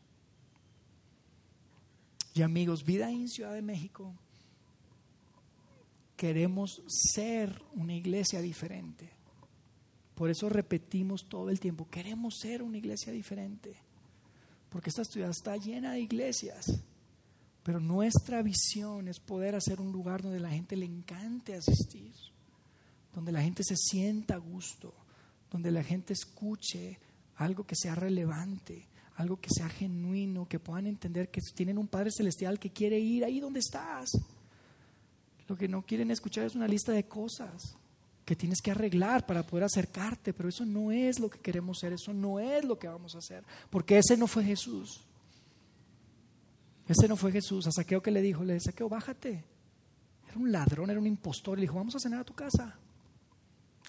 Y 2.35 2.43
amigos, 2.43 2.85
vida 2.85 3.11
en 3.11 3.29
Ciudad 3.29 3.55
de 3.55 3.63
México, 3.63 4.13
queremos 6.17 6.83
ser 6.89 7.63
una 7.75 7.95
iglesia 7.95 8.41
diferente. 8.41 9.11
Por 10.15 10.31
eso 10.31 10.49
repetimos 10.49 11.29
todo 11.29 11.51
el 11.51 11.61
tiempo, 11.61 11.89
queremos 11.89 12.39
ser 12.39 12.63
una 12.63 12.79
iglesia 12.79 13.13
diferente. 13.13 13.77
Porque 14.69 14.91
esta 14.91 15.05
ciudad 15.05 15.31
está 15.31 15.57
llena 15.57 15.93
de 15.93 16.01
iglesias. 16.01 16.67
Pero 17.63 17.81
nuestra 17.81 18.43
visión 18.43 19.09
es 19.09 19.21
poder 19.21 19.55
hacer 19.55 19.81
un 19.81 19.93
lugar 19.93 20.23
donde 20.23 20.41
la 20.41 20.51
gente 20.51 20.77
le 20.77 20.85
encante 20.85 21.55
asistir, 21.55 22.13
donde 23.15 23.33
la 23.33 23.43
gente 23.43 23.63
se 23.63 23.77
sienta 23.77 24.35
a 24.35 24.39
gusto, 24.39 24.93
donde 25.51 25.71
la 25.71 25.85
gente 25.85 26.13
escuche 26.13 26.99
algo 27.37 27.65
que 27.65 27.77
sea 27.77 27.95
relevante, 27.95 28.89
algo 29.17 29.41
que 29.41 29.51
sea 29.51 29.69
genuino, 29.69 30.49
que 30.49 30.59
puedan 30.59 30.87
entender 30.87 31.31
que 31.31 31.41
tienen 31.55 31.79
un 31.79 31.87
Padre 31.87 32.11
Celestial 32.11 32.59
que 32.59 32.71
quiere 32.71 32.99
ir 32.99 33.25
ahí 33.25 33.41
donde 33.41 33.61
estás. 33.61 34.11
Lo 35.47 35.57
que 35.57 35.69
no 35.69 35.83
quieren 35.83 36.11
escuchar 36.11 36.47
es 36.47 36.55
una 36.55 36.67
lista 36.67 36.93
de 36.93 37.05
cosas 37.05 37.77
que 38.25 38.35
tienes 38.35 38.61
que 38.61 38.71
arreglar 38.71 39.27
para 39.27 39.43
poder 39.47 39.65
acercarte, 39.65 40.33
pero 40.33 40.49
eso 40.49 40.65
no 40.65 40.91
es 40.91 41.21
lo 41.21 41.29
que 41.29 41.39
queremos 41.39 41.79
ser, 41.79 41.93
eso 41.93 42.13
no 42.13 42.41
es 42.41 42.65
lo 42.65 42.79
que 42.79 42.89
vamos 42.89 43.15
a 43.15 43.19
hacer, 43.19 43.45
porque 43.71 43.99
ese 43.99 44.17
no 44.17 44.27
fue 44.27 44.43
Jesús. 44.45 45.05
Ese 46.89 47.09
no 47.09 47.17
fue 47.17 47.33
Jesús. 47.33 47.67
A 47.67 47.73
Saqueo 47.73 48.03
que 48.03 48.11
le 48.11 48.21
dijo, 48.21 48.45
le 48.45 48.55
dijo, 48.55 48.65
Saqueo, 48.65 48.89
bájate. 48.89 49.45
Era 50.29 50.39
un 50.39 50.53
ladrón, 50.53 50.91
era 50.91 51.01
un 51.01 51.07
impostor. 51.07 51.59
Le 51.59 51.63
dijo, 51.63 51.77
vamos 51.77 51.95
a 51.97 51.99
cenar 51.99 52.21
a 52.21 52.25
tu 52.25 52.35
casa. 52.35 52.79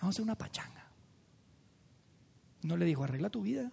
Vamos 0.01 0.03
a 0.03 0.09
hacer 0.09 0.23
una 0.23 0.37
pachanga. 0.37 0.85
No 2.63 2.77
le 2.77 2.85
dijo, 2.85 3.03
arregla 3.03 3.29
tu 3.29 3.41
vida. 3.41 3.71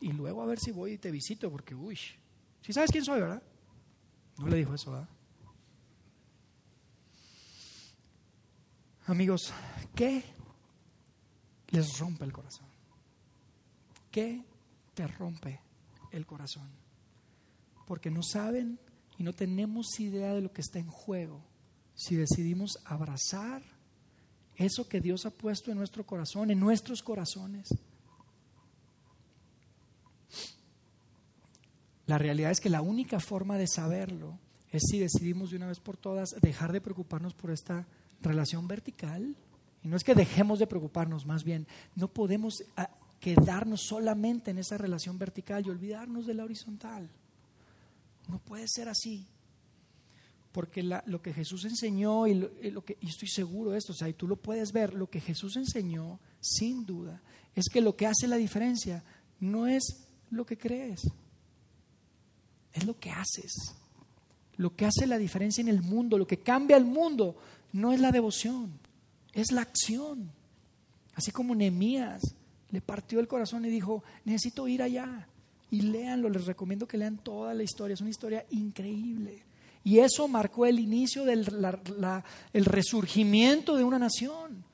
Y 0.00 0.12
luego 0.12 0.42
a 0.42 0.46
ver 0.46 0.58
si 0.58 0.70
voy 0.70 0.92
y 0.92 0.98
te 0.98 1.10
visito, 1.10 1.50
porque, 1.50 1.74
uy, 1.74 1.98
si 2.60 2.72
sabes 2.72 2.90
quién 2.90 3.04
soy, 3.04 3.20
¿verdad? 3.20 3.42
No 4.38 4.48
le 4.48 4.56
dijo 4.56 4.74
eso, 4.74 4.90
¿verdad? 4.92 5.08
Amigos, 9.06 9.52
¿qué 9.94 10.22
les 11.70 11.98
rompe 11.98 12.24
el 12.24 12.32
corazón? 12.32 12.66
¿Qué 14.10 14.44
te 14.94 15.06
rompe 15.08 15.60
el 16.12 16.24
corazón? 16.24 16.68
Porque 17.86 18.10
no 18.10 18.22
saben 18.22 18.78
y 19.18 19.22
no 19.22 19.32
tenemos 19.32 19.98
idea 19.98 20.34
de 20.34 20.40
lo 20.40 20.52
que 20.52 20.60
está 20.60 20.78
en 20.78 20.88
juego 20.88 21.42
si 21.94 22.16
decidimos 22.16 22.78
abrazar 22.84 23.62
eso 24.62 24.88
que 24.88 25.00
Dios 25.00 25.26
ha 25.26 25.30
puesto 25.30 25.70
en 25.70 25.78
nuestro 25.78 26.04
corazón, 26.04 26.50
en 26.50 26.60
nuestros 26.60 27.02
corazones. 27.02 27.68
La 32.06 32.18
realidad 32.18 32.50
es 32.50 32.60
que 32.60 32.68
la 32.68 32.82
única 32.82 33.20
forma 33.20 33.56
de 33.58 33.66
saberlo 33.66 34.38
es 34.70 34.82
si 34.90 34.98
decidimos 34.98 35.50
de 35.50 35.56
una 35.56 35.68
vez 35.68 35.80
por 35.80 35.96
todas 35.96 36.30
dejar 36.40 36.72
de 36.72 36.80
preocuparnos 36.80 37.34
por 37.34 37.50
esta 37.50 37.86
relación 38.20 38.66
vertical. 38.66 39.36
Y 39.82 39.88
no 39.88 39.96
es 39.96 40.04
que 40.04 40.14
dejemos 40.14 40.58
de 40.58 40.66
preocuparnos, 40.66 41.26
más 41.26 41.44
bien, 41.44 41.66
no 41.94 42.08
podemos 42.08 42.64
ah, 42.76 42.90
quedarnos 43.20 43.82
solamente 43.82 44.50
en 44.50 44.58
esa 44.58 44.78
relación 44.78 45.18
vertical 45.18 45.64
y 45.66 45.70
olvidarnos 45.70 46.26
de 46.26 46.34
la 46.34 46.44
horizontal. 46.44 47.08
No 48.28 48.38
puede 48.38 48.66
ser 48.68 48.88
así. 48.88 49.26
Porque 50.52 50.82
lo 50.82 51.22
que 51.22 51.32
Jesús 51.32 51.64
enseñó, 51.64 52.26
y, 52.26 52.34
lo, 52.34 52.84
que, 52.84 52.98
y 53.00 53.08
estoy 53.08 53.28
seguro 53.28 53.70
de 53.70 53.78
esto, 53.78 53.92
o 53.92 53.96
sea, 53.96 54.08
y 54.08 54.12
tú 54.12 54.28
lo 54.28 54.36
puedes 54.36 54.72
ver, 54.72 54.92
lo 54.92 55.08
que 55.08 55.20
Jesús 55.20 55.56
enseñó, 55.56 56.20
sin 56.40 56.84
duda, 56.84 57.22
es 57.54 57.68
que 57.70 57.80
lo 57.80 57.96
que 57.96 58.06
hace 58.06 58.28
la 58.28 58.36
diferencia 58.36 59.02
no 59.40 59.66
es 59.66 59.82
lo 60.30 60.44
que 60.44 60.58
crees, 60.58 61.02
es 62.72 62.84
lo 62.84 62.98
que 62.98 63.10
haces. 63.10 63.52
Lo 64.56 64.76
que 64.76 64.84
hace 64.84 65.06
la 65.06 65.16
diferencia 65.16 65.62
en 65.62 65.68
el 65.68 65.80
mundo, 65.80 66.18
lo 66.18 66.26
que 66.26 66.40
cambia 66.40 66.76
el 66.76 66.84
mundo, 66.84 67.36
no 67.72 67.92
es 67.92 68.00
la 68.00 68.12
devoción, 68.12 68.78
es 69.32 69.50
la 69.50 69.62
acción. 69.62 70.30
Así 71.14 71.30
como 71.30 71.54
Nehemías 71.54 72.20
le 72.70 72.80
partió 72.80 73.20
el 73.20 73.28
corazón 73.28 73.64
y 73.64 73.70
dijo, 73.70 74.02
necesito 74.24 74.68
ir 74.68 74.82
allá. 74.82 75.26
Y 75.70 75.80
léanlo, 75.80 76.28
les 76.28 76.44
recomiendo 76.44 76.86
que 76.86 76.98
lean 76.98 77.16
toda 77.16 77.54
la 77.54 77.62
historia, 77.62 77.94
es 77.94 78.00
una 78.02 78.10
historia 78.10 78.44
increíble. 78.50 79.42
Y 79.84 79.98
eso 79.98 80.28
marcó 80.28 80.66
el 80.66 80.78
inicio 80.78 81.24
del 81.24 81.46
el 82.52 82.64
resurgimiento 82.64 83.76
de 83.76 83.84
una 83.84 83.98
nación. 83.98 84.64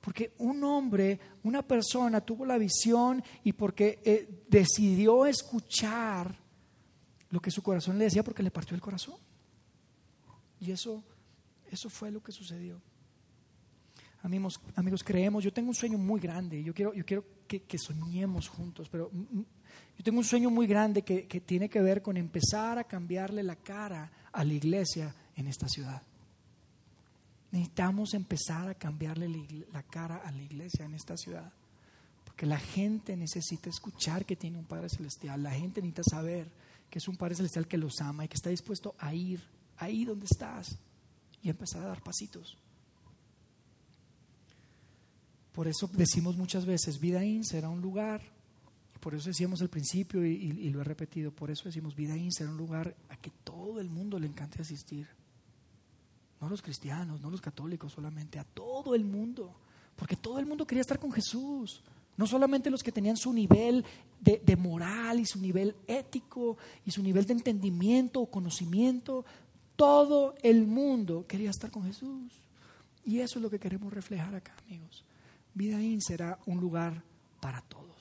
Porque 0.00 0.32
un 0.38 0.62
hombre, 0.62 1.18
una 1.42 1.62
persona 1.62 2.20
tuvo 2.20 2.46
la 2.46 2.58
visión 2.58 3.22
y 3.42 3.52
porque 3.52 4.00
eh, 4.04 4.44
decidió 4.48 5.26
escuchar 5.26 6.38
lo 7.30 7.40
que 7.40 7.50
su 7.50 7.62
corazón 7.62 7.98
le 7.98 8.04
decía 8.04 8.22
porque 8.22 8.42
le 8.42 8.50
partió 8.50 8.74
el 8.74 8.80
corazón. 8.80 9.16
Y 10.60 10.70
eso 10.70 11.02
eso 11.70 11.90
fue 11.90 12.10
lo 12.10 12.22
que 12.22 12.32
sucedió. 12.32 12.80
Amigos, 14.22 14.60
amigos, 14.74 15.04
creemos, 15.04 15.44
yo 15.44 15.52
tengo 15.52 15.68
un 15.68 15.74
sueño 15.74 15.98
muy 15.98 16.20
grande, 16.20 16.62
yo 16.62 16.74
quiero, 16.74 16.92
yo 16.94 17.04
quiero 17.04 17.24
que, 17.46 17.78
soñemos 17.78 18.48
juntos, 18.48 18.88
pero 18.88 19.10
yo 19.96 20.04
tengo 20.04 20.18
un 20.18 20.24
sueño 20.24 20.50
muy 20.50 20.66
grande 20.66 21.02
que, 21.02 21.22
tiene 21.40 21.68
que 21.68 21.80
ver 21.80 22.02
con 22.02 22.16
empezar 22.16 22.78
a 22.78 22.84
cambiarle 22.84 23.42
la 23.42 23.56
cara 23.56 24.10
a 24.32 24.44
la 24.44 24.52
iglesia 24.52 25.14
en 25.36 25.46
esta 25.46 25.68
ciudad. 25.68 26.02
Necesitamos 27.50 28.12
empezar 28.14 28.68
a 28.68 28.74
cambiarle 28.74 29.28
la 29.72 29.82
cara 29.82 30.16
a 30.16 30.30
la 30.30 30.42
iglesia 30.42 30.84
en 30.84 30.94
esta 30.94 31.16
ciudad. 31.16 31.50
Porque 32.24 32.44
la 32.44 32.58
gente 32.58 33.16
necesita 33.16 33.70
escuchar 33.70 34.26
que 34.26 34.36
tiene 34.36 34.58
un 34.58 34.66
Padre 34.66 34.90
Celestial. 34.90 35.42
La 35.42 35.52
gente 35.52 35.80
necesita 35.80 36.02
saber 36.02 36.50
que 36.90 36.98
es 36.98 37.08
un 37.08 37.16
Padre 37.16 37.36
Celestial 37.36 37.66
que 37.66 37.78
los 37.78 38.00
ama 38.00 38.26
y 38.26 38.28
que 38.28 38.34
está 38.34 38.50
dispuesto 38.50 38.94
a 38.98 39.14
ir 39.14 39.42
ahí 39.78 40.04
donde 40.04 40.26
estás 40.26 40.76
y 41.42 41.48
empezar 41.48 41.82
a 41.82 41.86
dar 41.86 42.02
pasitos. 42.02 42.58
Por 45.52 45.68
eso 45.68 45.88
decimos 45.94 46.36
muchas 46.36 46.66
veces, 46.66 47.00
Vida 47.00 47.24
In 47.24 47.42
será 47.42 47.70
un 47.70 47.80
lugar, 47.80 48.20
por 49.06 49.14
eso 49.14 49.28
decíamos 49.28 49.62
al 49.62 49.68
principio 49.68 50.26
y, 50.26 50.68
lo 50.70 50.80
he 50.80 50.84
repetido, 50.84 51.30
por 51.30 51.48
eso 51.48 51.66
decimos 51.66 51.94
Vida 51.94 52.16
In 52.16 52.32
será 52.32 52.50
un 52.50 52.56
lugar 52.56 52.96
a 53.08 53.16
que 53.16 53.30
todo 53.44 53.78
el 53.80 53.88
mundo 53.88 54.18
le 54.18 54.26
encante 54.26 54.60
asistir. 54.60 55.06
No 56.40 56.48
los 56.48 56.60
cristianos, 56.60 57.20
no 57.20 57.30
los 57.30 57.40
católicos 57.40 57.92
solamente, 57.92 58.40
a 58.40 58.42
todo 58.42 58.96
el 58.96 59.04
mundo. 59.04 59.54
Porque 59.94 60.16
todo 60.16 60.40
el 60.40 60.46
mundo 60.46 60.66
quería 60.66 60.80
estar 60.80 60.98
con 60.98 61.12
Jesús. 61.12 61.84
No 62.16 62.26
solamente 62.26 62.68
los 62.68 62.82
que 62.82 62.90
tenían 62.90 63.16
su 63.16 63.32
nivel 63.32 63.84
de, 64.20 64.56
moral 64.56 65.20
y 65.20 65.24
su 65.24 65.38
nivel 65.38 65.76
ético 65.86 66.58
y 66.84 66.90
su 66.90 67.00
nivel 67.00 67.26
de 67.26 67.34
entendimiento 67.34 68.22
o 68.22 68.28
conocimiento, 68.28 69.24
todo 69.76 70.34
el 70.42 70.66
mundo 70.66 71.26
quería 71.28 71.50
estar 71.50 71.70
con 71.70 71.84
Jesús. 71.84 72.32
Y 73.04 73.20
eso 73.20 73.38
es 73.38 73.42
lo 73.44 73.50
que 73.50 73.60
queremos 73.60 73.92
reflejar 73.92 74.34
acá, 74.34 74.56
amigos. 74.66 75.04
Vida 75.54 75.80
In 75.80 76.00
será 76.02 76.40
un 76.46 76.60
lugar 76.60 77.04
para 77.40 77.60
todos. 77.60 77.95